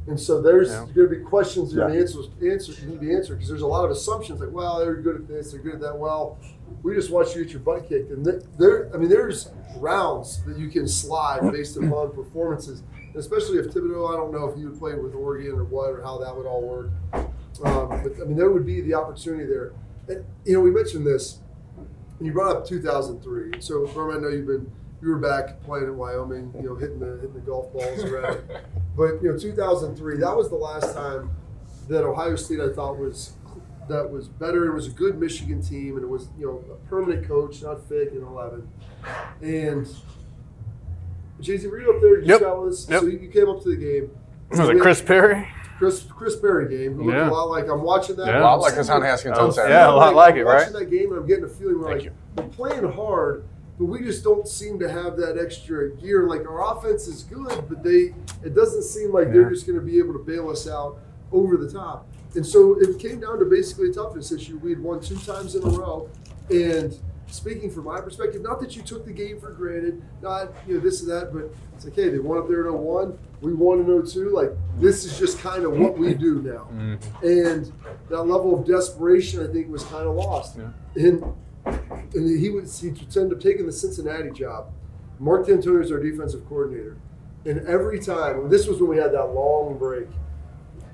And 0.07 0.19
so 0.19 0.39
there's 0.41 0.69
Yeah. 0.69 0.85
going 0.93 1.09
to 1.09 1.15
be 1.15 1.21
questions 1.23 1.73
that 1.73 1.91
yeah. 1.91 1.99
answers 1.99 2.29
answer 2.41 2.73
need 2.85 2.99
to 2.99 2.99
be 2.99 3.13
answered 3.15 3.35
because 3.35 3.49
there's 3.49 3.61
a 3.63 3.67
lot 3.67 3.85
of 3.85 3.91
assumptions 3.91 4.39
like, 4.39 4.51
well, 4.51 4.79
they're 4.79 4.95
good 4.95 5.15
at 5.15 5.27
this, 5.27 5.51
they're 5.51 5.61
good 5.61 5.75
at 5.75 5.79
that. 5.81 5.97
Well, 5.97 6.37
we 6.83 6.93
just 6.93 7.09
watched 7.09 7.35
you 7.35 7.43
get 7.43 7.53
your 7.53 7.61
butt 7.61 7.89
kicked, 7.89 8.11
and 8.11 8.23
there, 8.59 8.89
I 8.93 8.97
mean, 8.97 9.09
there's 9.09 9.49
rounds 9.77 10.43
that 10.45 10.57
you 10.57 10.69
can 10.69 10.87
slide 10.87 11.51
based 11.51 11.77
upon 11.77 12.11
performances, 12.13 12.83
and 13.07 13.15
especially 13.15 13.57
if 13.57 13.67
Thibodeau. 13.67 14.13
I 14.13 14.15
don't 14.15 14.31
know 14.31 14.45
if 14.47 14.55
he 14.55 14.65
would 14.65 14.77
play 14.77 14.93
with 14.93 15.15
Oregon 15.15 15.53
or 15.53 15.63
what 15.63 15.89
or 15.91 16.01
how 16.03 16.17
that 16.19 16.35
would 16.35 16.45
all 16.45 16.61
work. 16.61 16.89
Um, 17.13 17.89
but 18.03 18.13
I 18.21 18.25
mean, 18.25 18.35
there 18.35 18.51
would 18.51 18.65
be 18.65 18.81
the 18.81 18.93
opportunity 18.93 19.45
there. 19.45 19.73
And 20.07 20.23
you 20.43 20.53
know, 20.53 20.59
we 20.59 20.69
mentioned 20.71 21.05
this. 21.07 21.39
And 22.19 22.25
you 22.27 22.31
brought 22.33 22.55
up 22.55 22.65
2003. 22.65 23.59
So, 23.61 23.87
Berman, 23.87 24.17
I 24.17 24.19
know 24.21 24.29
you've 24.29 24.47
been 24.47 24.71
you 25.05 25.11
were 25.11 25.17
back 25.19 25.61
playing 25.63 25.85
in 25.85 25.97
Wyoming. 25.97 26.51
You 26.55 26.63
know, 26.69 26.75
hitting 26.75 26.99
the 26.99 27.17
hitting 27.21 27.33
the 27.33 27.39
golf 27.39 27.71
balls 27.71 28.03
around. 28.03 28.41
but 28.97 29.21
you 29.21 29.31
know, 29.31 29.37
2003. 29.37 30.17
That 30.17 30.35
was 30.35 30.49
the 30.49 30.55
last 30.55 30.93
time 30.95 31.29
that 31.87 32.03
Ohio 32.03 32.35
State 32.35 32.59
I 32.59 32.73
thought 32.73 32.97
was 32.97 33.33
that 33.87 34.09
was 34.09 34.27
better. 34.27 34.65
It 34.65 34.73
was 34.73 34.87
a 34.87 34.91
good 34.91 35.19
Michigan 35.19 35.61
team, 35.61 35.95
and 35.95 36.03
it 36.03 36.09
was 36.09 36.27
you 36.39 36.47
know 36.47 36.63
a 36.73 36.87
permanent 36.89 37.27
coach, 37.27 37.61
not 37.61 37.87
fake 37.87 38.09
in 38.13 38.23
11. 38.23 38.67
And 39.43 39.87
Jay 41.39 41.57
Z, 41.57 41.67
were 41.67 41.79
you 41.79 41.93
up 41.93 42.01
there? 42.01 42.17
Did 42.21 42.27
Yep. 42.27 42.39
you 42.39 42.45
scout 42.45 42.65
this? 42.65 42.89
Yep. 42.89 42.99
So 43.01 43.05
you 43.07 43.19
you 43.19 43.29
came 43.29 43.47
up 43.49 43.61
to 43.63 43.69
the 43.69 43.75
game. 43.75 44.09
Was 44.49 44.69
it 44.69 44.79
Chris 44.79 45.01
Perry? 45.01 45.47
Chris 45.77 46.03
Chris 46.03 46.35
Perry 46.37 46.69
game. 46.75 46.95
Who 46.95 47.03
looked 47.03 47.17
Yeah. 47.17 47.29
a 47.29 47.31
lot 47.31 47.49
like 47.49 47.67
I'm 47.69 47.81
watching 47.83 48.15
that. 48.15 48.27
Yeah. 48.27 48.41
A 48.41 48.43
lot 48.43 48.61
like 48.61 48.73
Hassan 48.73 49.01
Haskins 49.03 49.37
on 49.37 49.51
Saturday. 49.51 49.73
yeah, 49.73 49.89
a 49.89 49.93
lot 49.93 50.15
like 50.15 50.35
it, 50.35 50.45
right? 50.45 50.59
Watching 50.61 50.73
right? 50.73 50.79
that 50.79 50.89
game, 50.89 51.11
and 51.11 51.19
I'm 51.19 51.27
getting 51.27 51.43
a 51.43 51.49
feeling 51.49 51.79
we're 51.79 51.93
like 51.93 52.03
you. 52.05 52.11
we're 52.37 52.43
playing 52.45 52.89
hard, 52.91 53.43
but 53.77 53.85
we 53.85 54.01
just 54.01 54.23
don't 54.23 54.47
seem 54.47 54.79
to 54.79 54.89
have 54.89 55.17
that 55.17 55.37
extra 55.37 55.91
gear. 55.95 56.27
Like 56.27 56.41
our 56.41 56.77
offense 56.77 57.07
is 57.07 57.23
good, 57.23 57.65
but 57.67 57.83
they 57.83 58.13
it 58.43 58.55
doesn't 58.55 58.83
seem 58.83 59.11
like 59.11 59.31
they're 59.31 59.49
just 59.49 59.67
going 59.67 59.79
to 59.79 59.85
be 59.85 59.97
able 59.97 60.13
to 60.13 60.19
bail 60.19 60.49
us 60.49 60.67
out 60.67 60.99
over 61.31 61.57
the 61.57 61.69
top. 61.69 62.07
And 62.35 62.45
so 62.45 62.79
it 62.79 62.99
came 62.99 63.19
down 63.19 63.39
to 63.39 63.45
basically 63.45 63.89
a 63.89 63.93
toughness 63.93 64.31
issue. 64.31 64.57
We 64.57 64.71
had 64.71 64.81
won 64.81 65.01
two 65.01 65.17
times 65.17 65.55
in 65.55 65.63
a 65.63 65.69
row, 65.69 66.09
and 66.49 66.97
speaking 67.27 67.69
from 67.69 67.85
my 67.85 68.01
perspective, 68.01 68.41
not 68.41 68.59
that 68.61 68.75
you 68.75 68.81
took 68.81 69.05
the 69.05 69.11
game 69.11 69.39
for 69.39 69.51
granted, 69.51 70.01
not 70.21 70.51
you 70.67 70.75
know 70.75 70.79
this 70.79 71.01
and 71.01 71.11
that, 71.11 71.33
but 71.33 71.49
it's 71.73 71.85
like, 71.85 71.95
hey, 71.95 72.09
they 72.09 72.19
won 72.19 72.37
up 72.37 72.47
there 72.47 72.67
in 72.67 72.73
01, 72.73 73.17
we 73.41 73.53
won 73.53 73.79
in 73.79 74.05
02. 74.05 74.29
Like 74.29 74.51
this 74.79 75.05
is 75.05 75.17
just 75.19 75.39
kind 75.39 75.63
of 75.65 75.77
what 75.77 75.97
we 75.97 76.13
do 76.13 76.41
now, 76.41 76.67
mm-hmm. 76.73 77.25
and 77.25 77.71
that 78.09 78.23
level 78.23 78.57
of 78.57 78.65
desperation, 78.65 79.47
I 79.47 79.51
think, 79.51 79.69
was 79.69 79.83
kind 79.83 80.07
of 80.07 80.15
lost. 80.15 80.57
And 80.95 81.23
and 81.65 82.39
he 82.39 82.49
was 82.49 82.79
he 82.79 82.89
ended 82.89 83.33
up 83.33 83.39
taking 83.39 83.65
the 83.65 83.71
Cincinnati 83.71 84.31
job. 84.31 84.71
Mark 85.19 85.47
Dantonio 85.47 85.83
is 85.83 85.91
our 85.91 85.99
defensive 85.99 86.47
coordinator, 86.47 86.97
and 87.45 87.65
every 87.67 87.99
time, 87.99 88.49
this 88.49 88.67
was 88.67 88.79
when 88.79 88.89
we 88.89 88.97
had 88.97 89.13
that 89.13 89.27
long 89.27 89.77
break, 89.77 90.07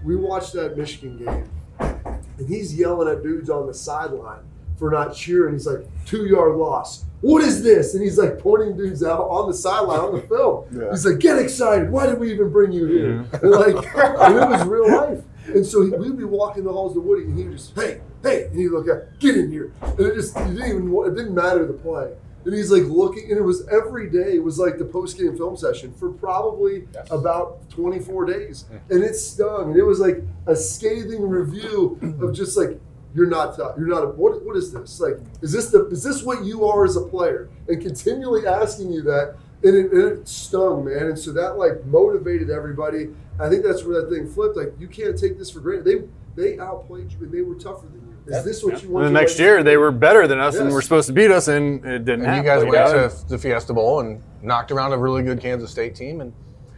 we 0.04 0.16
watched 0.16 0.54
that 0.54 0.78
Michigan 0.78 1.18
game, 1.18 1.50
and 1.80 2.48
he's 2.48 2.76
yelling 2.76 3.08
at 3.08 3.24
dudes 3.24 3.50
on 3.50 3.68
the 3.68 3.74
sideline 3.74 4.44
for 4.78 4.90
not 4.90 5.16
cheering. 5.16 5.54
He's 5.54 5.68
like, 5.68 5.86
two 6.06 6.26
yard 6.26 6.58
loss. 6.58 7.06
What 7.22 7.44
is 7.44 7.62
this? 7.62 7.94
And 7.94 8.04
he's 8.04 8.18
like 8.18 8.40
pointing 8.40 8.76
dudes 8.76 9.04
out 9.04 9.22
on 9.30 9.48
the 9.48 9.56
sideline 9.56 10.00
on 10.00 10.16
the 10.16 10.22
film. 10.24 10.66
Yeah. 10.72 10.90
He's 10.90 11.06
like, 11.06 11.20
get 11.20 11.38
excited. 11.38 11.92
Why 11.92 12.08
did 12.08 12.20
we 12.20 12.32
even 12.34 12.52
bring 12.52 12.72
you 12.72 12.88
here? 12.88 13.26
And 13.42 13.52
like, 13.52 13.76
and 13.76 14.36
it 14.36 14.50
was 14.50 14.66
real 14.66 14.92
life. 14.92 15.24
And 15.46 15.64
so 15.64 15.84
he, 15.84 15.92
we'd 15.92 16.18
be 16.18 16.24
walking 16.24 16.64
the 16.64 16.72
halls 16.72 16.96
to 16.96 17.00
Woody, 17.00 17.26
and 17.26 17.38
he 17.38 17.44
would 17.46 17.58
just, 17.58 17.76
hey, 17.76 18.02
hey, 18.24 18.46
and 18.46 18.58
he'd 18.58 18.70
look 18.70 18.88
at, 18.88 19.20
get 19.20 19.36
in 19.36 19.52
here. 19.52 19.74
And 19.82 20.00
it 20.00 20.16
just, 20.16 20.36
it 20.38 20.46
didn't 20.56 20.68
even, 20.68 21.04
it 21.06 21.16
didn't 21.16 21.36
matter 21.36 21.66
the 21.66 21.74
play. 21.74 22.14
And 22.44 22.54
he's 22.56 22.72
like 22.72 22.84
looking, 22.84 23.30
and 23.30 23.38
it 23.38 23.44
was 23.44 23.68
every 23.68 24.10
day. 24.10 24.36
It 24.36 24.44
was 24.44 24.58
like 24.58 24.80
the 24.80 24.86
post 24.86 25.18
game 25.18 25.38
film 25.38 25.56
session 25.56 25.94
for 25.94 26.12
probably 26.12 26.88
Yes. 26.94 27.08
about 27.12 27.70
24 27.70 28.26
days, 28.26 28.64
hmm. 28.64 28.78
and 28.90 29.04
it 29.04 29.16
stung. 29.16 29.72
And 29.72 29.78
it 29.78 29.84
was 29.84 30.00
like 30.00 30.24
a 30.48 30.56
scathing 30.56 31.22
review 31.22 32.00
of 32.20 32.34
just 32.34 32.58
like 32.58 32.80
you're 33.14 33.28
not 33.28 33.56
tough. 33.58 33.76
You're 33.78 33.88
not. 33.88 34.04
A, 34.04 34.08
what 34.08 34.44
what 34.44 34.56
is 34.56 34.72
this? 34.74 35.00
Like, 35.00 35.20
is 35.42 35.52
this 35.52 35.70
the 35.70 35.86
is 35.90 36.02
this 36.04 36.24
what 36.24 36.44
you 36.44 36.66
are 36.66 36.84
as 36.84 36.96
a 36.96 37.02
player? 37.02 37.50
And 37.68 37.80
continually 37.82 38.48
asking 38.48 38.92
you 38.92 39.04
that, 39.04 39.36
and 39.64 39.76
it, 39.76 39.92
and 39.92 40.04
it 40.04 40.28
stung, 40.28 40.86
man. 40.86 41.08
And 41.08 41.20
so 41.20 41.32
that 41.34 41.58
like 41.58 41.86
motivated 41.86 42.50
everybody. 42.50 43.10
I 43.40 43.50
think 43.50 43.64
that's 43.64 43.84
where 43.84 44.02
that 44.02 44.10
thing 44.10 44.28
flipped. 44.28 44.56
Like, 44.56 44.74
you 44.80 44.88
can't 44.88 45.18
take 45.18 45.38
this 45.38 45.52
for 45.52 45.60
granted. 45.60 45.86
They 45.86 46.08
they 46.36 46.60
outplayed 46.60 47.12
you, 47.12 47.20
and 47.22 47.32
they 47.32 47.42
were 47.42 47.56
tougher 47.56 47.88
than 47.88 48.02
you. 48.02 48.11
Is 48.28 48.44
this 48.46 48.64
what 48.64 48.82
you 48.84 48.90
want? 48.90 49.06
And 49.08 49.16
the 49.16 49.20
next 49.20 49.40
year, 49.40 49.58
to 49.58 49.64
they 49.64 49.78
were 49.78 49.92
better 49.92 50.28
than 50.28 50.40
us 50.40 50.56
and 50.58 50.72
were 50.72 50.82
supposed 50.82 51.08
to 51.08 51.14
beat 51.14 51.32
us, 51.32 51.48
and 51.48 51.84
it 51.86 52.06
didn't 52.06 52.26
And 52.26 52.26
happen. 52.26 52.44
you 52.46 52.50
guys 52.50 52.62
went 52.64 52.74
Yeah. 52.74 53.08
to 53.10 53.28
the 53.30 53.38
Fiesta 53.38 53.74
Bowl 53.74 54.00
and 54.00 54.22
knocked 54.42 54.72
around 54.72 54.94
a 54.94 54.98
really 54.98 55.24
good 55.24 55.40
Kansas 55.40 55.72
State 55.72 55.96
team. 55.96 56.22
And 56.22 56.34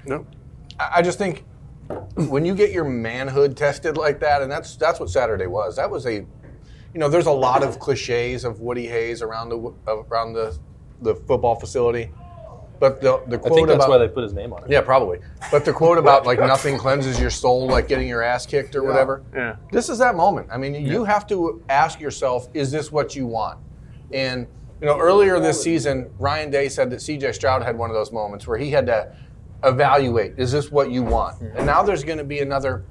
Nope. 0.05 0.25
I 0.79 0.89
I 0.95 1.01
just 1.01 1.17
think 1.19 1.43
when 2.15 2.45
you 2.45 2.55
get 2.55 2.71
your 2.71 2.85
manhood 2.85 3.55
tested 3.57 3.97
like 3.97 4.19
that, 4.21 4.41
and 4.41 4.51
that's 4.51 4.75
that's 4.77 4.99
what 4.99 5.09
Saturday 5.09 5.47
was. 5.47 5.75
That 5.75 5.89
was 5.91 6.05
a, 6.05 6.13
you 6.13 6.25
know, 6.95 7.09
there's 7.09 7.25
a 7.27 7.31
lot 7.31 7.61
of 7.63 7.77
cliches 7.79 8.45
of 8.45 8.61
Woody 8.61 8.87
Hayes 8.87 9.21
around 9.21 9.49
the 9.49 9.73
around 9.87 10.33
the 10.33 10.57
the 11.01 11.15
football 11.15 11.55
facility, 11.55 12.09
but 12.83 12.99
the 12.99 13.21
the 13.27 13.37
I 13.37 13.39
quote 13.39 13.53
think 13.53 13.67
that's 13.69 13.77
about 13.77 13.89
why 13.91 13.97
they 13.97 14.09
put 14.09 14.23
his 14.23 14.33
name 14.33 14.51
on 14.51 14.61
it. 14.65 14.69
yeah 14.69 14.81
probably, 14.81 15.19
but 15.51 15.63
the 15.63 15.71
quote 15.71 15.97
about 15.97 16.25
like 16.25 16.37
nothing 16.53 16.77
cleanses 16.77 17.17
your 17.17 17.29
soul 17.29 17.65
like 17.67 17.87
getting 17.87 18.09
your 18.09 18.21
ass 18.21 18.45
kicked 18.45 18.75
or 18.75 18.81
Yeah. 18.81 18.87
whatever. 18.89 19.23
Yeah. 19.33 19.55
This 19.71 19.87
is 19.87 19.97
that 19.99 20.15
moment. 20.15 20.49
I 20.51 20.57
mean, 20.57 20.73
you 20.75 21.05
have 21.05 21.25
to 21.27 21.63
ask 21.69 22.01
yourself, 22.01 22.49
is 22.53 22.71
this 22.71 22.91
what 22.91 23.15
you 23.15 23.25
want? 23.25 23.57
And 24.11 24.47
you 24.81 24.87
know, 24.87 24.99
earlier 24.99 25.39
this 25.39 25.63
season, 25.63 26.09
Ryan 26.19 26.49
Day 26.51 26.67
said 26.67 26.89
that 26.89 27.01
C.J. 27.01 27.31
Stroud 27.31 27.63
had 27.63 27.77
one 27.77 27.89
of 27.89 27.93
those 27.95 28.11
moments 28.11 28.45
where 28.47 28.57
he 28.57 28.69
had 28.69 28.85
to 28.87 29.15
evaluate, 29.63 30.33
is 30.37 30.51
this 30.51 30.69
what 30.69 30.91
you 30.91 31.03
want? 31.03 31.39
And 31.39 31.65
now 31.65 31.83
there's 31.83 32.03
going 32.03 32.17
to 32.17 32.25
be 32.25 32.39
another 32.41 32.83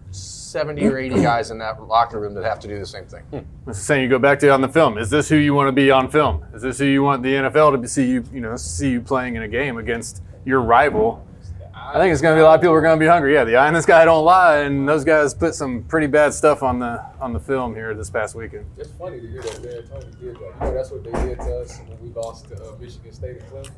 70 0.53 0.87
or 0.87 0.99
80 0.99 1.23
guys 1.23 1.51
in 1.51 1.57
that 1.59 1.83
locker 1.83 2.21
room 2.21 2.35
that 2.35 2.45
have 2.45 2.61
to 2.61 2.69
do 2.69 2.79
the 2.79 2.85
same 2.85 3.07
thing. 3.07 3.23
It's 3.33 3.79
the 3.79 3.85
same. 3.85 4.03
You 4.03 4.09
go 4.11 4.19
back 4.19 4.39
to 4.41 4.51
on 4.51 4.61
the 4.61 4.69
film. 4.69 4.99
Is 4.99 5.09
this 5.09 5.29
who 5.31 5.37
you 5.37 5.55
want 5.55 5.69
to 5.69 5.73
be 5.73 5.91
on 5.91 6.11
film? 6.11 6.45
Is 6.53 6.61
this 6.61 6.79
who 6.79 6.85
you 6.85 7.03
want 7.03 7.23
the 7.23 7.33
NFL 7.33 7.81
to 7.81 7.89
see 7.89 8.07
you? 8.07 8.23
You 8.31 8.41
know, 8.41 8.57
see 8.57 8.91
you 8.91 9.01
playing 9.01 9.37
in 9.37 9.45
a 9.45 9.49
game 9.49 9.79
against 9.79 10.23
your 10.45 10.61
rival. 10.61 11.27
I 11.75 11.99
think 11.99 12.13
it's 12.13 12.21
going 12.21 12.35
to 12.35 12.39
be 12.39 12.43
a 12.43 12.45
lot 12.45 12.57
of 12.57 12.61
people 12.61 12.73
who 12.73 12.77
are 12.77 12.83
going 12.83 12.99
to 12.99 13.03
be 13.03 13.09
hungry. 13.09 13.33
Yeah, 13.33 13.45
the 13.45 13.57
eye 13.57 13.69
in 13.69 13.75
this 13.75 13.87
guy 13.87 14.05
don't 14.05 14.25
lie, 14.25 14.59
and 14.59 14.87
those 14.87 15.05
guys 15.05 15.33
put 15.33 15.55
some 15.55 15.85
pretty 15.85 16.07
bad 16.07 16.35
stuff 16.35 16.63
on 16.63 16.79
the 16.79 17.03
on 17.19 17.33
the 17.33 17.41
film 17.41 17.75
here 17.75 17.95
this 17.95 18.11
past 18.11 18.35
weekend. 18.35 18.67
It's 18.77 18.91
funny 18.91 19.21
to 19.21 19.27
hear 19.27 19.43
that 19.43 19.63
Dantonio 19.63 20.21
did 20.21 20.37
that. 20.37 20.41
You 20.41 20.61
know, 20.61 20.75
that's 20.75 20.91
what 20.91 21.03
they 21.03 21.13
did 21.13 21.39
to 21.41 21.61
us 21.61 21.81
when 21.87 21.99
we 22.03 22.11
lost 22.11 22.49
to 22.49 22.57
uh, 22.57 22.77
Michigan 22.79 23.13
State 23.13 23.37
and 23.41 23.51
Clemson. 23.51 23.73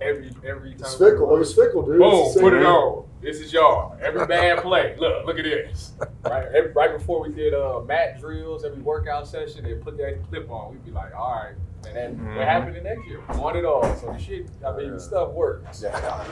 Every 0.00 0.30
every 0.46 0.70
time. 0.72 0.80
It's 0.80 0.94
fickle. 0.94 1.34
It 1.34 1.38
was 1.38 1.54
fickle, 1.54 1.82
dude. 1.82 1.98
Boom, 1.98 2.26
It's 2.26 2.38
put 2.40 2.52
it 2.52 2.58
thing. 2.58 2.66
on. 2.66 3.04
This 3.22 3.40
is 3.40 3.52
y'all. 3.52 3.96
Every 4.02 4.26
bad 4.26 4.58
play. 4.62 4.94
Look, 4.98 5.24
look 5.26 5.38
at 5.38 5.44
this. 5.44 5.92
Right, 6.22 6.44
every, 6.54 6.70
right 6.72 6.96
before 6.96 7.22
we 7.22 7.32
did 7.32 7.54
uh, 7.54 7.80
mat 7.80 8.20
drills, 8.20 8.64
every 8.64 8.82
workout 8.82 9.26
session, 9.26 9.64
they 9.64 9.74
put 9.74 9.96
that 9.96 10.18
clip 10.28 10.50
on. 10.50 10.72
We'd 10.72 10.84
be 10.84 10.90
like, 10.90 11.14
all 11.14 11.32
right, 11.42 11.54
And 11.88 11.96
then 11.96 12.34
what 12.36 12.46
happened 12.46 12.76
the 12.76 12.82
next 12.82 13.06
year? 13.06 13.20
We 13.32 13.38
won 13.38 13.56
it 13.56 13.64
all. 13.64 13.82
So 13.96 14.12
the 14.12 14.18
shit, 14.18 14.48
I 14.64 14.76
mean, 14.76 14.90
the 14.92 15.00
stuff 15.00 15.30
works. 15.32 15.82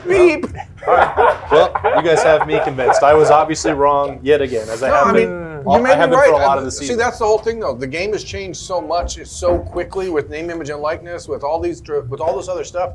Beep. 0.07 0.45
Well, 0.85 1.71
you 1.97 2.01
guys 2.03 2.21
have 2.23 2.47
me 2.47 2.59
convinced. 2.63 3.01
I 3.03 3.13
was 3.13 3.29
obviously 3.31 3.71
wrong 3.73 4.19
yet 4.21 4.41
again, 4.41 4.67
as 4.69 4.83
I 4.83 4.89
No, 4.89 4.95
have 4.95 5.07
I 5.07 5.13
been. 5.13 5.29
mean, 5.57 5.63
all- 5.65 5.77
you 5.77 5.83
may 5.83 5.91
I 5.91 5.95
have 5.95 6.09
be 6.09 6.15
been 6.15 6.19
right. 6.19 6.29
for 6.29 6.35
a 6.41 6.45
lot 6.45 6.57
of 6.59 6.65
the 6.65 6.71
See, 6.71 6.93
that's 6.95 7.17
the 7.19 7.25
whole 7.25 7.39
thing, 7.39 7.59
though. 7.59 7.73
The 7.75 7.87
game 7.87 8.11
has 8.13 8.23
changed 8.23 8.59
so 8.59 8.79
much, 8.79 9.25
so 9.25 9.57
quickly 9.59 10.09
with 10.09 10.29
name, 10.29 10.49
image, 10.51 10.69
and 10.69 10.81
likeness, 10.81 11.27
with 11.27 11.43
all 11.43 11.59
these, 11.59 11.81
dr- 11.81 12.09
with 12.09 12.19
all 12.21 12.35
this 12.37 12.47
other 12.47 12.63
stuff. 12.63 12.93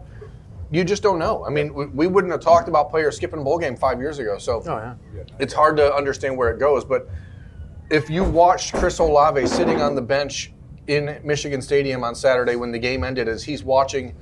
You 0.73 0.85
just 0.85 1.03
don't 1.03 1.19
know. 1.19 1.45
I 1.45 1.51
mean, 1.51 1.75
we, 1.75 1.87
we 1.87 2.07
wouldn't 2.07 2.33
have 2.33 2.41
talked 2.41 2.69
about 2.69 2.91
players 2.91 3.17
skipping 3.17 3.41
a 3.41 3.43
bowl 3.43 3.59
game 3.59 3.77
five 3.77 3.99
years 4.01 4.19
ago. 4.19 4.39
So 4.39 4.63
Oh 4.67 4.77
yeah. 4.77 5.23
it's 5.39 5.53
hard 5.53 5.77
to 5.79 5.93
understand 5.95 6.37
where 6.37 6.51
it 6.51 6.61
goes. 6.61 6.85
But 6.85 7.09
if 7.91 8.09
you 8.09 8.23
watched 8.23 8.75
Chris 8.75 8.99
Olave 9.01 9.47
sitting 9.49 9.81
on 9.83 9.95
the 9.97 10.03
bench 10.03 10.53
in 10.87 11.21
Michigan 11.25 11.61
Stadium 11.61 12.05
on 12.05 12.15
Saturday 12.15 12.55
when 12.57 12.71
the 12.71 12.79
game 12.79 13.03
ended, 13.03 13.29
as 13.29 13.43
he's 13.43 13.65
watching 13.65 14.15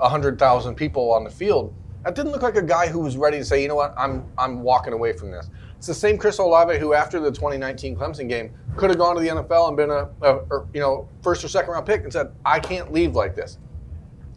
hundred 0.00 0.38
thousand 0.38 0.76
people 0.76 1.10
on 1.12 1.24
the 1.24 1.30
field, 1.30 1.74
that 2.04 2.14
didn't 2.14 2.30
look 2.30 2.42
like 2.42 2.54
a 2.56 2.62
guy 2.62 2.86
who 2.86 3.00
was 3.00 3.16
ready 3.16 3.38
to 3.38 3.44
say, 3.44 3.60
you 3.60 3.66
know 3.66 3.74
what, 3.74 3.92
I'm 3.98 4.24
I'm 4.38 4.62
walking 4.62 4.92
away 4.92 5.12
from 5.12 5.32
this. 5.32 5.50
It's 5.76 5.88
the 5.88 5.94
same 5.94 6.16
Chris 6.18 6.38
Olave 6.38 6.78
who, 6.78 6.92
after 6.92 7.18
the 7.20 7.30
2019 7.30 7.96
Clemson 7.96 8.28
game, 8.28 8.52
could 8.76 8.90
have 8.90 8.98
gone 8.98 9.14
to 9.16 9.20
the 9.20 9.28
NFL 9.28 9.68
and 9.68 9.76
been 9.76 9.90
a, 9.90 10.08
a 10.22 10.34
or, 10.50 10.68
you 10.72 10.80
know 10.80 11.08
first 11.22 11.42
or 11.44 11.48
second 11.48 11.72
round 11.72 11.86
pick 11.86 12.04
and 12.04 12.12
said, 12.12 12.32
I 12.44 12.60
can't 12.60 12.92
leave 12.92 13.16
like 13.16 13.34
this. 13.34 13.58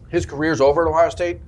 His 0.10 0.26
career's 0.26 0.60
over 0.60 0.86
at 0.86 0.90
Ohio 0.92 1.10
State, 1.10 1.40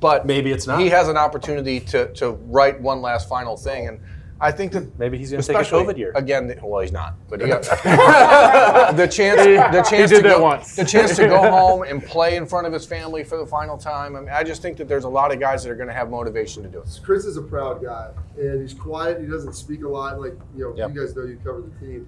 but 0.00 0.26
Maybe 0.26 0.52
it's 0.52 0.66
not. 0.66 0.80
He 0.80 0.88
has 0.90 1.08
an 1.08 1.16
opportunity 1.16 1.80
to 1.80 2.12
to 2.14 2.32
write 2.48 2.80
one 2.80 3.00
last 3.02 3.28
final 3.28 3.56
thing, 3.56 3.88
and 3.88 4.00
I 4.38 4.52
think 4.52 4.72
that 4.72 4.98
Maybe 4.98 5.16
he's 5.16 5.30
going 5.30 5.40
to 5.40 5.46
take 5.46 5.56
a 5.56 5.60
especially- 5.60 5.94
COVID 5.94 5.96
year. 5.98 6.12
again. 6.14 6.46
th- 6.48 6.58
Well, 6.62 6.82
he's 6.82 6.92
not, 6.92 7.14
but 7.30 7.40
he 7.40 7.46
got 7.48 7.62
the 8.96 9.06
chance. 9.06 9.40
The 9.42 9.82
chance 9.88 10.10
did 10.10 10.16
to 10.18 10.22
that 10.24 10.36
go, 10.36 10.42
once. 10.42 10.76
The 10.76 10.84
chance 10.84 11.16
to 11.16 11.26
go 11.26 11.38
home 11.50 11.82
and 11.84 12.02
play 12.04 12.36
in 12.36 12.44
front 12.44 12.66
of 12.66 12.72
his 12.74 12.84
family 12.84 13.24
for 13.24 13.38
the 13.38 13.46
final 13.46 13.78
time. 13.78 14.14
I 14.14 14.20
mean, 14.20 14.28
I 14.28 14.42
just 14.44 14.60
think 14.60 14.76
that 14.76 14.88
there's 14.88 15.04
a 15.04 15.08
lot 15.08 15.32
of 15.32 15.40
guys 15.40 15.62
that 15.64 15.70
are 15.70 15.74
going 15.76 15.88
to 15.88 15.94
have 15.94 16.10
motivation 16.10 16.62
to 16.64 16.68
do 16.68 16.80
it. 16.80 17.00
Chris 17.02 17.24
is 17.24 17.38
a 17.38 17.42
proud 17.42 17.82
guy, 17.82 18.10
and 18.38 18.60
he's 18.60 18.74
quiet. 18.74 19.20
He 19.20 19.26
doesn't 19.26 19.54
speak 19.54 19.82
a 19.84 19.88
lot. 19.88 20.20
Like 20.20 20.34
you 20.54 20.64
know, 20.64 20.76
Yep. 20.76 20.94
you 20.94 21.00
guys 21.00 21.16
know 21.16 21.22
you 21.24 21.38
cover 21.42 21.62
the 21.62 21.86
team, 21.86 22.06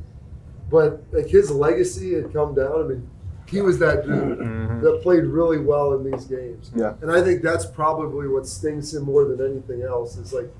but 0.70 1.02
like 1.12 1.28
his 1.28 1.50
legacy 1.50 2.14
had 2.14 2.30
come 2.34 2.54
down. 2.54 2.78
I 2.84 2.86
mean, 2.88 3.08
he 3.48 3.60
was 3.60 3.78
that 3.78 4.04
dude 4.04 4.38
mm-hmm. 4.38 4.80
that 4.82 5.02
played 5.02 5.24
really 5.24 5.58
well 5.58 5.94
in 5.94 6.10
these 6.10 6.24
games. 6.24 6.70
Yeah. 6.74 6.94
and 7.02 7.10
I 7.10 7.22
think 7.22 7.42
that's 7.42 7.66
probably 7.66 8.28
what 8.28 8.46
stings 8.46 8.94
him 8.94 9.04
more 9.04 9.24
than 9.24 9.44
anything 9.44 9.82
else. 9.82 10.16
Is 10.16 10.32
like, 10.32 10.52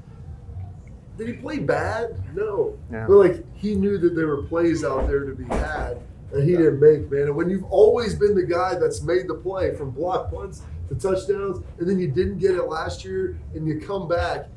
did 1.17 1.29
he 1.29 1.35
play 1.35 1.59
bad? 1.59 2.17
No, 2.35 2.79
Yeah. 2.91 3.07
but 3.07 3.17
like 3.17 3.57
he 3.57 3.75
knew 3.75 3.99
that 3.99 4.15
there 4.15 4.29
were 4.29 4.43
plays 4.45 4.85
out 4.85 5.07
there 5.07 5.25
to 5.25 5.35
be 5.35 5.45
had. 5.45 5.99
And 6.31 6.47
he 6.47 6.57
didn't 6.57 6.79
make, 6.79 7.11
man. 7.11 7.23
And 7.23 7.37
when 7.37 7.49
you've 7.49 7.65
always 7.65 8.15
been 8.15 8.35
the 8.35 8.45
guy 8.45 8.75
that's 8.75 9.03
made 9.03 9.29
the 9.29 9.35
play 9.35 9.75
from 9.75 9.91
block 9.91 10.31
punts 10.31 10.61
to 10.91 10.95
touchdowns, 10.95 11.63
and 11.79 11.89
then 11.89 11.99
you 11.99 12.09
didn't 12.09 12.39
get 12.39 12.51
it 12.51 12.65
last 12.65 13.03
year, 13.03 13.39
and 13.55 13.67
you 13.67 13.81
come 13.81 14.07
back, 14.09 14.49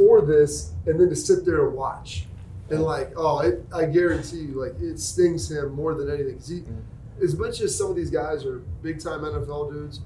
for 0.00 0.22
this 0.22 0.72
and 0.86 0.98
then 0.98 1.08
to 1.08 1.16
sit 1.16 1.44
there 1.44 1.66
and 1.66 1.76
watch 1.76 2.24
and 2.70 2.82
like 2.82 3.12
oh 3.16 3.40
it, 3.40 3.64
i 3.74 3.84
guarantee 3.84 4.38
you 4.38 4.60
like 4.60 4.80
it 4.80 4.98
stings 4.98 5.50
him 5.50 5.70
more 5.72 5.94
than 5.94 6.08
anything 6.10 6.38
he, 6.46 6.62
mm-hmm. 6.62 6.80
As 7.22 7.36
much 7.36 7.60
as 7.60 7.76
some 7.76 7.90
of 7.90 7.96
these 7.96 8.10
guys 8.10 8.44
are 8.44 8.58
big 8.82 8.98
time 9.00 9.20
nfl 9.20 9.70
dudes 9.70 10.00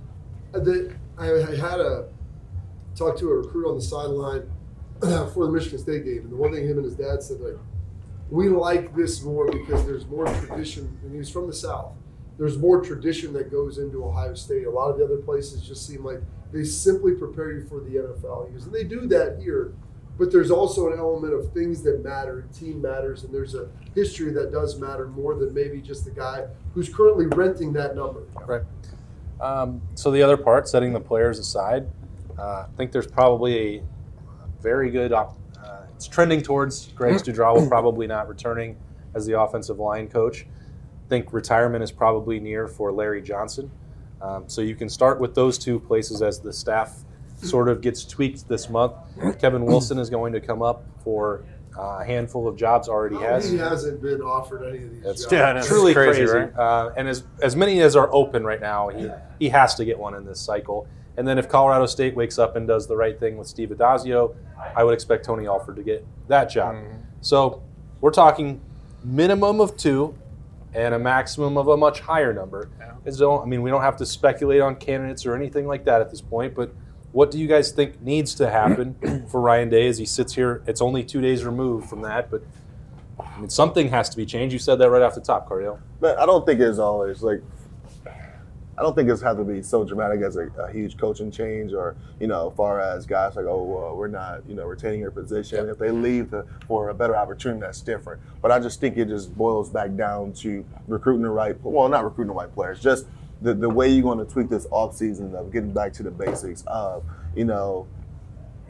uh, 0.54 0.58
that 0.58 0.94
I, 1.18 1.26
had 1.26 1.80
a 1.80 2.08
talk 2.96 3.18
to 3.18 3.30
a 3.30 3.34
recruit 3.34 3.68
on 3.68 3.76
the 3.76 3.82
sideline 3.82 4.50
for 5.00 5.46
the 5.46 5.52
michigan 5.52 5.78
state 5.78 6.04
game 6.04 6.22
and 6.22 6.32
the 6.32 6.36
one 6.36 6.52
thing 6.52 6.66
him 6.66 6.78
and 6.78 6.84
his 6.84 6.94
dad 6.94 7.22
said 7.22 7.40
like 7.40 7.56
we 8.30 8.48
like 8.48 8.94
this 8.96 9.22
more 9.22 9.50
because 9.50 9.84
there's 9.86 10.06
more 10.06 10.26
tradition 10.26 10.98
and 11.02 11.14
he's 11.14 11.28
from 11.28 11.46
the 11.46 11.52
south. 11.52 11.92
There's 12.38 12.58
more 12.58 12.80
tradition 12.80 13.32
that 13.34 13.50
goes 13.50 13.78
into 13.78 14.04
ohio 14.04 14.34
state. 14.34 14.66
A 14.66 14.70
lot 14.70 14.90
of 14.90 14.98
the 14.98 15.04
other 15.04 15.18
places 15.18 15.62
just 15.62 15.86
seem 15.86 16.04
like 16.04 16.20
they 16.52 16.64
simply 16.64 17.12
prepare 17.12 17.52
you 17.52 17.66
for 17.66 17.80
the 17.80 17.96
nfl 17.96 18.46
and 18.46 18.72
they 18.72 18.84
do 18.84 19.06
that 19.08 19.40
here 19.42 19.74
but 20.18 20.30
there's 20.30 20.50
also 20.50 20.92
an 20.92 20.98
element 20.98 21.34
of 21.34 21.52
things 21.52 21.82
that 21.82 22.04
matter 22.04 22.40
and 22.40 22.52
team 22.54 22.80
matters 22.80 23.24
and 23.24 23.34
there's 23.34 23.54
a 23.54 23.68
history 23.94 24.32
that 24.32 24.52
does 24.52 24.78
matter 24.78 25.08
more 25.08 25.34
than 25.34 25.52
maybe 25.52 25.80
just 25.80 26.04
the 26.04 26.10
guy 26.10 26.46
who's 26.72 26.88
currently 26.88 27.26
renting 27.26 27.72
that 27.72 27.96
number 27.96 28.22
Right. 28.46 28.62
Um, 29.40 29.82
so 29.94 30.10
the 30.10 30.22
other 30.22 30.36
part, 30.36 30.68
setting 30.68 30.92
the 30.92 31.00
players 31.00 31.38
aside, 31.38 31.88
uh, 32.38 32.66
I 32.66 32.66
think 32.76 32.92
there's 32.92 33.06
probably 33.06 33.76
a 33.78 33.82
very 34.60 34.90
good. 34.90 35.12
Op- 35.12 35.38
uh, 35.62 35.82
it's 35.94 36.06
trending 36.06 36.42
towards 36.42 36.88
Greg 36.88 37.14
Studrawa 37.16 37.68
probably 37.68 38.06
not 38.06 38.28
returning 38.28 38.76
as 39.14 39.26
the 39.26 39.38
offensive 39.38 39.78
line 39.78 40.08
coach. 40.08 40.46
I 40.46 41.08
think 41.08 41.32
retirement 41.32 41.84
is 41.84 41.92
probably 41.92 42.40
near 42.40 42.66
for 42.66 42.92
Larry 42.92 43.22
Johnson. 43.22 43.70
Um, 44.22 44.44
so 44.46 44.62
you 44.62 44.74
can 44.74 44.88
start 44.88 45.20
with 45.20 45.34
those 45.34 45.58
two 45.58 45.78
places 45.78 46.22
as 46.22 46.40
the 46.40 46.52
staff 46.52 47.03
sort 47.44 47.68
of 47.68 47.80
gets 47.80 48.04
tweaked 48.04 48.48
this 48.48 48.68
month. 48.68 48.94
Kevin 49.38 49.64
Wilson 49.66 49.98
is 49.98 50.10
going 50.10 50.32
to 50.32 50.40
come 50.40 50.62
up 50.62 50.84
for 51.02 51.44
uh, 51.76 51.98
a 52.00 52.04
handful 52.04 52.46
of 52.46 52.56
jobs. 52.56 52.88
Already 52.88 53.16
has. 53.16 53.50
he 53.50 53.56
hasn't 53.56 54.00
been 54.00 54.20
offered 54.22 54.62
any 54.62 54.84
of 54.84 54.90
these 54.90 55.02
That's 55.02 55.22
jobs. 55.22 55.32
Yeah, 55.32 55.58
I 55.58 55.60
truly 55.60 55.92
crazy, 55.92 56.20
crazy. 56.20 56.32
right? 56.32 56.56
Uh, 56.56 56.92
and 56.96 57.08
as 57.08 57.24
as 57.42 57.56
many 57.56 57.80
as 57.80 57.96
are 57.96 58.12
open 58.12 58.44
right 58.44 58.60
now, 58.60 58.88
he, 58.88 59.10
he 59.38 59.48
has 59.48 59.74
to 59.76 59.84
get 59.84 59.98
one 59.98 60.14
in 60.14 60.24
this 60.24 60.40
cycle. 60.40 60.86
And 61.16 61.26
then 61.26 61.38
if 61.38 61.48
Colorado 61.48 61.86
State 61.86 62.16
wakes 62.16 62.38
up 62.38 62.56
and 62.56 62.66
does 62.66 62.86
the 62.86 62.96
right 62.96 63.18
thing 63.18 63.36
with 63.36 63.46
Steve 63.46 63.68
Addazio, 63.68 64.34
I 64.76 64.82
would 64.82 64.94
expect 64.94 65.24
Tony 65.24 65.46
Alford 65.46 65.76
to 65.76 65.82
get 65.82 66.04
that 66.28 66.50
job. 66.50 66.74
Mm-hmm. 66.74 66.98
So 67.20 67.62
we're 68.00 68.10
talking 68.10 68.60
minimum 69.04 69.60
of 69.60 69.76
two 69.76 70.16
and 70.74 70.94
a 70.94 70.98
maximum 70.98 71.56
of 71.56 71.68
a 71.68 71.76
much 71.76 72.00
higher 72.00 72.32
number. 72.32 72.68
Is 73.04 73.18
don't 73.18 73.42
I 73.42 73.46
mean 73.46 73.62
we 73.62 73.70
don't 73.70 73.82
have 73.82 73.96
to 73.98 74.06
speculate 74.06 74.60
on 74.60 74.76
candidates 74.76 75.26
or 75.26 75.36
anything 75.36 75.66
like 75.66 75.84
that 75.84 76.00
at 76.00 76.10
this 76.10 76.20
point, 76.20 76.54
but 76.54 76.74
what 77.14 77.30
do 77.30 77.38
you 77.38 77.46
guys 77.46 77.70
think 77.70 78.02
needs 78.02 78.34
to 78.34 78.50
happen 78.50 79.24
for 79.30 79.40
Ryan 79.40 79.70
Day 79.70 79.86
as 79.86 79.98
he 79.98 80.04
sits 80.04 80.34
here? 80.34 80.64
It's 80.66 80.80
only 80.80 81.04
two 81.04 81.20
days 81.20 81.44
removed 81.44 81.88
from 81.88 82.02
that, 82.02 82.28
but 82.28 82.42
I 83.20 83.38
mean, 83.38 83.48
something 83.48 83.88
has 83.90 84.08
to 84.10 84.16
be 84.16 84.26
changed. 84.26 84.52
You 84.52 84.58
said 84.58 84.80
that 84.80 84.90
right 84.90 85.00
off 85.00 85.14
the 85.14 85.20
top, 85.20 85.48
Cardale. 85.48 85.78
But 86.00 86.18
I 86.18 86.26
don't 86.26 86.44
think 86.44 86.60
it's 86.60 86.78
always 86.78 87.22
like. 87.22 87.40
I 88.76 88.82
don't 88.82 88.96
think 88.96 89.08
it's 89.08 89.22
have 89.22 89.36
to 89.36 89.44
be 89.44 89.62
so 89.62 89.84
dramatic 89.84 90.22
as 90.22 90.34
a, 90.34 90.48
a 90.58 90.72
huge 90.72 90.98
coaching 90.98 91.30
change, 91.30 91.72
or 91.72 91.94
you 92.18 92.26
know, 92.26 92.50
as 92.50 92.56
far 92.56 92.80
as 92.80 93.06
guys 93.06 93.36
like, 93.36 93.46
oh, 93.46 93.62
well, 93.62 93.96
we're 93.96 94.08
not, 94.08 94.44
you 94.48 94.56
know, 94.56 94.66
retaining 94.66 94.98
your 94.98 95.12
position. 95.12 95.68
If 95.68 95.78
they 95.78 95.92
leave 95.92 96.30
to, 96.30 96.44
for 96.66 96.88
a 96.88 96.94
better 96.94 97.14
opportunity, 97.14 97.60
that's 97.60 97.80
different. 97.80 98.20
But 98.42 98.50
I 98.50 98.58
just 98.58 98.80
think 98.80 98.96
it 98.96 99.06
just 99.06 99.32
boils 99.38 99.70
back 99.70 99.94
down 99.94 100.32
to 100.32 100.64
recruiting 100.88 101.22
the 101.22 101.30
right, 101.30 101.56
well, 101.62 101.88
not 101.88 102.02
recruiting 102.02 102.34
the 102.34 102.40
right 102.40 102.52
players, 102.52 102.80
just 102.80 103.06
the, 103.44 103.54
the 103.54 103.68
way 103.68 103.88
you're 103.88 104.02
going 104.02 104.18
to 104.18 104.24
tweak 104.24 104.48
this 104.48 104.66
offseason 104.68 105.34
of 105.34 105.52
getting 105.52 105.72
back 105.72 105.92
to 105.94 106.02
the 106.02 106.10
basics 106.10 106.64
of, 106.66 107.04
you 107.36 107.44
know, 107.44 107.86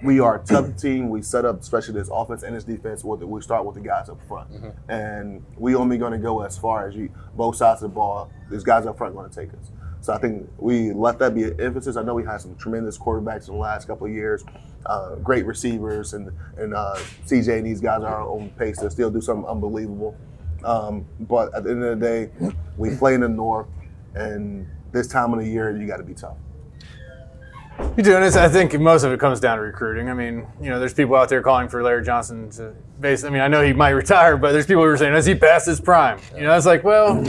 we 0.02 0.20
are 0.20 0.42
a 0.42 0.44
tough 0.44 0.76
team. 0.76 1.08
We 1.08 1.22
set 1.22 1.44
up, 1.44 1.60
especially 1.60 1.94
this 1.94 2.10
offense 2.12 2.42
and 2.42 2.54
this 2.54 2.64
defense, 2.64 3.04
with 3.04 3.20
the, 3.20 3.26
we 3.26 3.40
start 3.40 3.64
with 3.64 3.76
the 3.76 3.80
guys 3.80 4.08
up 4.10 4.18
front, 4.28 4.50
and 4.88 5.42
we 5.56 5.74
only 5.76 5.96
going 5.96 6.12
to 6.12 6.18
go 6.18 6.42
as 6.42 6.58
far 6.58 6.88
as 6.88 6.94
you 6.94 7.08
both 7.36 7.56
sides 7.56 7.82
of 7.82 7.90
the 7.90 7.94
ball. 7.94 8.30
These 8.50 8.64
guys 8.64 8.84
up 8.84 8.98
front 8.98 9.14
going 9.14 9.30
to 9.30 9.34
take 9.34 9.50
us. 9.54 9.70
So 10.00 10.12
I 10.12 10.18
think 10.18 10.50
we 10.58 10.92
let 10.92 11.18
that 11.20 11.34
be 11.34 11.44
an 11.44 11.58
emphasis. 11.58 11.96
I 11.96 12.02
know 12.02 12.14
we 12.14 12.24
had 12.24 12.38
some 12.38 12.54
tremendous 12.56 12.98
quarterbacks 12.98 13.48
in 13.48 13.54
the 13.54 13.60
last 13.60 13.86
couple 13.86 14.06
of 14.06 14.12
years, 14.12 14.44
uh, 14.84 15.14
great 15.16 15.46
receivers, 15.46 16.12
and 16.12 16.30
and 16.58 16.74
uh, 16.74 16.96
CJ 17.26 17.58
and 17.58 17.66
these 17.66 17.80
guys 17.80 18.02
are 18.02 18.20
on 18.28 18.50
pace 18.58 18.78
to 18.78 18.90
still 18.90 19.10
do 19.10 19.22
something 19.22 19.48
unbelievable. 19.48 20.14
Um, 20.62 21.06
but 21.20 21.54
at 21.54 21.64
the 21.64 21.70
end 21.70 21.84
of 21.84 21.98
the 21.98 22.06
day, 22.06 22.30
we 22.76 22.94
play 22.96 23.14
in 23.14 23.20
the 23.20 23.28
North, 23.28 23.66
and 24.14 24.66
this 24.92 25.06
time 25.06 25.32
of 25.32 25.40
the 25.40 25.48
year, 25.48 25.76
you 25.76 25.86
got 25.86 25.98
to 25.98 26.02
be 26.02 26.14
tough. 26.14 26.36
You're 27.78 28.04
doing 28.04 28.22
this. 28.22 28.36
I 28.36 28.48
think 28.48 28.78
most 28.78 29.02
of 29.02 29.12
it 29.12 29.18
comes 29.18 29.40
down 29.40 29.56
to 29.58 29.62
recruiting. 29.62 30.08
I 30.08 30.14
mean, 30.14 30.46
you 30.60 30.70
know, 30.70 30.78
there's 30.78 30.94
people 30.94 31.16
out 31.16 31.28
there 31.28 31.42
calling 31.42 31.68
for 31.68 31.82
Larry 31.82 32.04
Johnson 32.04 32.48
to 32.50 32.72
base. 33.00 33.24
I 33.24 33.30
mean, 33.30 33.40
I 33.40 33.48
know 33.48 33.62
he 33.62 33.72
might 33.72 33.90
retire, 34.04 34.36
but 34.36 34.52
there's 34.52 34.66
people 34.66 34.82
who 34.82 34.88
are 34.88 34.96
saying, 34.96 35.12
"Has 35.12 35.26
he 35.26 35.34
passed 35.34 35.66
his 35.66 35.80
prime?" 35.80 36.20
You 36.36 36.42
know, 36.42 36.56
it's 36.56 36.66
like, 36.66 36.84
well, 36.84 37.24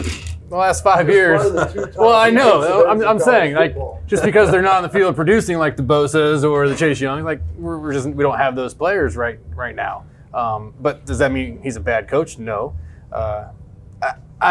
the 0.50 0.56
last 0.56 0.84
five 0.84 1.10
years. 1.10 1.40
one 1.40 1.48
of 1.48 1.54
the 1.54 1.66
two 1.66 1.86
top 1.92 1.96
Well, 1.98 2.14
I 2.14 2.30
know. 2.30 2.86
I'm, 2.88 3.02
I'm 3.04 3.20
saying, 3.20 3.56
like, 3.56 3.76
just 4.06 4.24
because 4.24 4.52
they're 4.52 4.62
not 4.62 4.76
on 4.76 4.84
the 4.84 4.90
field 4.90 5.16
producing 5.24 5.58
like 5.58 5.78
the 5.78 5.84
Bosa's 5.84 6.44
or 6.44 6.70
the 6.70 6.76
Chase 6.76 7.02
Young, 7.02 7.24
like, 7.24 7.42
we're, 7.58 7.80
we're 7.80 7.94
just 7.94 8.08
we 8.08 8.24
don't 8.24 8.38
have 8.38 8.56
those 8.56 8.74
players 8.74 9.16
right 9.18 9.40
right 9.56 9.76
now. 9.76 10.06
Um, 10.34 10.74
but 10.80 11.06
does 11.06 11.18
that 11.20 11.32
mean 11.32 11.60
he's 11.64 11.76
a 11.76 11.82
bad 11.82 12.08
coach? 12.08 12.38
No. 12.38 12.76
Uh, 13.12 13.50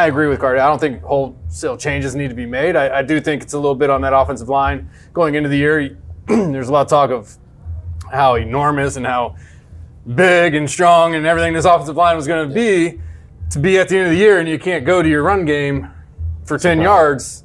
I, 0.02 0.06
agree 0.06 0.28
with 0.28 0.40
Carter. 0.40 0.60
I 0.60 0.66
don't 0.66 0.80
think 0.80 1.02
wholesale 1.02 1.76
changes 1.76 2.14
need 2.14 2.28
to 2.28 2.34
be 2.34 2.46
made. 2.46 2.76
I, 2.76 2.98
I 2.98 3.02
do 3.02 3.20
think 3.20 3.42
it's 3.42 3.52
a 3.52 3.58
little 3.58 3.74
bit 3.74 3.90
on 3.90 4.00
that 4.02 4.12
offensive 4.12 4.48
line 4.48 4.88
going 5.12 5.34
into 5.34 5.48
the 5.48 5.56
year. 5.56 5.98
There's 6.26 6.68
a 6.68 6.72
lot 6.72 6.82
of 6.82 6.88
talk 6.88 7.10
of 7.10 7.36
how 8.12 8.34
enormous 8.34 8.96
and 8.96 9.06
how 9.06 9.36
big 10.14 10.54
and 10.54 10.68
strong 10.68 11.14
and 11.14 11.26
everything 11.26 11.54
this 11.54 11.64
offensive 11.64 11.96
line 11.96 12.16
was 12.16 12.26
going 12.26 12.48
to 12.48 12.54
be 12.54 13.00
to 13.50 13.58
be 13.58 13.78
at 13.78 13.88
the 13.88 13.96
end 13.96 14.06
of 14.06 14.12
the 14.12 14.18
year, 14.18 14.38
and 14.38 14.48
you 14.48 14.58
can't 14.58 14.84
go 14.84 15.02
to 15.02 15.08
your 15.08 15.22
run 15.22 15.44
game 15.44 15.90
for 16.44 16.58
10 16.58 16.80
yards. 16.80 17.44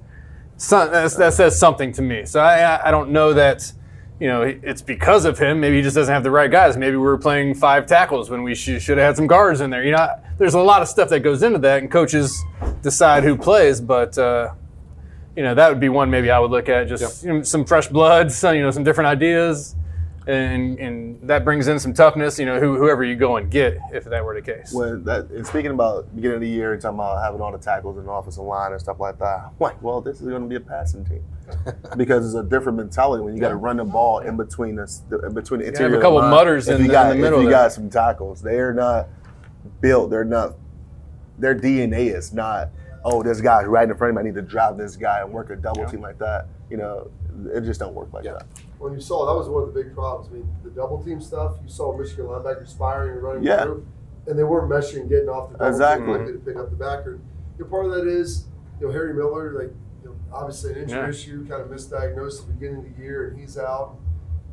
So, 0.57 0.89
that's, 0.89 1.15
that 1.15 1.33
says 1.33 1.57
something 1.59 1.91
to 1.93 2.01
me. 2.01 2.25
So 2.25 2.39
I- 2.41 2.87
I 2.87 2.91
don't 2.91 3.11
know 3.11 3.33
that 3.33 3.71
you 4.19 4.27
know 4.27 4.41
it's 4.41 4.81
because 4.81 5.25
of 5.25 5.39
him. 5.39 5.59
Maybe 5.59 5.77
he 5.77 5.81
just 5.81 5.95
doesn't 5.95 6.13
have 6.13 6.23
the 6.23 6.31
right 6.31 6.51
guys. 6.51 6.75
Maybe 6.75 6.97
we 6.97 7.03
were 7.03 7.17
playing 7.17 7.55
five 7.55 7.85
tackles 7.85 8.29
when 8.29 8.43
we 8.43 8.53
sh- 8.53 8.81
should 8.81 8.97
have 8.97 9.07
had 9.07 9.15
some 9.15 9.27
guards 9.27 9.61
in 9.61 9.69
there. 9.69 9.83
You 9.83 9.93
know, 9.93 10.09
there's 10.37 10.53
a 10.53 10.59
lot 10.59 10.81
of 10.81 10.87
stuff 10.87 11.09
that 11.09 11.21
goes 11.21 11.41
into 11.41 11.59
that, 11.59 11.81
and 11.81 11.89
coaches 11.89 12.43
decide 12.81 13.23
who 13.23 13.37
plays. 13.37 13.79
But 13.79 14.17
uh, 14.17 14.53
you 15.35 15.43
know, 15.43 15.55
that 15.55 15.69
would 15.69 15.79
be 15.79 15.89
one 15.89 16.09
maybe 16.09 16.31
I 16.31 16.39
would 16.39 16.51
look 16.51 16.67
at. 16.67 16.87
Just 16.89 17.23
you 17.23 17.33
know, 17.33 17.43
some 17.43 17.63
fresh 17.63 17.87
blood, 17.87 18.31
some, 18.31 18.55
you 18.55 18.61
know, 18.61 18.71
some 18.71 18.83
different 18.83 19.07
ideas, 19.07 19.75
and 20.27 20.77
and 20.79 21.21
that 21.29 21.45
brings 21.45 21.69
in 21.69 21.79
some 21.79 21.93
toughness. 21.93 22.37
You 22.37 22.45
know, 22.45 22.59
who, 22.59 22.75
whoever 22.75 23.05
you 23.05 23.15
go 23.15 23.37
and 23.37 23.49
get, 23.49 23.77
if 23.93 24.03
that 24.03 24.25
were 24.25 24.35
the 24.35 24.41
case. 24.41 24.73
when 24.73 25.05
that 25.05 25.29
and 25.29 25.47
speaking 25.47 25.71
about 25.71 26.13
beginning 26.13 26.35
of 26.35 26.41
the 26.41 26.49
year 26.49 26.73
and 26.73 26.81
talking 26.81 26.99
about 26.99 27.23
having 27.23 27.39
all 27.39 27.53
the 27.53 27.57
tackles 27.57 27.97
in 27.97 28.05
the 28.05 28.11
offensive 28.11 28.43
line 28.43 28.73
and 28.73 28.81
stuff 28.81 28.99
like 28.99 29.17
that, 29.19 29.45
I'm 29.45 29.51
like, 29.61 29.81
well, 29.81 30.01
this 30.01 30.19
is 30.19 30.27
going 30.27 30.41
to 30.41 30.49
be 30.49 30.55
a 30.55 30.59
passing 30.59 31.05
team 31.05 31.23
because 31.97 32.25
it's 32.25 32.35
a 32.35 32.43
different 32.43 32.77
mentality 32.77 33.23
when 33.23 33.33
you 33.35 33.39
got 33.41 33.49
to 33.49 33.55
run 33.55 33.77
the 33.77 33.83
ball 33.85 34.19
in 34.19 34.37
between 34.37 34.79
us, 34.79 35.01
in 35.11 35.33
between 35.33 35.59
the 35.59 35.65
have 35.65 35.73
interior. 35.75 35.97
a 35.99 36.01
couple 36.01 36.17
line. 36.19 36.29
mutters 36.31 36.67
If 36.67 36.75
in 36.75 36.81
you 36.83 36.87
the- 36.87 36.93
got, 36.93 37.11
in 37.11 37.17
the 37.17 37.23
middle 37.23 37.39
If 37.39 37.43
you 37.43 37.49
there. 37.49 37.59
got 37.59 37.71
some 37.71 37.89
tackles, 37.89 38.41
they 38.41 38.57
are 38.59 38.73
not 38.73 39.07
built. 39.81 40.09
They're 40.09 40.23
not. 40.25 40.55
Their 41.37 41.55
DNA 41.55 42.13
is 42.15 42.33
not. 42.33 42.69
Oh, 43.05 43.23
this 43.23 43.39
guy's 43.39 43.65
right 43.65 43.89
in 43.89 43.95
front 43.95 44.09
of 44.11 44.15
me. 44.15 44.29
I 44.29 44.31
need 44.31 44.35
to 44.35 44.41
drive 44.41 44.77
this 44.77 44.95
guy 44.97 45.21
and 45.21 45.31
work 45.31 45.49
a 45.51 45.55
double 45.55 45.85
team 45.85 46.01
like 46.01 46.17
that. 46.19 46.47
You 46.69 46.77
know, 46.77 47.09
it 47.53 47.61
just 47.61 47.79
don't 47.79 47.93
work 47.93 48.11
like 48.11 48.25
that. 48.25 48.45
When 48.77 48.93
you 48.93 48.99
saw 48.99 49.25
that 49.25 49.33
was 49.37 49.47
one 49.47 49.63
of 49.63 49.73
the 49.73 49.83
big 49.83 49.93
problems. 49.93 50.29
I 50.29 50.35
mean, 50.35 50.49
the 50.63 50.69
double 50.69 51.01
team 51.03 51.21
stuff. 51.21 51.53
You 51.63 51.69
saw 51.69 51.97
Michigan 51.97 52.25
linebackers 52.25 52.77
firing 52.77 53.13
and 53.13 53.23
running 53.23 53.43
Yeah. 53.43 53.63
through, 53.63 53.85
and 54.27 54.37
they 54.37 54.43
weren't 54.43 54.69
meshing, 54.69 55.07
getting 55.09 55.29
off 55.29 55.51
the 55.51 55.57
double 55.57 55.69
Exactly. 55.71 56.05
team 56.07 56.15
quickly 56.15 56.33
to 56.33 56.39
pick 56.39 56.55
up 56.57 56.69
the 56.71 56.75
backer. 56.75 57.19
You 57.57 57.63
know, 57.63 57.69
part 57.71 57.85
of 57.85 57.91
that 57.93 58.05
is, 58.07 58.45
you 58.81 58.87
know, 58.87 58.93
Harry 58.93 59.13
Miller, 59.13 59.53
like, 59.53 59.63
you 59.63 59.69
know, 59.69 59.75
obviously 60.33 60.71
an 60.73 60.77
injury 60.83 60.99
Yeah. 60.99 61.09
issue, 61.09 61.47
kind 61.47 61.61
of 61.61 61.67
misdiagnosed 61.69 62.41
at 62.41 62.47
the 62.47 62.53
beginning 62.53 62.85
of 62.85 62.95
the 62.97 63.01
year, 63.03 63.27
and 63.29 63.39
he's 63.39 63.57
out. 63.57 63.95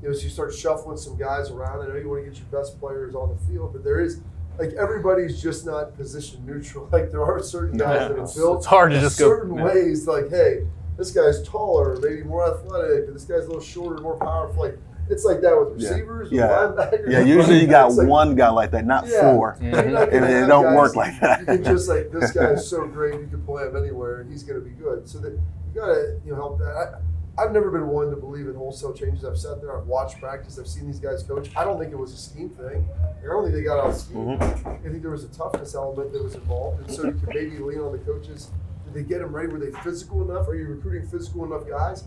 You 0.03 0.09
know, 0.09 0.15
so 0.15 0.23
you 0.25 0.29
start 0.31 0.53
shuffling 0.55 0.97
some 0.99 1.17
guys 1.17 1.51
around. 1.51 1.81
I 1.83 1.89
know 1.89 1.97
you 1.97 2.09
want 2.09 2.25
to 2.25 2.31
get 2.31 2.39
your 2.39 2.61
best 2.61 2.79
players 2.79 3.15
on 3.15 3.31
the 3.31 3.37
field, 3.53 3.73
but 3.73 3.83
there 3.85 4.01
is. 4.01 4.21
Like 4.59 4.73
everybody's 4.73 5.43
just 5.43 5.67
not 5.67 5.95
position 5.97 6.45
neutral. 6.47 6.89
Like 6.93 7.11
there 7.11 7.23
are 7.23 7.43
certain 7.43 7.77
guys 7.77 8.01
Yeah. 8.01 8.09
that 8.09 8.19
are 8.19 8.27
built 8.35 8.57
It's 8.59 8.67
hard 8.67 8.91
to 8.91 8.97
in 8.97 9.03
just 9.03 9.19
go- 9.19 9.29
certain 9.29 9.55
yeah. 9.55 9.65
ways. 9.65 10.07
Like, 10.07 10.31
hey, 10.31 10.67
this 10.97 11.11
guy's 11.11 11.43
taller, 11.43 11.97
maybe 12.01 12.23
more 12.23 12.47
athletic, 12.51 13.05
but 13.05 13.13
this 13.13 13.25
guy's 13.25 13.45
a 13.45 13.49
little 13.49 13.61
shorter, 13.61 14.01
more 14.03 14.17
powerful. 14.17 14.63
Like 14.63 14.79
it's 15.11 15.25
like 15.27 15.43
that 15.43 15.55
with 15.59 15.75
receivers, 15.83 16.33
Yeah. 16.33 16.69
with 16.69 16.77
linebackers. 16.79 17.11
Yeah, 17.13 17.21
usually 17.21 17.61
you 17.61 17.67
got 17.79 17.93
like- 17.95 18.09
one 18.09 18.35
guy 18.35 18.49
like 18.49 18.71
that, 18.71 18.87
not 18.87 19.07
Yeah. 19.07 19.21
four. 19.35 19.59
You're 19.61 19.73
mm-hmm. 19.75 19.93
not 19.93 20.09
And 20.11 20.25
it 20.25 20.47
don't 20.47 20.65
guys- 20.65 20.77
work 20.77 20.97
like 20.97 21.21
that. 21.21 21.41
You 21.41 21.45
can 21.47 21.65
just 21.65 21.89
like 21.91 22.11
this 22.11 22.33
guy's 22.33 22.67
so 22.67 22.87
great, 22.87 23.21
you 23.21 23.27
can 23.27 23.43
play 23.43 23.67
him 23.67 23.77
anywhere, 23.77 24.21
and 24.21 24.31
he's 24.33 24.43
going 24.43 24.59
to 24.59 24.65
be 24.65 24.75
good. 24.75 25.07
So 25.07 25.19
that 25.19 25.39
you 25.77 25.83
got 25.83 25.95
to 25.95 26.21
you 26.25 26.31
know 26.33 26.37
help 26.37 26.59
that. 26.59 27.01
I, 27.39 27.43
I've 27.43 27.53
never 27.53 27.71
been 27.71 27.87
one 27.89 28.09
to 28.11 28.17
believe 28.17 28.47
in 28.49 28.55
wholesale 28.55 28.95
changes. 28.95 29.23
I've 29.25 29.37
sat 29.37 29.61
there, 29.61 29.79
I've 29.79 29.87
watched 29.87 30.19
practice, 30.19 30.59
I've 30.59 30.67
seen 30.67 30.87
these 30.87 30.99
guys 30.99 31.23
coach. 31.23 31.51
I 31.55 31.65
don't 31.65 31.79
think 31.79 31.93
it 31.93 31.99
was 31.99 32.13
a 32.13 32.17
scheme 32.17 32.49
thing. 32.49 32.89
I 33.23 33.27
don't 33.27 33.43
think 33.43 33.55
they 33.55 33.63
got 33.63 33.85
out 33.85 33.95
schemed. 33.95 34.41
Mm-hmm. 34.41 34.69
I 34.69 34.89
think 34.89 35.03
there 35.03 35.11
was 35.11 35.25
a 35.25 35.29
toughness 35.29 35.75
element 35.75 36.13
that 36.15 36.23
was 36.25 36.35
involved, 36.35 36.81
and 36.81 36.91
so 36.91 37.05
you 37.05 37.13
could 37.13 37.29
maybe 37.29 37.59
lean 37.59 37.81
on 37.81 37.93
the 37.93 37.99
coaches. 37.99 38.51
Did 38.87 38.95
they 38.95 39.03
get 39.03 39.19
them 39.21 39.35
ready? 39.35 39.49
Were 39.49 39.59
they 39.59 39.71
physical 39.81 40.23
enough? 40.29 40.49
Are 40.49 40.55
you 40.55 40.67
recruiting 40.67 41.07
physical 41.09 41.45
enough 41.45 41.69
guys? 41.69 42.05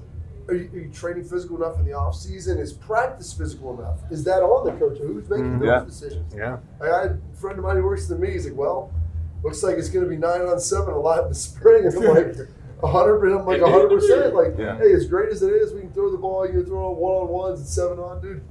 Are 0.47 0.55
you, 0.55 0.67
are 0.73 0.79
you 0.79 0.89
training 0.91 1.25
physical 1.25 1.57
enough 1.57 1.77
in 1.77 1.85
the 1.85 1.93
off 1.93 2.15
season? 2.15 2.57
Is 2.57 2.73
practice 2.73 3.31
physical 3.33 3.77
enough? 3.79 3.99
Is 4.09 4.23
that 4.23 4.41
on 4.41 4.65
the 4.65 4.71
coach? 4.79 4.97
Who's 4.97 5.29
making 5.29 5.59
those 5.59 5.67
Yeah. 5.67 5.85
decisions? 5.85 6.33
Yeah. 6.35 6.57
Like, 6.79 6.89
I 6.89 7.01
had 7.03 7.21
a 7.31 7.35
friend 7.37 7.59
of 7.59 7.65
mine 7.65 7.75
who 7.75 7.83
works 7.83 8.07
for 8.07 8.15
me. 8.17 8.31
He's 8.31 8.45
like, 8.47 8.55
well, 8.57 8.91
looks 9.43 9.61
like 9.61 9.77
it's 9.77 9.89
going 9.89 10.05
to 10.05 10.09
be 10.09 10.17
nine 10.17 10.41
on 10.41 10.59
seven 10.59 10.95
a 10.95 10.99
lot 10.99 11.21
in 11.21 11.29
the 11.29 11.35
spring. 11.35 11.85
And 11.85 11.95
I'm 12.03 12.03
like, 12.15 12.35
hundred 12.83 13.19
percent. 13.19 13.41
I'm 13.41 13.45
like 13.47 13.61
hundred 13.61 13.89
percent. 13.89 14.33
Like, 14.35 14.57
Yeah. 14.57 14.77
hey, 14.77 14.93
as 14.93 15.05
great 15.05 15.29
as 15.31 15.41
it 15.43 15.51
is, 15.53 15.73
we 15.73 15.81
can 15.81 15.91
throw 15.91 16.11
the 16.11 16.17
ball. 16.17 16.45
You 16.45 16.53
can 16.53 16.65
throw 16.65 16.89
on 16.91 16.95
one 16.97 17.15
on 17.23 17.27
ones 17.27 17.59
and 17.59 17.67
seven 17.67 17.99
on, 17.99 18.21
dude. 18.21 18.41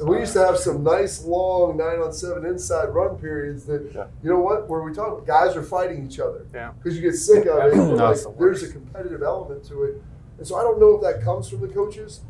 And 0.00 0.08
we 0.08 0.18
used 0.20 0.32
to 0.34 0.38
have 0.46 0.56
some 0.56 0.82
nice 0.82 1.22
long 1.24 1.76
nine 1.76 1.98
on 1.98 2.12
seven 2.14 2.46
inside 2.46 2.86
run 2.86 3.16
periods 3.16 3.64
that, 3.66 3.92
Yeah. 3.94 4.06
you 4.22 4.30
know 4.30 4.38
what? 4.40 4.68
Where 4.68 4.80
we 4.82 4.92
talk, 4.94 5.26
guys 5.26 5.54
are 5.54 5.62
fighting 5.62 6.06
each 6.06 6.18
other. 6.18 6.46
Yeah. 6.54 6.72
Because 6.82 6.96
you 6.96 7.02
get 7.02 7.14
sick 7.16 7.46
of 7.46 7.58
it. 7.72 7.76
No, 7.76 7.94
like, 7.94 8.16
the 8.16 8.34
there's 8.38 8.62
a 8.62 8.72
competitive 8.72 9.22
element 9.22 9.64
to 9.64 9.84
it. 9.84 10.02
And 10.38 10.46
so 10.46 10.56
I 10.56 10.62
don't 10.62 10.80
know 10.80 10.96
if 10.96 11.02
that 11.02 11.22
comes 11.22 11.48
from 11.48 11.60
the 11.60 11.68
coaches. 11.68 12.20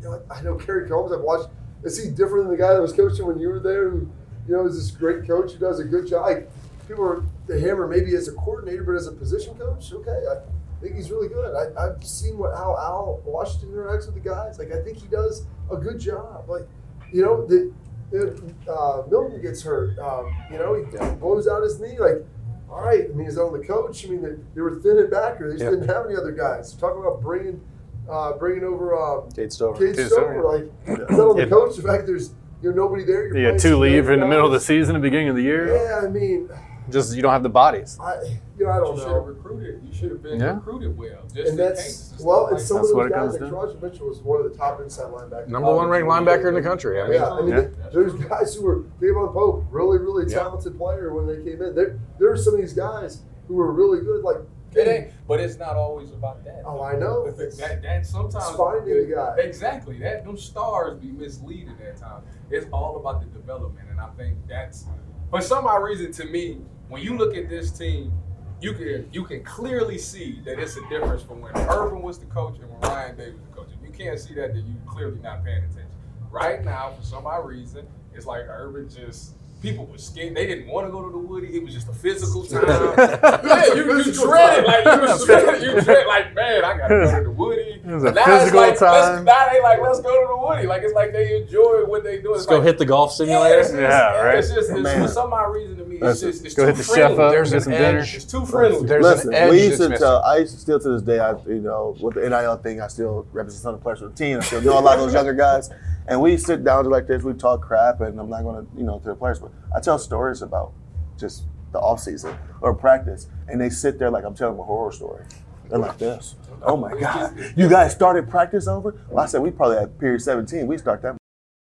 You 0.00 0.08
know, 0.08 0.22
I 0.30 0.38
I 0.38 0.42
know 0.42 0.54
Kerry 0.54 0.88
Coombs. 0.88 1.10
I've 1.12 1.20
watched. 1.20 1.48
Is 1.82 2.02
he 2.02 2.10
different 2.10 2.44
than 2.46 2.50
the 2.56 2.62
guy 2.62 2.72
that 2.74 2.80
was 2.82 2.92
coaching 2.92 3.26
when 3.26 3.38
you 3.38 3.48
were 3.48 3.60
there? 3.60 3.90
Who, 3.90 4.08
you 4.46 4.56
know, 4.56 4.64
is 4.66 4.76
this 4.76 4.90
great 4.96 5.26
coach 5.26 5.52
who 5.52 5.58
does 5.58 5.78
a 5.80 5.84
good 5.84 6.06
job? 6.06 6.22
Like, 6.26 6.50
people 6.88 7.04
are 7.04 7.22
the 7.46 7.60
hammer 7.60 7.86
maybe 7.86 8.14
as 8.16 8.28
a 8.28 8.32
coordinator, 8.32 8.82
but 8.82 8.94
as 8.96 9.06
a 9.06 9.12
position 9.12 9.54
coach, 9.54 9.92
okay, 9.92 10.10
I 10.30 10.80
think 10.82 10.96
he's 10.96 11.10
really 11.10 11.28
good. 11.28 11.54
I, 11.54 11.84
I've 11.86 12.02
seen 12.04 12.38
what 12.38 12.56
how 12.56 12.76
Al 12.78 13.20
Washington 13.24 13.70
interacts 13.70 14.06
with 14.06 14.14
the 14.14 14.20
guys. 14.28 14.58
Like, 14.58 14.72
I 14.72 14.80
think 14.82 14.96
he 14.98 15.06
does 15.08 15.44
a 15.70 15.76
good 15.76 15.98
job. 15.98 16.48
Like, 16.48 16.66
you 17.12 17.22
know, 17.22 17.46
the, 17.46 17.72
the 18.10 18.72
uh, 18.72 19.02
Milton 19.10 19.40
gets 19.42 19.62
hurt. 19.62 19.98
Um, 19.98 20.34
you 20.50 20.58
know, 20.58 20.74
he 20.74 21.14
blows 21.16 21.46
out 21.46 21.62
his 21.62 21.78
knee. 21.80 21.98
Like, 21.98 22.24
all 22.70 22.82
right. 22.82 23.04
I 23.10 23.14
mean, 23.14 23.26
is 23.26 23.34
that 23.36 23.42
on 23.42 23.58
the 23.58 23.66
coach? 23.66 24.04
I 24.06 24.08
mean, 24.10 24.22
they, 24.22 24.34
they 24.54 24.60
were 24.60 24.76
thin 24.80 24.98
at 24.98 25.10
backer. 25.10 25.48
They 25.48 25.54
just 25.54 25.64
Yeah. 25.64 25.70
didn't 25.70 25.88
have 25.88 26.06
any 26.06 26.16
other 26.16 26.32
guys. 26.32 26.72
Talking 26.74 27.00
about 27.02 27.20
bringing 27.22 27.60
uh, 28.08 28.32
bringing 28.34 28.64
over 28.64 28.96
um, 28.98 29.30
Kate 29.32 29.52
Stover. 29.52 29.78
Cade 29.78 29.96
Cade 29.96 30.06
Stover. 30.06 30.40
Stover, 30.40 30.42
Like, 30.88 30.98
is 31.00 31.08
that 31.16 31.20
on 31.20 31.36
the 31.36 31.46
coach? 31.46 31.76
The 31.76 31.82
fact 31.82 32.06
there's 32.06 32.30
you 32.62 32.70
know 32.70 32.76
nobody 32.84 33.04
there. 33.04 33.26
You're 33.36 33.52
You 33.52 33.58
two 33.58 33.76
leave 33.76 34.04
young 34.06 34.14
in 34.14 34.20
the 34.20 34.26
middle 34.26 34.46
of 34.46 34.52
the 34.52 34.58
guys. 34.58 34.64
season, 34.66 34.94
the 34.94 35.00
beginning 35.00 35.28
of 35.28 35.36
the 35.36 35.42
year. 35.42 35.74
Yeah, 35.76 36.06
I 36.06 36.10
mean, 36.10 36.48
Just 36.90 37.14
you 37.14 37.22
don't 37.22 37.32
have 37.32 37.42
the 37.42 37.48
bodies. 37.48 37.98
I 38.00 38.14
you 38.58 38.64
know 38.66 38.72
I 38.72 38.78
don't 38.78 38.94
You 38.96 39.00
should 39.02 39.08
have 39.08 39.16
know. 39.18 39.22
recruited. 39.24 39.80
You 39.84 39.92
should 39.94 40.10
have 40.10 40.22
been 40.22 40.40
Yeah. 40.40 40.54
recruited 40.56 40.96
well. 40.96 41.18
Just 41.34 41.50
And 41.50 41.58
that's 41.58 41.82
case. 41.82 42.22
well, 42.24 42.46
and 42.46 42.56
and 42.56 42.66
some 42.66 42.78
That's 42.78 42.90
of 42.90 42.96
what 42.96 43.02
those 43.04 43.10
guys 43.12 43.18
comes 43.38 43.40
like 43.40 43.50
down. 43.52 43.68
Teradja 43.78 43.82
Mitchell 43.82 44.08
was 44.08 44.18
one 44.20 44.40
of 44.44 44.50
the 44.50 44.56
top 44.58 44.80
inside 44.80 45.06
linebackers. 45.12 45.48
Number 45.48 45.74
one 45.74 45.88
ranked 45.88 46.08
linebacker 46.08 46.48
in 46.48 46.54
the 46.54 46.62
country. 46.62 47.00
I 47.00 47.04
mean, 47.04 47.12
Yeah, 47.14 47.30
I 47.30 47.40
mean, 47.42 47.50
Yeah. 47.50 47.66
there's 47.92 48.14
guys 48.14 48.54
who 48.54 48.64
were 48.64 48.78
K'Vaughan 49.00 49.32
Pope, 49.32 49.64
really, 49.70 49.98
really 49.98 50.24
Yeah. 50.30 50.38
talented 50.40 50.76
player 50.78 51.12
when 51.14 51.26
they 51.26 51.36
came 51.42 51.62
in. 51.62 51.74
There, 51.74 51.98
there 52.18 52.30
are 52.32 52.36
some 52.36 52.54
of 52.54 52.60
these 52.60 52.72
guys 52.74 53.22
who 53.46 53.54
were 53.54 53.70
really 53.72 54.00
good. 54.00 54.22
Like, 54.24 54.38
It 54.74 54.86
ain't, 54.86 55.10
but 55.26 55.40
it's 55.40 55.58
not 55.58 55.76
always 55.76 56.10
about 56.10 56.44
that. 56.44 56.62
Oh, 56.66 56.82
I 56.82 56.94
know. 56.94 57.24
That, 57.30 57.80
that 57.82 58.04
sometimes 58.06 58.34
It's 58.48 58.56
finding 58.56 59.08
the 59.08 59.14
guy. 59.14 59.36
Exactly. 59.38 59.98
That 60.00 60.24
them 60.26 60.36
stars 60.36 60.98
be 61.00 61.10
misleading 61.10 61.74
at 61.86 61.96
times. 61.96 62.26
It's 62.50 62.66
all 62.70 62.98
about 62.98 63.20
the 63.20 63.26
development, 63.28 63.88
and 63.90 63.98
I 63.98 64.08
think 64.18 64.36
that's 64.46 64.84
for 65.30 65.40
some 65.40 65.66
odd 65.66 65.82
reason 65.82 66.12
to 66.12 66.26
me. 66.26 66.60
When 66.88 67.02
you 67.02 67.16
look 67.16 67.36
at 67.36 67.48
this 67.48 67.70
team, 67.70 68.12
you 68.60 68.72
can 68.72 69.08
you 69.12 69.24
can 69.24 69.44
clearly 69.44 69.98
see 69.98 70.40
that 70.44 70.58
it's 70.58 70.76
a 70.76 70.88
difference 70.88 71.22
from 71.22 71.40
when 71.40 71.52
Urban 71.56 72.02
was 72.02 72.18
the 72.18 72.26
coach 72.26 72.58
and 72.60 72.68
when 72.70 72.80
Ryan 72.80 73.16
Day 73.16 73.30
was 73.30 73.40
the 73.42 73.54
coach. 73.54 73.68
If 73.80 73.86
you 73.86 73.92
can't 73.94 74.18
see 74.18 74.34
that, 74.34 74.54
then 74.54 74.64
you're 74.66 74.92
clearly 74.92 75.20
not 75.20 75.44
paying 75.44 75.58
attention. 75.58 75.86
Right 76.30 76.64
now, 76.64 76.92
for 76.98 77.04
some 77.04 77.26
odd 77.26 77.46
reason, 77.46 77.86
it's 78.14 78.26
like 78.26 78.44
Urban 78.48 78.88
just. 78.88 79.34
People 79.60 79.86
were 79.86 79.98
scared. 79.98 80.36
They 80.36 80.46
didn't 80.46 80.68
want 80.68 80.86
to 80.86 80.92
go 80.92 81.02
to 81.04 81.10
the 81.10 81.18
Woody. 81.18 81.56
It 81.56 81.64
was 81.64 81.74
just 81.74 81.88
a 81.88 81.92
physical 81.92 82.44
time. 82.46 82.62
yeah, 82.68 83.74
you, 83.74 83.98
you 83.98 84.12
dread 84.12 84.60
it. 84.60 84.66
Like, 84.68 84.84
you, 84.84 85.00
was, 85.00 85.28
you 85.64 85.80
dread 85.80 86.06
like, 86.06 86.32
man, 86.32 86.64
I 86.64 86.78
got 86.78 86.86
to 86.86 86.94
go 86.94 87.18
to 87.18 87.24
the 87.24 87.30
Woody. 87.32 87.47
It 87.88 87.94
was 87.94 88.04
a 88.04 88.12
now 88.12 88.24
physical 88.26 88.60
it's 88.64 88.80
like, 88.82 88.90
time. 88.92 89.14
Let's, 89.14 89.24
now 89.24 89.48
they 89.50 89.62
like, 89.62 89.80
let's 89.80 90.00
go 90.00 90.20
to 90.20 90.26
the 90.28 90.36
Woody. 90.36 90.66
Like, 90.66 90.82
it's 90.82 90.92
like 90.92 91.10
they 91.12 91.40
enjoy 91.40 91.86
what 91.86 92.04
they 92.04 92.20
do. 92.20 92.34
It's 92.34 92.40
Let's 92.40 92.46
go 92.46 92.56
like, 92.56 92.64
hit 92.66 92.76
the 92.78 92.84
golf 92.84 93.12
yeah, 93.12 93.16
simulator. 93.16 93.60
it's 93.60 93.72
Yeah, 93.72 94.20
right. 94.20 94.38
It's 94.38 94.52
just, 94.52 94.70
it's, 94.70 94.92
for 94.92 95.08
some 95.08 95.32
odd 95.32 95.54
reason 95.54 95.78
to 95.78 95.84
me, 95.86 95.94
it's 95.96 96.02
Listen, 96.04 96.30
just, 96.32 96.44
it's 96.44 96.54
go 96.54 96.62
too 96.64 96.66
hit 96.66 96.76
the 96.76 96.82
friendly. 96.84 97.08
chef 97.16 97.18
up, 97.18 97.30
There's 97.32 97.50
get 97.50 97.56
an 97.56 97.62
some 97.62 97.72
dinner. 97.72 97.98
edge. 98.00 98.14
It's 98.14 98.24
too 98.26 98.44
friendly. 98.44 98.86
There's 98.86 99.02
Listen, 99.02 99.28
an 99.30 99.34
edge 99.36 99.50
we 99.52 99.62
used 99.68 99.80
to 99.80 99.96
tell. 99.96 100.22
I 100.22 100.36
used 100.36 100.52
to 100.54 100.60
still 100.60 100.78
to 100.80 100.88
this 100.90 101.00
day. 101.02 101.18
I 101.18 101.30
you 101.46 101.60
know 101.60 101.96
with 101.98 102.16
the 102.16 102.28
NIL 102.28 102.56
thing, 102.58 102.82
I 102.82 102.88
still 102.88 103.26
represent 103.32 103.62
some 103.62 103.72
of 103.74 103.80
the 103.80 103.82
players 103.82 104.00
for 104.00 104.08
the 104.08 104.14
team. 104.14 104.36
I 104.36 104.40
still 104.40 104.60
know 104.60 104.78
a 104.78 104.80
lot 104.80 104.98
of 104.98 105.04
those 105.04 105.14
younger 105.14 105.32
guys, 105.32 105.70
and 106.08 106.20
we 106.20 106.36
sit 106.36 106.64
down 106.64 106.84
like 106.90 107.06
this. 107.06 107.22
We 107.22 107.32
talk 107.32 107.62
crap, 107.62 108.02
and 108.02 108.20
I'm 108.20 108.28
not 108.28 108.42
going 108.42 108.66
to 108.66 108.70
you 108.76 108.84
know 108.84 108.98
to 108.98 109.04
the 109.06 109.14
players, 109.14 109.38
but 109.38 109.50
I 109.74 109.80
tell 109.80 109.98
stories 109.98 110.42
about 110.42 110.72
just 111.18 111.44
the 111.72 111.78
off 111.78 112.00
season 112.00 112.36
or 112.60 112.74
practice, 112.74 113.28
and 113.48 113.58
they 113.58 113.70
sit 113.70 113.98
there 113.98 114.10
like 114.10 114.24
I'm 114.24 114.34
telling 114.34 114.54
them 114.56 114.60
a 114.60 114.64
horror 114.64 114.92
story. 114.92 115.24
They're 115.68 115.78
like 115.78 115.98
this. 115.98 116.34
Oh 116.62 116.76
my 116.76 116.98
God! 116.98 117.36
You 117.56 117.68
guys 117.68 117.92
started 117.92 118.28
practice 118.28 118.66
over? 118.66 118.94
Well, 119.08 119.22
I 119.24 119.26
said 119.26 119.42
we 119.42 119.50
probably 119.50 119.76
at 119.78 119.98
period 119.98 120.20
17. 120.22 120.66
We 120.66 120.76
start 120.78 121.02
that 121.02 121.16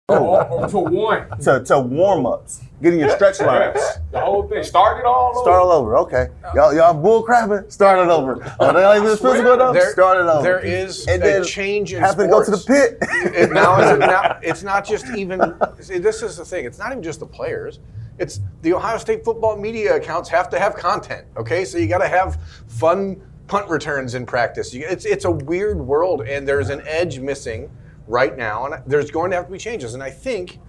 Oh, 0.10 0.36
oh. 0.49 0.68
to 0.68 0.80
one. 0.80 1.30
to, 1.39 1.64
to 1.64 1.80
warm 1.80 2.26
ups, 2.26 2.62
getting 2.82 2.99
your 2.99 3.10
stretch 3.12 3.39
lines. 3.39 3.80
The 4.12 4.20
whole 4.20 4.45
thing. 4.49 4.62
Start 4.62 4.99
it 4.99 5.06
all 5.06 5.30
over. 5.32 5.43
Start 5.45 5.62
all 5.64 5.72
over. 5.72 5.97
Okay. 5.99 6.28
Y'all, 6.54 6.74
y'all 6.76 6.93
bull 6.93 7.26
crapping. 7.26 7.72
Start 7.72 7.99
it 7.99 8.12
over. 8.12 8.54
Oh, 8.60 8.74
they 8.74 8.84
like 8.86 9.01
this 9.01 9.22
physical 9.22 9.54
enough? 9.54 9.74
There- 9.74 9.93
Start 9.93 10.18
it 10.18 10.30
over. 10.30 10.43
there 10.43 10.60
is 10.60 11.08
and 11.08 11.24
a 11.24 11.26
then 11.26 11.43
change 11.45 11.93
in 11.93 12.01
Have 12.01 12.18
to 12.18 12.28
go 12.28 12.43
to 12.43 12.51
the 12.51 12.58
pit. 12.58 12.97
it, 13.34 13.51
now, 13.54 13.80
it's, 13.80 13.99
now 13.99 14.39
it's 14.43 14.62
not 14.62 14.86
just 14.86 15.08
even. 15.16 15.56
See, 15.80 15.99
this 15.99 16.22
is 16.22 16.36
the 16.36 16.43
thing. 16.43 16.66
It's 16.66 16.78
not 16.78 16.91
even 16.91 17.01
just 17.01 17.22
the 17.22 17.26
players. 17.26 17.80
It's 18.20 18.41
the 18.62 18.74
Ohio 18.74 18.97
State 18.97 19.24
football 19.24 19.58
media 19.58 19.95
accounts 19.95 20.28
have 20.30 20.49
to 20.49 20.60
have 20.60 20.76
content. 20.76 21.26
Okay, 21.38 21.64
so 21.64 21.78
you 21.78 21.88
got 21.88 21.99
to 21.99 22.08
have 22.10 22.38
fun 22.68 23.22
punt 23.48 23.70
returns 23.70 24.16
in 24.16 24.26
practice. 24.26 24.74
It's 24.74 25.06
it's 25.06 25.26
a 25.26 25.32
weird 25.32 25.78
world, 25.78 26.22
and 26.22 26.48
there's 26.48 26.70
an 26.70 26.82
edge 26.86 27.20
missing 27.20 27.70
right 28.08 28.36
now, 28.38 28.66
and 28.66 28.84
there's 28.86 29.12
going 29.12 29.32
to 29.32 29.38
have 29.38 29.46
to 29.46 29.52
be 29.52 29.58
changes. 29.58 29.94
And 29.94 30.04
I 30.04 30.10
think, 30.10 30.60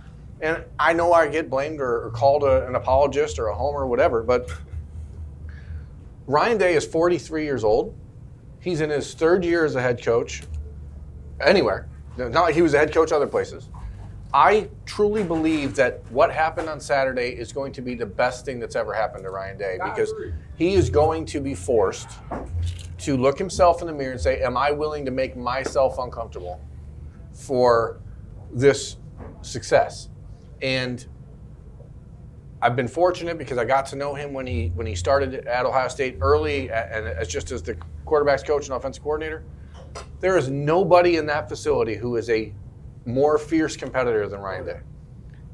and 0.40 0.64
I 0.78 0.92
know 0.92 1.12
I 1.12 1.28
get 1.28 1.50
blamed 1.50 1.80
or, 1.80 2.06
or 2.06 2.10
called 2.10 2.42
a, 2.44 2.66
an 2.66 2.74
apologist 2.74 3.38
or 3.38 3.48
a 3.48 3.54
homer 3.54 3.80
or 3.80 3.86
whatever, 3.86 4.22
but 4.22 4.50
Ryan 6.26 6.58
Day 6.58 6.74
is 6.74 6.86
43 6.86 7.44
years 7.44 7.64
old. 7.64 7.94
He's 8.60 8.80
in 8.80 8.90
his 8.90 9.12
third 9.14 9.44
year 9.44 9.64
as 9.64 9.74
a 9.74 9.82
head 9.82 10.02
coach 10.02 10.42
anywhere. 11.40 11.88
Not 12.16 12.32
like 12.32 12.54
he 12.54 12.62
was 12.62 12.74
a 12.74 12.78
head 12.78 12.94
coach 12.94 13.12
other 13.12 13.26
places. 13.26 13.68
I 14.34 14.68
truly 14.84 15.22
believe 15.22 15.76
that 15.76 16.02
what 16.10 16.32
happened 16.32 16.68
on 16.68 16.80
Saturday 16.80 17.28
is 17.28 17.52
going 17.52 17.72
to 17.74 17.80
be 17.80 17.94
the 17.94 18.04
best 18.04 18.44
thing 18.44 18.58
that's 18.58 18.74
ever 18.74 18.92
happened 18.92 19.22
to 19.22 19.30
Ryan 19.30 19.56
Day 19.56 19.78
because 19.84 20.12
he 20.56 20.74
is 20.74 20.90
going 20.90 21.24
to 21.26 21.40
be 21.40 21.54
forced 21.54 22.08
to 22.98 23.16
look 23.16 23.38
himself 23.38 23.80
in 23.80 23.86
the 23.86 23.92
mirror 23.92 24.10
and 24.10 24.20
say, 24.20 24.42
Am 24.42 24.56
I 24.56 24.72
willing 24.72 25.04
to 25.04 25.12
make 25.12 25.36
myself 25.36 26.00
uncomfortable 26.00 26.60
for 27.32 28.00
this 28.52 28.96
success? 29.42 30.08
And 30.60 31.06
I've 32.60 32.74
been 32.74 32.88
fortunate 32.88 33.38
because 33.38 33.56
I 33.56 33.64
got 33.64 33.86
to 33.86 33.96
know 33.96 34.14
him 34.14 34.32
when 34.32 34.48
he 34.48 34.72
when 34.74 34.88
he 34.88 34.96
started 34.96 35.46
at 35.46 35.64
Ohio 35.64 35.86
State 35.86 36.18
early, 36.20 36.72
and 36.72 37.06
as 37.06 37.28
just 37.28 37.52
as 37.52 37.62
the 37.62 37.76
quarterbacks 38.04 38.44
coach 38.44 38.66
and 38.66 38.74
offensive 38.74 39.04
coordinator. 39.04 39.44
There 40.18 40.36
is 40.36 40.50
nobody 40.50 41.18
in 41.18 41.26
that 41.26 41.48
facility 41.48 41.94
who 41.94 42.16
is 42.16 42.28
a 42.30 42.52
more 43.06 43.38
fierce 43.38 43.76
competitor 43.76 44.28
than 44.28 44.40
Ryan 44.40 44.66
Day. 44.66 44.80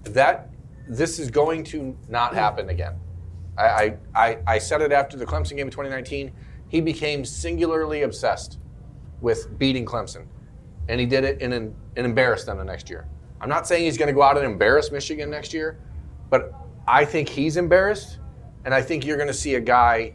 That 0.04 0.50
this 0.88 1.18
is 1.18 1.30
going 1.30 1.64
to 1.64 1.96
not 2.08 2.34
happen 2.34 2.68
again. 2.68 2.94
I, 3.56 3.64
I, 3.64 3.96
I, 4.14 4.38
I 4.46 4.58
said 4.58 4.80
it 4.80 4.92
after 4.92 5.16
the 5.16 5.26
Clemson 5.26 5.50
game 5.50 5.66
in 5.66 5.70
2019. 5.70 6.32
He 6.68 6.80
became 6.80 7.24
singularly 7.24 8.02
obsessed 8.02 8.58
with 9.20 9.58
beating 9.58 9.84
Clemson, 9.84 10.26
and 10.88 11.00
he 11.00 11.06
did 11.06 11.24
it 11.24 11.42
and, 11.42 11.52
and 11.52 11.74
embarrassed 11.96 12.46
them 12.46 12.58
the 12.58 12.64
next 12.64 12.88
year. 12.88 13.06
I'm 13.40 13.48
not 13.48 13.66
saying 13.66 13.84
he's 13.84 13.98
going 13.98 14.08
to 14.08 14.12
go 14.12 14.22
out 14.22 14.36
and 14.36 14.46
embarrass 14.46 14.90
Michigan 14.90 15.30
next 15.30 15.52
year, 15.52 15.78
but 16.28 16.54
I 16.86 17.04
think 17.04 17.28
he's 17.28 17.56
embarrassed, 17.56 18.18
and 18.64 18.74
I 18.74 18.82
think 18.82 19.04
you're 19.04 19.16
going 19.16 19.28
to 19.28 19.34
see 19.34 19.54
a 19.54 19.60
guy 19.60 20.14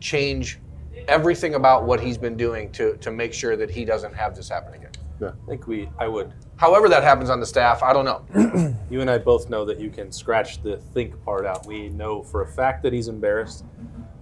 change 0.00 0.58
everything 1.06 1.54
about 1.54 1.84
what 1.84 2.00
he's 2.00 2.18
been 2.18 2.36
doing 2.36 2.70
to, 2.72 2.96
to 2.98 3.10
make 3.10 3.32
sure 3.32 3.56
that 3.56 3.70
he 3.70 3.84
doesn't 3.84 4.14
have 4.14 4.34
this 4.34 4.48
happen 4.48 4.74
again. 4.74 4.92
Yeah. 5.20 5.28
I 5.28 5.48
think 5.48 5.66
we, 5.66 5.88
I 5.98 6.06
would. 6.06 6.32
However, 6.58 6.88
that 6.88 7.04
happens 7.04 7.30
on 7.30 7.38
the 7.38 7.46
staff, 7.46 7.82
I 7.82 7.92
don't 7.92 8.04
know. 8.04 8.74
You 8.90 9.02
and 9.02 9.10
I 9.10 9.18
both 9.18 9.50
know 9.50 9.66
that 9.66 9.78
you 9.78 9.90
can 9.90 10.10
scratch 10.10 10.62
the 10.62 10.78
think 10.78 11.22
part 11.22 11.44
out. 11.44 11.66
We 11.66 11.90
know 11.90 12.22
for 12.22 12.40
a 12.40 12.46
fact 12.46 12.82
that 12.84 12.92
he's 12.94 13.08
embarrassed, 13.08 13.62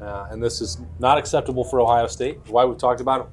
uh, 0.01 0.27
and 0.31 0.43
this 0.43 0.61
is 0.61 0.81
not 0.99 1.19
acceptable 1.19 1.63
for 1.63 1.81
Ohio 1.81 2.09
State. 2.09 2.41
Why 2.49 2.65
we've 2.65 2.77
talked 2.77 3.01
about 3.01 3.21
it 3.21 3.27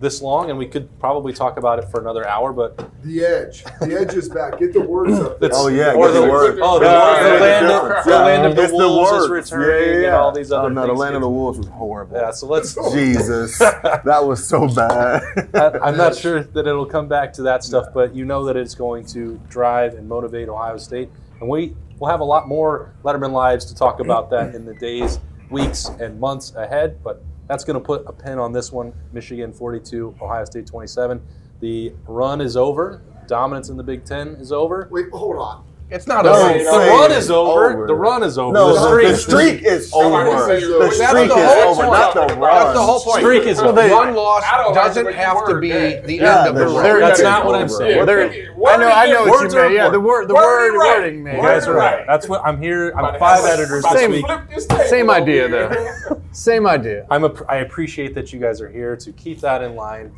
this 0.00 0.20
long, 0.20 0.50
and 0.50 0.58
we 0.58 0.66
could 0.66 0.88
probably 0.98 1.32
talk 1.32 1.56
about 1.56 1.78
it 1.78 1.86
for 1.90 2.00
another 2.00 2.26
hour, 2.28 2.52
but 2.52 2.76
The 3.04 3.24
edge. 3.24 3.64
The 3.80 3.96
edge 3.98 4.14
is 4.14 4.28
back. 4.28 4.58
Get 4.58 4.72
the 4.72 4.80
words 4.80 5.18
up 5.20 5.38
there. 5.40 5.50
Oh 5.54 5.68
yeah, 5.68 5.92
Or 5.94 6.08
get 6.08 6.14
the- 6.14 6.20
the 6.26 6.30
word. 6.30 6.58
oh, 6.60 6.78
the, 6.78 6.84
Yeah, 6.84 7.22
the 7.22 7.28
yeah, 7.34 7.40
land, 7.40 7.66
yeah. 7.68 7.98
of, 8.00 8.04
the 8.04 8.10
land 8.10 8.46
of 8.46 8.56
the 8.56 8.62
It's 8.64 8.72
wolves 8.72 9.12
is 9.24 9.30
words. 9.30 9.52
returning, 9.52 10.04
and 10.06 10.14
all 10.14 10.32
these 10.32 10.50
other 10.52 10.66
Oh, 10.66 10.68
no, 10.68 10.86
the 10.86 10.92
land 10.92 11.14
of 11.14 11.22
the 11.22 11.28
wolves 11.30 11.58
was 11.58 11.68
horrible. 11.68 12.16
yeah, 12.16 12.30
so 12.32 12.46
let's. 12.48 12.74
Jesus, 12.92 13.58
that 13.58 14.20
was 14.26 14.46
so 14.46 14.68
bad. 14.68 15.22
I, 15.54 15.78
I'm 15.82 15.96
not 15.96 16.16
sure 16.16 16.42
that 16.42 16.66
it'll 16.66 16.86
come 16.86 17.06
back 17.08 17.32
to 17.34 17.42
that 17.42 17.62
stuff, 17.64 17.86
but 17.94 18.14
you 18.14 18.24
know 18.24 18.44
that 18.46 18.56
it's 18.56 18.74
going 18.74 19.06
to 19.06 19.40
drive 19.48 19.94
and 19.94 20.08
motivate 20.08 20.48
Ohio 20.48 20.76
State, 20.76 21.08
and 21.40 21.48
we 21.48 21.74
will 21.98 22.08
have 22.08 22.20
a 22.20 22.24
lot 22.24 22.48
more 22.48 22.92
Letterman 23.04 23.32
lives 23.32 23.64
to 23.66 23.74
talk 23.74 24.00
about 24.00 24.28
that 24.30 24.54
in 24.54 24.64
the 24.66 24.74
days, 24.74 25.20
weeks, 25.50 25.88
and 26.00 26.18
months 26.18 26.52
ahead. 26.56 26.98
But 27.04 27.22
that's 27.48 27.64
going 27.64 27.78
to 27.78 27.84
put 27.84 28.04
a 28.06 28.12
pin 28.12 28.38
on 28.38 28.52
this 28.52 28.72
one. 28.72 28.92
Michigan 29.12 29.52
42, 29.52 30.16
Ohio 30.20 30.44
State 30.44 30.66
27. 30.66 31.20
The 31.60 31.92
run 32.06 32.40
is 32.40 32.56
over. 32.56 33.02
Dominance 33.26 33.68
in 33.68 33.76
the 33.76 33.82
Big 33.82 34.04
Ten 34.04 34.28
is 34.36 34.52
over. 34.52 34.88
Wait, 34.90 35.10
hold 35.10 35.36
on. 35.36 35.64
It's 35.90 36.06
not 36.06 36.24
No, 36.24 36.32
a 36.32 36.58
The 36.58 36.64
run 36.88 37.10
it. 37.12 37.18
is 37.18 37.30
over. 37.30 37.70
Over. 37.74 37.86
The 37.86 37.94
run 37.94 38.22
is 38.22 38.38
over. 38.38 38.52
no, 38.52 38.68
the 38.68 38.74
the 39.10 39.16
streak, 39.16 39.60
streak, 39.60 39.62
is 39.70 39.92
over. 39.92 40.24
say 40.46 40.60
you're- 40.60 40.86
The 40.86 40.90
streak 40.92 41.26
is 41.26 41.30
over, 41.32 41.74
point. 41.82 41.92
not 41.92 42.14
the 42.14 42.34
run. 42.36 42.40
That's 42.40 42.72
the 42.74 42.82
whole 42.82 43.00
point. 43.00 43.18
Streak 43.20 43.42
is 43.44 43.60
over. 43.60 43.88
One 43.90 44.14
loss 44.14 44.42
I 44.50 44.56
don't 44.62 44.74
like 44.74 44.84
doesn't 44.86 45.04
the 45.04 45.10
way 45.10 45.16
you 45.16 45.22
have 45.22 45.46
to 45.46 45.54
be 45.60 45.68
that. 45.72 46.04
the 46.06 46.14
Yeah, 46.16 46.38
end 46.40 46.48
of 46.48 46.54
the 46.56 46.60
the 46.64 46.66
road. 46.70 46.84
streak 46.84 47.00
That's 47.00 47.20
not 47.22 47.44
what 47.46 47.54
I'm 47.54 47.68
saying. 47.68 47.96
Yeah, 47.98 48.04
There- 48.06 48.24
I 48.66 48.76
know, 48.78 48.88
I 48.90 49.06
know 49.08 49.24
what 49.26 49.52
you 49.52 49.60
mean. 49.62 49.72
Yeah, 49.72 49.90
the 49.90 50.00
word, 50.00 50.26
the 50.28 50.34
Wording 50.34 50.78
word, 50.78 50.84
right. 50.84 50.98
wording, 51.00 51.22
man. 51.22 51.36
You 51.36 51.42
guys 51.42 51.68
are 51.68 51.74
Right. 51.74 51.98
right. 51.98 52.06
That's 52.06 52.28
what 52.30 52.40
I'm 52.44 52.60
here. 52.60 52.92
I'm 52.96 53.18
five 53.18 53.44
editors 53.44 53.82
this 53.84 53.92
Same- 53.92 54.10
week. 54.12 54.24
flip 54.26 54.40
this 54.52 54.66
table 54.66 54.84
Same 54.84 55.10
idea, 55.10 55.48
here. 55.48 55.94
though. 56.08 56.20
Same 56.32 56.66
idea. 56.66 57.04
I'm 57.10 57.24
a, 57.24 57.30
I 57.48 57.56
appreciate 57.56 58.14
that 58.14 58.32
you 58.32 58.40
guys 58.40 58.60
are 58.62 58.68
here 58.70 58.96
to 58.96 59.12
keep 59.12 59.40
that 59.42 59.62
in 59.62 59.76
line. 59.76 60.12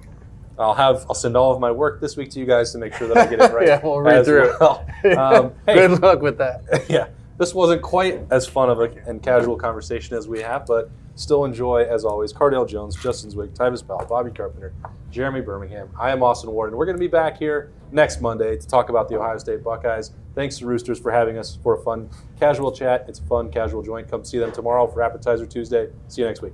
I'll 0.58 0.74
have 0.74 1.04
I'll 1.08 1.14
send 1.14 1.36
all 1.36 1.52
of 1.52 1.60
my 1.60 1.70
work 1.70 2.00
this 2.00 2.16
week 2.16 2.30
to 2.30 2.40
you 2.40 2.46
guys 2.46 2.72
to 2.72 2.78
make 2.78 2.94
sure 2.94 3.08
that 3.08 3.16
I 3.16 3.26
get 3.26 3.40
it 3.40 3.52
right. 3.54 3.66
Yeah, 3.66 3.80
we'll 3.82 4.00
read 4.00 4.24
through 4.24 4.50
it. 4.50 4.60
well. 4.60 4.86
Um, 5.16 5.52
hey, 5.66 5.74
Good 5.74 6.02
luck 6.02 6.20
with 6.20 6.38
that. 6.38 6.84
yeah, 6.88 7.08
this 7.38 7.54
wasn't 7.54 7.82
quite 7.82 8.20
as 8.30 8.46
fun 8.46 8.70
of 8.70 8.80
a 8.80 8.90
and 9.06 9.22
casual 9.22 9.56
conversation 9.56 10.16
as 10.16 10.26
we 10.26 10.40
have, 10.40 10.66
but 10.66 10.90
still 11.14 11.44
enjoy 11.44 11.84
as 11.84 12.04
always. 12.04 12.32
Cardale 12.32 12.68
Jones, 12.68 12.96
Justin 13.00 13.30
Zwick, 13.30 13.50
Tyvis 13.50 13.86
Powell, 13.86 14.04
Bobby 14.06 14.30
Carpenter, 14.30 14.72
Jeremy 15.10 15.42
Birmingham. 15.42 15.88
I 15.98 16.10
am 16.10 16.22
Austin 16.22 16.50
Ward, 16.50 16.70
and 16.70 16.78
we're 16.78 16.86
going 16.86 16.96
to 16.96 17.00
be 17.00 17.06
back 17.08 17.38
here 17.38 17.70
next 17.92 18.20
Monday 18.20 18.56
to 18.56 18.66
talk 18.66 18.88
about 18.88 19.08
the 19.08 19.16
Ohio 19.16 19.38
State 19.38 19.62
Buckeyes. 19.62 20.10
Thanks 20.34 20.58
to 20.58 20.66
Roosters 20.66 20.98
for 20.98 21.12
having 21.12 21.38
us 21.38 21.56
for 21.62 21.78
a 21.78 21.82
fun 21.82 22.10
casual 22.40 22.72
chat. 22.72 23.04
It's 23.08 23.20
a 23.20 23.24
fun 23.24 23.50
casual 23.50 23.82
joint. 23.82 24.10
Come 24.10 24.24
see 24.24 24.38
them 24.38 24.52
tomorrow 24.52 24.86
for 24.86 25.02
Appetizer 25.02 25.46
Tuesday. 25.46 25.88
See 26.08 26.22
you 26.22 26.26
next 26.26 26.42
week. 26.42 26.52